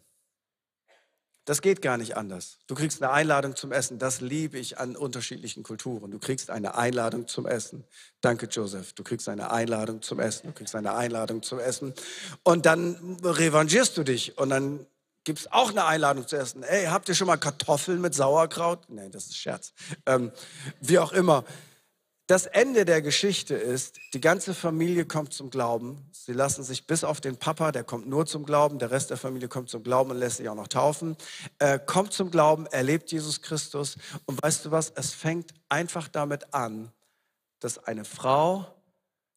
Das 1.46 1.62
geht 1.62 1.84
gar 1.84 1.98
nicht 1.98 2.18
anders. 2.18 2.58
Du 2.66 2.74
kriegst 2.74 3.02
eine 3.02 3.12
Einladung 3.12 3.56
zum 3.56 3.72
Essen. 3.72 4.00
Das 4.00 4.20
liebe 4.20 4.58
ich 4.58 4.80
an 4.80 4.96
unterschiedlichen 4.96 5.62
Kulturen. 5.62 6.10
Du 6.10 6.18
kriegst 6.18 6.50
eine 6.50 6.76
Einladung 6.76 7.28
zum 7.28 7.46
Essen. 7.46 7.86
Danke, 8.22 8.48
Joseph. 8.48 8.94
Du 8.94 9.04
kriegst 9.04 9.30
eine 9.30 9.52
Einladung 9.52 10.02
zum 10.02 10.20
Essen. 10.20 10.48
Du 10.48 10.54
kriegst 10.54 10.76
eine 10.76 10.96
Einladung 10.96 11.44
zum 11.44 11.60
Essen. 11.60 11.94
Und 12.44 12.66
dann 12.66 13.18
revanchierst 13.24 13.96
du 13.96 14.04
dich. 14.04 14.38
Und 14.40 14.50
dann 14.50 14.88
gibt 15.26 15.40
es 15.40 15.52
auch 15.52 15.72
eine 15.72 15.86
Einladung 15.86 16.28
zu 16.28 16.38
essen. 16.38 16.64
Ey, 16.64 16.86
habt 16.86 17.10
ihr 17.10 17.16
schon 17.16 17.28
mal 17.28 17.38
Kartoffeln 17.38 18.00
mit 18.00 18.14
Sauerkraut? 18.14 18.80
Nein, 18.88 19.12
das 19.12 19.26
ist 19.26 19.38
Scherz. 19.38 19.74
Ähm, 20.06 20.32
wie 20.80 21.00
auch 21.00 21.12
immer. 21.12 21.44
Das 22.28 22.48
Ende 22.48 22.86
der 22.86 23.04
Geschichte 23.04 23.54
ist, 23.54 24.00
die 24.14 24.20
ganze 24.20 24.56
Familie 24.56 25.06
kommt 25.06 25.32
zum 25.32 25.52
Glauben. 25.52 26.10
Sie 26.12 26.34
lassen 26.34 26.64
sich 26.64 26.88
bis 26.88 27.04
auf 27.04 27.22
den 27.22 27.38
Papa, 27.38 27.72
der 27.72 27.84
kommt 27.84 28.08
nur 28.08 28.26
zum 28.26 28.48
Glauben, 28.48 28.80
der 28.80 28.90
Rest 28.90 29.12
der 29.12 29.18
Familie 29.18 29.48
kommt 29.48 29.70
zum 29.70 29.84
Glauben 29.84 30.10
und 30.10 30.18
lässt 30.18 30.38
sich 30.38 30.50
auch 30.50 30.56
noch 30.56 30.68
taufen, 30.68 31.18
äh, 31.60 31.78
kommt 31.78 32.14
zum 32.14 32.32
Glauben, 32.32 32.66
erlebt 32.66 33.12
Jesus 33.12 33.44
Christus. 33.44 33.98
Und 34.26 34.42
weißt 34.42 34.66
du 34.66 34.72
was, 34.72 34.92
es 34.96 35.14
fängt 35.14 35.54
einfach 35.70 36.08
damit 36.08 36.52
an, 36.56 36.92
dass 37.60 37.78
eine 37.78 38.06
Frau, 38.06 38.66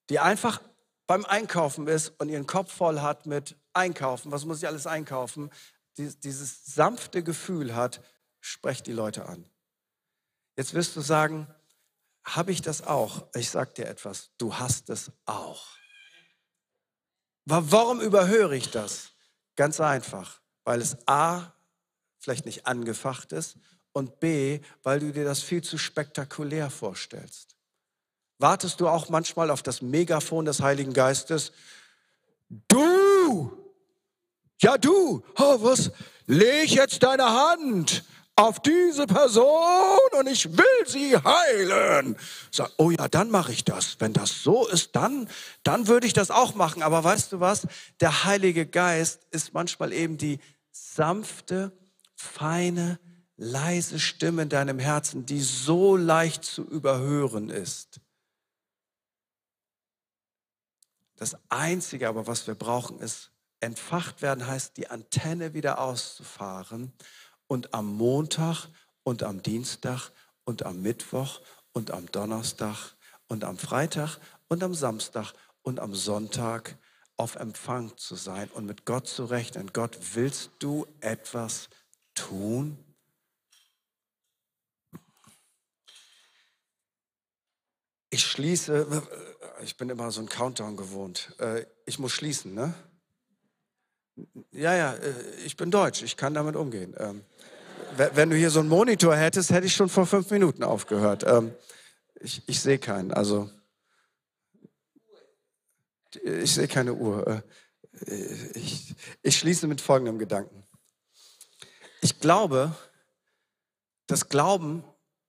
die 0.09 0.19
einfach 0.19 0.63
beim 1.07 1.27
Einkaufen 1.27 1.89
ist 1.89 2.15
und 2.19 2.31
ihren 2.31 2.47
Kopf 2.47 2.73
voll 2.73 3.01
hat 3.01 3.27
mit 3.27 3.55
Einkaufen, 3.75 4.33
was 4.33 4.47
muss 4.47 4.63
ich 4.63 4.67
alles 4.67 4.87
einkaufen, 4.87 5.51
dieses 5.99 6.65
sanfte 6.65 7.23
Gefühl 7.23 7.75
hat, 7.75 8.01
sprecht 8.41 8.87
die 8.87 8.93
Leute 8.93 9.27
an. 9.27 9.45
Jetzt 10.57 10.73
wirst 10.73 10.97
du 10.97 11.01
sagen, 11.01 11.47
habe 12.37 12.53
ich 12.53 12.63
das 12.63 12.87
auch? 12.87 13.27
Ich 13.35 13.51
sage 13.51 13.73
dir 13.75 13.87
etwas, 13.87 14.31
du 14.39 14.55
hast 14.55 14.91
es 14.91 15.11
auch. 15.27 15.67
Warum 17.45 18.01
überhöre 18.01 18.57
ich 18.57 18.71
das? 18.71 19.11
Ganz 19.57 19.81
einfach, 19.81 20.41
weil 20.65 20.81
es 20.81 20.97
A, 21.07 21.53
vielleicht 22.19 22.45
nicht 22.45 22.67
angefacht 22.67 23.33
ist 23.33 23.57
und 23.93 24.21
B, 24.21 24.61
weil 24.83 25.01
du 25.01 25.13
dir 25.13 25.25
das 25.25 25.43
viel 25.43 25.63
zu 25.63 25.79
spektakulär 25.79 26.71
vorstellst. 26.71 27.57
Wartest 28.39 28.81
du 28.81 28.89
auch 28.89 29.09
manchmal 29.09 29.51
auf 29.51 29.63
das 29.63 29.83
Megafon 29.83 30.45
des 30.45 30.61
Heiligen 30.61 30.93
Geistes? 30.93 31.53
Du! 32.69 33.53
Ja, 34.61 34.77
du! 34.77 35.25
Oh, 35.39 35.63
was? 35.63 35.91
Leg 36.27 36.71
jetzt 36.71 37.03
deine 37.03 37.25
Hand 37.25 38.05
auf 38.39 38.61
diese 38.61 39.07
Person 39.09 39.99
und 40.17 40.29
ich 40.29 40.57
will 40.57 40.87
sie 40.87 41.17
heilen. 41.17 42.17
Sag, 42.53 42.71
oh 42.77 42.93
ja, 42.93 43.09
dann 43.09 43.31
mache 43.31 43.51
ich 43.51 43.65
das. 43.65 43.97
Wenn 43.99 44.13
das 44.13 44.45
so 44.45 44.69
ist, 44.69 44.95
dann, 44.95 45.29
dann 45.65 45.89
würde 45.89 46.07
ich 46.07 46.13
das 46.13 46.31
auch 46.31 46.55
machen. 46.55 46.83
Aber 46.85 47.03
weißt 47.03 47.33
du 47.33 47.41
was? 47.41 47.67
Der 48.01 48.25
Heilige 48.25 48.65
Geist 48.65 49.27
ist 49.33 49.55
manchmal 49.55 49.93
eben 49.93 50.19
die 50.19 50.39
sanfte, 50.71 51.73
feine, 52.15 53.01
leise 53.37 53.99
Stimme 53.99 54.43
in 54.43 54.49
deinem 54.49 54.79
Herzen, 54.79 55.27
die 55.27 55.41
so 55.41 55.97
leicht 55.97 56.45
zu 56.45 56.63
überhören 56.63 57.51
ist. 57.51 58.01
Das 61.17 61.37
Einzige 61.49 62.09
aber, 62.09 62.29
was 62.29 62.47
wir 62.47 62.55
brauchen, 62.55 63.01
ist 63.01 63.33
entfacht 63.59 64.23
werden, 64.23 64.47
heißt 64.47 64.77
die 64.77 64.89
Antenne 64.89 65.55
wieder 65.55 65.81
auszufahren 65.81 66.93
und 67.49 67.75
am 67.75 67.97
Montag 67.97 68.69
und 69.03 69.25
am 69.25 69.43
Dienstag 69.43 70.13
und 70.45 70.65
am 70.65 70.81
Mittwoch 70.83 71.41
und 71.73 71.91
am 71.91 72.07
Donnerstag 72.13 72.95
und 73.27 73.43
am 73.43 73.59
Freitag 73.59 74.19
und 74.49 74.63
am 74.63 74.75
Samstag 74.75 75.33
und 75.63 75.81
am 75.81 75.95
Sonntag 75.95 76.79
auf 77.17 77.35
Empfang 77.35 77.97
zu 77.97 78.15
sein 78.15 78.49
und 78.51 78.65
mit 78.65 78.85
Gott 78.85 79.09
zu 79.09 79.25
rechnen. 79.25 79.73
Gott, 79.73 79.99
willst 80.15 80.51
du 80.61 80.87
etwas 81.01 81.69
tun? 82.15 82.79
Ich 88.11 88.25
schließe, 88.25 89.03
ich 89.63 89.77
bin 89.77 89.91
immer 89.91 90.11
so 90.11 90.21
ein 90.21 90.29
Countdown 90.29 90.77
gewohnt. 90.77 91.35
Äh, 91.39 91.67
ich 91.85 91.99
muss 91.99 92.13
schließen, 92.13 92.55
ne? 92.55 92.73
Ja, 94.53 94.75
ja, 94.75 94.95
äh, 94.95 95.13
ich 95.45 95.57
bin 95.57 95.71
deutsch, 95.71 96.03
ich 96.03 96.17
kann 96.17 96.35
damit 96.35 96.57
umgehen. 96.57 96.95
Ähm, 96.99 97.23
wenn 98.15 98.31
du 98.31 98.37
hier 98.37 98.51
so 98.51 98.61
einen 98.61 98.69
Monitor 98.69 99.17
hättest, 99.17 99.51
hätte 99.51 99.67
ich 99.67 99.75
schon 99.75 99.89
vor 99.89 100.07
fünf 100.07 100.31
Minuten 100.31 100.63
aufgehört. 100.63 101.25
Ähm, 101.27 101.55
ich, 102.21 102.43
ich 102.47 102.61
sehe 102.61 102.79
keinen, 102.79 103.13
also 103.13 103.51
Ich 106.23 106.55
sehe 106.55 106.69
keine 106.69 106.95
Uhr. 106.95 107.27
Äh, 107.27 107.43
ich, 108.55 108.95
ich 109.23 109.39
schließe 109.39 109.67
mit 109.67 109.81
folgendem 109.81 110.19
Gedanken. 110.19 110.67
Ich 112.01 112.21
glaube, 112.21 112.75
dass 114.07 114.29
Glauben 114.29 114.85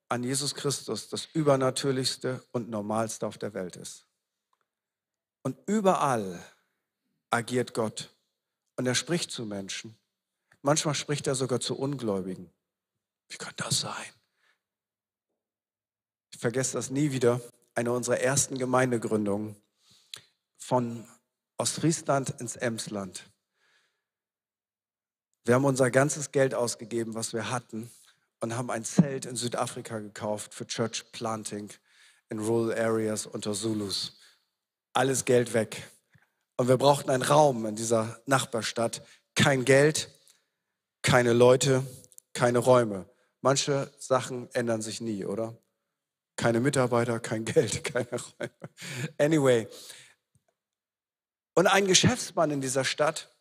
an 0.08 0.24
Jesus 0.24 0.56
Christus 0.56 1.10
das 1.10 1.26
Übernatürlichste 1.34 2.44
und 2.52 2.70
Normalste 2.70 3.28
auf 3.28 3.38
der 3.38 3.54
Welt 3.54 3.76
ist. 3.76 4.06
Und 5.44 5.58
überall 5.68 6.44
agiert 7.30 7.74
Gott. 7.74 8.10
Und 8.80 8.86
er 8.86 8.96
spricht 8.96 9.30
zu 9.30 9.46
Menschen. 9.46 9.94
Manchmal 10.62 10.96
spricht 10.96 11.28
er 11.28 11.36
sogar 11.36 11.60
zu 11.60 11.78
Ungläubigen. 11.78 12.50
Wie 13.28 13.36
kann 13.36 13.52
das 13.58 13.82
sein? 13.82 14.14
Ich 16.32 16.40
vergesse 16.40 16.78
das 16.78 16.90
nie 16.90 17.12
wieder. 17.12 17.42
Eine 17.76 17.92
unserer 17.92 18.22
ersten 18.22 18.58
Gemeindegründungen 18.58 19.58
von 20.58 21.06
Ostfriesland 21.58 22.30
ins 22.40 22.56
Emsland. 22.56 23.30
Wir 25.44 25.56
haben 25.56 25.66
unser 25.66 25.92
ganzes 25.92 26.32
Geld 26.32 26.56
ausgegeben, 26.56 27.16
was 27.16 27.34
wir 27.34 27.52
hatten, 27.52 27.92
und 28.40 28.56
haben 28.56 28.72
ein 28.72 28.86
Zelt 28.86 29.26
in 29.26 29.36
Südafrika 29.36 30.00
gekauft 30.00 30.54
für 30.54 30.66
Church 30.66 31.12
Planting 31.12 31.70
in 32.30 32.40
Rural 32.40 32.80
Areas 32.80 33.26
unter 33.26 33.52
Zulus. 33.52 34.18
Alles 34.94 35.26
Geld 35.26 35.54
weg. 35.54 35.86
Und 36.60 36.68
wir 36.68 36.76
brauchten 36.76 37.10
einen 37.10 37.24
Raum 37.24 37.66
in 37.66 37.78
dieser 37.78 38.20
Nachbarstadt. 38.26 39.02
Kein 39.34 39.64
Geld, 39.64 40.10
keine 41.02 41.32
Leute, 41.32 41.86
keine 42.34 42.60
Räume. 42.60 43.10
Manche 43.40 43.90
Sachen 43.98 44.54
ändern 44.54 44.82
sich 44.82 45.00
nie, 45.00 45.24
oder? 45.24 45.58
Keine 46.36 46.60
Mitarbeiter, 46.60 47.22
kein 47.22 47.46
Geld, 47.46 47.86
keine 47.86 48.10
Räume. 48.10 48.52
Anyway. 49.18 49.70
Und 51.56 51.68
ein 51.68 51.88
Geschäftsmann 51.88 52.52
in 52.52 52.60
dieser 52.60 52.84
Stadt 52.84 53.34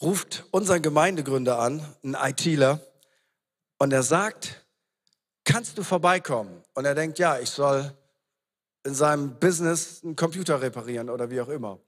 ruft 0.00 0.44
unseren 0.52 0.82
Gemeindegründer 0.82 1.58
an, 1.58 1.84
ein 2.04 2.14
ITler, 2.14 2.80
und 3.78 3.92
er 3.92 4.04
sagt, 4.04 4.64
kannst 5.42 5.76
du 5.76 5.82
vorbeikommen? 5.82 6.62
Und 6.74 6.84
er 6.84 6.94
denkt, 6.94 7.18
ja, 7.18 7.40
ich 7.40 7.50
soll 7.50 7.92
in 8.84 8.94
seinem 8.94 9.38
Business 9.38 10.02
einen 10.02 10.16
Computer 10.16 10.60
reparieren 10.60 11.10
oder 11.10 11.30
wie 11.30 11.40
auch 11.40 11.48
immer. 11.48 11.80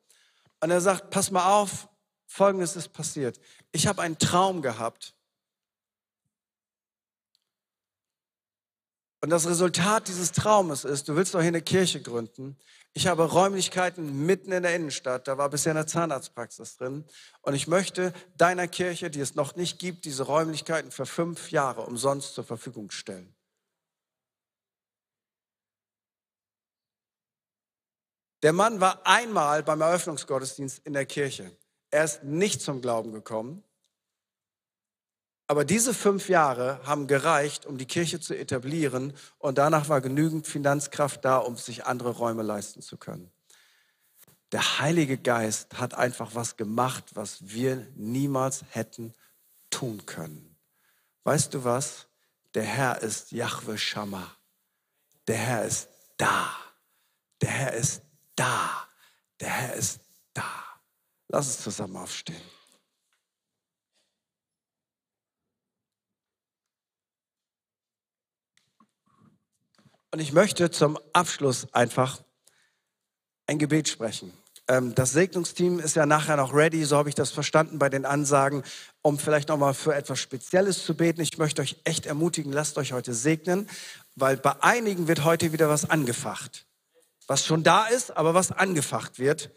Und 0.61 0.71
er 0.71 0.81
sagt, 0.81 1.11
pass 1.11 1.31
mal 1.31 1.61
auf, 1.61 1.89
Folgendes 2.27 2.77
ist 2.77 2.95
passiert. 2.95 3.39
Ich 3.73 3.87
habe 3.87 4.01
einen 4.01 4.19
Traum 4.19 4.63
gehabt. 4.63 5.15
Und 9.21 9.31
das 9.31 9.47
Resultat 9.47 10.09
dieses 10.09 10.33
Traumes 10.33 10.85
ist, 10.85 11.09
du 11.09 11.15
willst 11.15 11.35
doch 11.35 11.41
hier 11.41 11.49
eine 11.49 11.63
Kirche 11.63 12.01
gründen. 12.01 12.57
Ich 12.95 13.07
habe 13.07 13.23
Räumlichkeiten 13.25 14.25
mitten 14.27 14.51
in 14.51 14.63
der 14.63 14.75
Innenstadt. 14.75 15.29
Da 15.29 15.39
war 15.39 15.49
bisher 15.51 15.73
eine 15.73 15.87
Zahnarztpraxis 15.87 16.77
drin. 16.77 17.05
Und 17.43 17.55
ich 17.55 17.69
möchte 17.69 18.13
deiner 18.37 18.67
Kirche, 18.67 19.11
die 19.11 19.21
es 19.21 19.35
noch 19.35 19.55
nicht 19.55 19.79
gibt, 19.79 20.07
diese 20.07 20.25
Räumlichkeiten 20.25 20.91
für 20.91 21.07
fünf 21.07 21.51
Jahre 21.51 21.83
umsonst 21.83 22.35
zur 22.35 22.45
Verfügung 22.45 22.91
stellen. 22.91 23.35
Der 28.43 28.53
Mann 28.53 28.81
war 28.81 29.07
einmal 29.07 29.63
beim 29.63 29.81
Eröffnungsgottesdienst 29.81 30.81
in 30.85 30.93
der 30.95 31.07
Kirche. 31.07 31.57
Er 31.91 32.05
ist 32.05 32.25
nicht 32.25 32.61
zum 32.61 32.81
Glauben 32.81 33.13
gekommen. 33.13 33.63
Aber 35.47 35.65
diese 35.65 35.93
fünf 35.93 36.29
Jahre 36.29 36.81
haben 36.85 37.07
gereicht, 37.07 37.67
um 37.67 37.77
die 37.77 37.87
Kirche 37.87 38.21
zu 38.21 38.35
etablieren 38.35 39.13
und 39.39 39.59
danach 39.59 39.89
war 39.89 40.01
genügend 40.01 40.47
Finanzkraft 40.47 41.25
da, 41.25 41.37
um 41.37 41.57
sich 41.57 41.85
andere 41.85 42.11
Räume 42.11 42.43
leisten 42.43 42.81
zu 42.81 42.97
können. 42.97 43.31
Der 44.51 44.79
Heilige 44.81 45.19
Geist 45.19 45.79
hat 45.79 45.95
einfach 45.95 46.35
was 46.35 46.57
gemacht, 46.57 47.05
was 47.15 47.51
wir 47.51 47.87
niemals 47.95 48.65
hätten 48.71 49.15
tun 49.71 50.05
können. 50.07 50.57
Weißt 51.25 51.55
du 51.55 51.65
was? 51.65 52.07
Der 52.55 52.65
Herr 52.65 53.03
ist 53.03 53.33
Yahweh 53.33 53.79
Shammah. 53.79 54.37
Der 55.27 55.37
Herr 55.37 55.65
ist 55.65 55.89
da. 56.17 56.55
Der 57.41 57.51
Herr 57.51 57.73
ist 57.75 58.03
da. 58.37 58.89
Der 59.41 59.51
Herr 59.51 59.75
ist 59.75 60.01
da. 60.35 60.45
Lass 61.29 61.47
uns 61.47 61.63
zusammen 61.63 61.97
aufstehen. 61.97 62.43
Und 70.11 70.21
ich 70.21 70.33
möchte 70.33 70.71
zum 70.71 70.99
Abschluss 71.15 71.73
einfach 71.73 72.23
ein 73.47 73.59
Gebet 73.59 73.89
sprechen. 73.89 74.33
Ähm, 74.69 74.95
das 74.95 75.13
Segnungsteam 75.13 75.81
ist 75.81 75.97
ja 75.97 76.07
nachher 76.07 76.37
noch 76.37 76.55
ready, 76.55 76.85
so 76.85 76.97
habe 76.97 77.09
ich 77.09 77.15
das 77.15 77.31
verstanden 77.31 77.79
bei 77.79 77.89
den 77.89 78.05
Ansagen, 78.05 78.63
um 79.01 79.19
vielleicht 79.19 79.49
nochmal 79.49 79.75
für 79.75 79.95
etwas 79.95 80.21
Spezielles 80.21 80.85
zu 80.85 80.95
beten. 80.95 81.23
Ich 81.23 81.39
möchte 81.39 81.63
euch 81.63 81.77
echt 81.85 82.07
ermutigen, 82.07 82.53
lasst 82.53 82.79
euch 82.79 82.93
heute 82.93 83.15
segnen, 83.15 83.69
weil 84.15 84.37
bei 84.37 84.63
einigen 84.63 85.09
wird 85.09 85.25
heute 85.25 85.53
wieder 85.53 85.69
was 85.69 85.89
angefacht. 85.89 86.67
Was 87.33 87.47
schon 87.47 87.63
da 87.63 87.87
ist, 87.87 88.15
aber 88.15 88.35
was 88.35 88.53
angefacht 88.53 89.19
wird. 89.19 89.53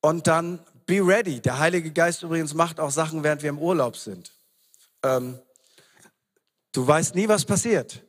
Und 0.00 0.26
dann 0.26 0.64
be 0.86 1.06
ready. 1.06 1.38
Der 1.38 1.58
Heilige 1.58 1.90
Geist 1.90 2.22
übrigens 2.22 2.54
macht 2.54 2.80
auch 2.80 2.90
Sachen, 2.90 3.22
während 3.22 3.42
wir 3.42 3.50
im 3.50 3.58
Urlaub 3.58 3.98
sind. 3.98 4.32
Ähm, 5.02 5.38
du 6.72 6.86
weißt 6.86 7.14
nie, 7.14 7.28
was 7.28 7.44
passiert. 7.44 8.02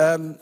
Ähm, 0.00 0.40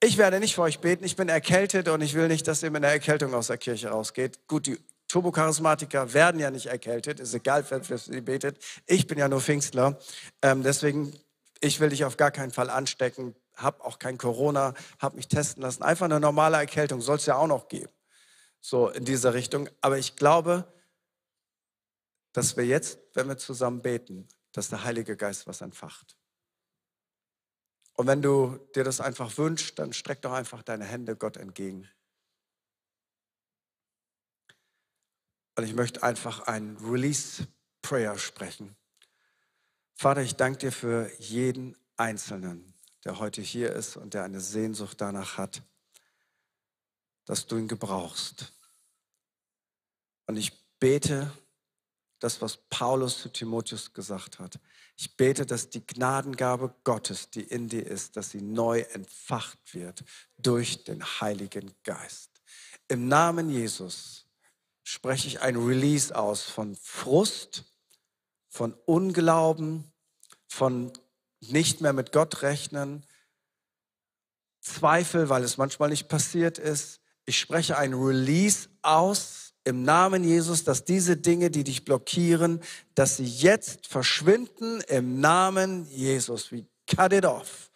ich 0.00 0.16
werde 0.16 0.40
nicht 0.40 0.54
für 0.54 0.62
euch 0.62 0.78
beten, 0.78 1.04
ich 1.04 1.16
bin 1.16 1.28
erkältet 1.28 1.88
und 1.88 2.00
ich 2.00 2.14
will 2.14 2.28
nicht, 2.28 2.48
dass 2.48 2.62
ihr 2.62 2.70
mit 2.70 2.82
einer 2.82 2.94
Erkältung 2.94 3.34
aus 3.34 3.48
der 3.48 3.58
Kirche 3.58 3.90
rausgeht. 3.90 4.48
Gut, 4.48 4.66
die 4.66 4.78
Turbocharismatiker 5.08 6.14
werden 6.14 6.40
ja 6.40 6.50
nicht 6.50 6.68
erkältet, 6.68 7.20
ist 7.20 7.34
egal, 7.34 7.62
wer 7.68 7.84
für 7.84 7.98
sie 7.98 8.22
betet. 8.22 8.56
Ich 8.86 9.06
bin 9.06 9.18
ja 9.18 9.28
nur 9.28 9.42
Pfingstler, 9.42 9.98
ähm, 10.40 10.62
deswegen, 10.62 11.12
ich 11.60 11.78
will 11.78 11.90
dich 11.90 12.06
auf 12.06 12.16
gar 12.16 12.30
keinen 12.30 12.52
Fall 12.52 12.70
anstecken, 12.70 13.34
habe 13.58 13.84
auch 13.84 13.98
kein 13.98 14.18
Corona, 14.18 14.74
habe 14.98 15.16
mich 15.16 15.28
testen 15.28 15.62
lassen. 15.62 15.82
Einfach 15.82 16.06
eine 16.06 16.20
normale 16.20 16.56
Erkältung 16.56 17.00
soll 17.00 17.16
es 17.16 17.26
ja 17.26 17.36
auch 17.36 17.46
noch 17.46 17.68
geben, 17.68 17.92
so 18.60 18.88
in 18.88 19.04
dieser 19.04 19.34
Richtung. 19.34 19.68
Aber 19.80 19.98
ich 19.98 20.16
glaube, 20.16 20.72
dass 22.32 22.56
wir 22.56 22.64
jetzt, 22.64 22.98
wenn 23.14 23.28
wir 23.28 23.36
zusammen 23.36 23.82
beten, 23.82 24.28
dass 24.52 24.68
der 24.68 24.84
Heilige 24.84 25.16
Geist 25.16 25.46
was 25.46 25.60
entfacht. 25.60 26.16
Und 27.94 28.06
wenn 28.06 28.22
du 28.22 28.58
dir 28.76 28.84
das 28.84 29.00
einfach 29.00 29.36
wünschst, 29.38 29.78
dann 29.78 29.92
streck 29.92 30.22
doch 30.22 30.32
einfach 30.32 30.62
deine 30.62 30.84
Hände 30.84 31.16
Gott 31.16 31.36
entgegen. 31.36 31.88
Und 35.56 35.64
ich 35.64 35.74
möchte 35.74 36.04
einfach 36.04 36.42
ein 36.46 36.76
Release 36.76 37.48
Prayer 37.82 38.16
sprechen. 38.16 38.76
Vater, 39.94 40.22
ich 40.22 40.36
danke 40.36 40.58
dir 40.58 40.72
für 40.72 41.10
jeden 41.18 41.76
Einzelnen, 41.96 42.77
der 43.04 43.18
heute 43.18 43.42
hier 43.42 43.72
ist 43.72 43.96
und 43.96 44.14
der 44.14 44.24
eine 44.24 44.40
Sehnsucht 44.40 45.00
danach 45.00 45.38
hat, 45.38 45.62
dass 47.24 47.46
du 47.46 47.56
ihn 47.56 47.68
gebrauchst. 47.68 48.52
Und 50.26 50.36
ich 50.36 50.52
bete, 50.78 51.32
das, 52.18 52.40
was 52.42 52.56
Paulus 52.68 53.18
zu 53.20 53.28
Timotheus 53.28 53.92
gesagt 53.92 54.38
hat. 54.38 54.58
Ich 54.96 55.16
bete, 55.16 55.46
dass 55.46 55.70
die 55.70 55.86
Gnadengabe 55.86 56.74
Gottes, 56.84 57.30
die 57.30 57.42
in 57.42 57.68
dir 57.68 57.86
ist, 57.86 58.16
dass 58.16 58.30
sie 58.30 58.40
neu 58.40 58.80
entfacht 58.80 59.74
wird 59.74 60.04
durch 60.36 60.84
den 60.84 61.02
Heiligen 61.04 61.72
Geist. 61.84 62.30
Im 62.88 63.06
Namen 63.06 63.50
Jesus 63.50 64.26
spreche 64.82 65.28
ich 65.28 65.40
ein 65.40 65.56
Release 65.56 66.14
aus 66.16 66.42
von 66.42 66.74
Frust, 66.74 67.64
von 68.48 68.72
Unglauben, 68.86 69.92
von 70.48 70.92
nicht 71.40 71.80
mehr 71.80 71.92
mit 71.92 72.12
Gott 72.12 72.42
rechnen, 72.42 73.04
Zweifel, 74.60 75.28
weil 75.28 75.44
es 75.44 75.56
manchmal 75.56 75.88
nicht 75.88 76.08
passiert 76.08 76.58
ist. 76.58 77.00
Ich 77.26 77.38
spreche 77.38 77.78
ein 77.78 77.94
Release 77.94 78.68
aus 78.82 79.54
im 79.64 79.82
Namen 79.82 80.24
Jesus, 80.24 80.64
dass 80.64 80.84
diese 80.84 81.16
Dinge, 81.16 81.50
die 81.50 81.64
dich 81.64 81.84
blockieren, 81.84 82.62
dass 82.94 83.16
sie 83.16 83.26
jetzt 83.26 83.86
verschwinden 83.86 84.80
im 84.88 85.20
Namen 85.20 85.86
Jesus. 85.90 86.50
We 86.50 86.66
cut 86.86 87.12
it 87.12 87.24
off 87.24 87.70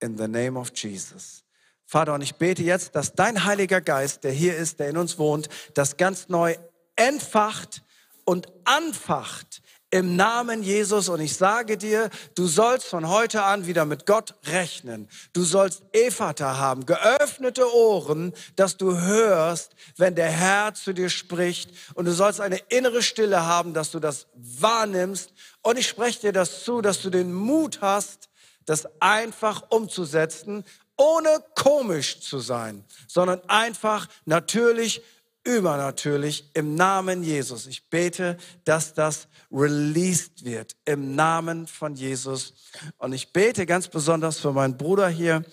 in 0.00 0.16
the 0.16 0.28
name 0.28 0.58
of 0.58 0.72
Jesus. 0.74 1.44
Vater, 1.84 2.14
und 2.14 2.22
ich 2.22 2.36
bete 2.36 2.62
jetzt, 2.62 2.94
dass 2.96 3.14
dein 3.14 3.44
Heiliger 3.44 3.80
Geist, 3.80 4.24
der 4.24 4.32
hier 4.32 4.56
ist, 4.56 4.80
der 4.80 4.88
in 4.88 4.96
uns 4.96 5.18
wohnt, 5.18 5.48
das 5.74 5.96
ganz 5.96 6.28
neu 6.28 6.56
entfacht 6.96 7.82
und 8.24 8.48
anfacht 8.64 9.62
im 9.94 10.16
Namen 10.16 10.64
Jesus. 10.64 11.08
Und 11.08 11.20
ich 11.20 11.36
sage 11.36 11.78
dir, 11.78 12.10
du 12.34 12.48
sollst 12.48 12.88
von 12.88 13.08
heute 13.08 13.44
an 13.44 13.68
wieder 13.68 13.84
mit 13.84 14.06
Gott 14.06 14.34
rechnen. 14.46 15.08
Du 15.32 15.44
sollst 15.44 15.84
Ephata 15.92 16.56
haben, 16.56 16.84
geöffnete 16.84 17.72
Ohren, 17.72 18.32
dass 18.56 18.76
du 18.76 18.98
hörst, 18.98 19.76
wenn 19.96 20.16
der 20.16 20.30
Herr 20.30 20.74
zu 20.74 20.94
dir 20.94 21.10
spricht. 21.10 21.70
Und 21.94 22.06
du 22.06 22.12
sollst 22.12 22.40
eine 22.40 22.58
innere 22.70 23.04
Stille 23.04 23.46
haben, 23.46 23.72
dass 23.72 23.92
du 23.92 24.00
das 24.00 24.26
wahrnimmst. 24.34 25.32
Und 25.62 25.78
ich 25.78 25.86
spreche 25.86 26.22
dir 26.22 26.32
das 26.32 26.64
zu, 26.64 26.80
dass 26.80 27.00
du 27.00 27.08
den 27.08 27.32
Mut 27.32 27.78
hast, 27.80 28.28
das 28.66 28.88
einfach 29.00 29.62
umzusetzen 29.70 30.64
ohne 30.96 31.42
komisch 31.56 32.20
zu 32.20 32.38
sein, 32.38 32.84
sondern 33.08 33.40
einfach 33.48 34.06
natürlich, 34.26 35.02
übernatürlich 35.44 36.50
im 36.54 36.74
Namen 36.74 37.22
Jesus. 37.22 37.66
Ich 37.66 37.88
bete, 37.88 38.36
dass 38.64 38.94
das 38.94 39.28
released 39.52 40.44
wird 40.44 40.76
im 40.84 41.14
Namen 41.14 41.66
von 41.66 41.94
Jesus. 41.94 42.54
Und 42.98 43.12
ich 43.12 43.32
bete 43.32 43.66
ganz 43.66 43.88
besonders 43.88 44.40
für 44.40 44.52
meinen 44.52 44.76
Bruder 44.76 45.08
hier, 45.08 45.44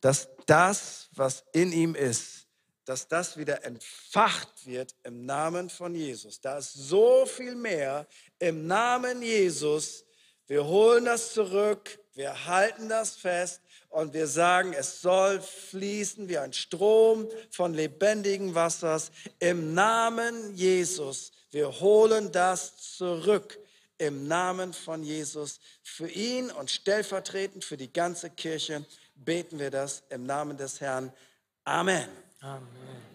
dass 0.00 0.28
das, 0.46 1.08
was 1.12 1.44
in 1.52 1.72
ihm 1.72 1.94
ist, 1.94 2.46
dass 2.84 3.08
das 3.08 3.38
wieder 3.38 3.64
entfacht 3.64 4.66
wird 4.66 4.94
im 5.04 5.24
Namen 5.24 5.70
von 5.70 5.94
Jesus. 5.94 6.40
Da 6.40 6.58
ist 6.58 6.74
so 6.74 7.24
viel 7.24 7.54
mehr 7.54 8.06
im 8.38 8.66
Namen 8.66 9.22
Jesus. 9.22 10.04
Wir 10.46 10.64
holen 10.66 11.06
das 11.06 11.32
zurück, 11.32 11.98
wir 12.12 12.46
halten 12.46 12.88
das 12.88 13.16
fest 13.16 13.62
und 13.94 14.12
wir 14.12 14.26
sagen, 14.26 14.72
es 14.72 15.00
soll 15.02 15.40
fließen 15.40 16.28
wie 16.28 16.38
ein 16.38 16.52
Strom 16.52 17.28
von 17.48 17.74
lebendigen 17.74 18.52
Wassers 18.52 19.12
im 19.38 19.72
Namen 19.72 20.56
Jesus. 20.56 21.30
Wir 21.52 21.80
holen 21.80 22.32
das 22.32 22.96
zurück 22.96 23.56
im 23.98 24.26
Namen 24.26 24.72
von 24.72 25.04
Jesus. 25.04 25.60
Für 25.84 26.08
ihn 26.08 26.50
und 26.50 26.72
stellvertretend 26.72 27.64
für 27.64 27.76
die 27.76 27.92
ganze 27.92 28.30
Kirche 28.30 28.84
beten 29.14 29.60
wir 29.60 29.70
das 29.70 30.02
im 30.10 30.26
Namen 30.26 30.56
des 30.56 30.80
Herrn. 30.80 31.12
Amen. 31.64 32.08
Amen. 32.40 33.13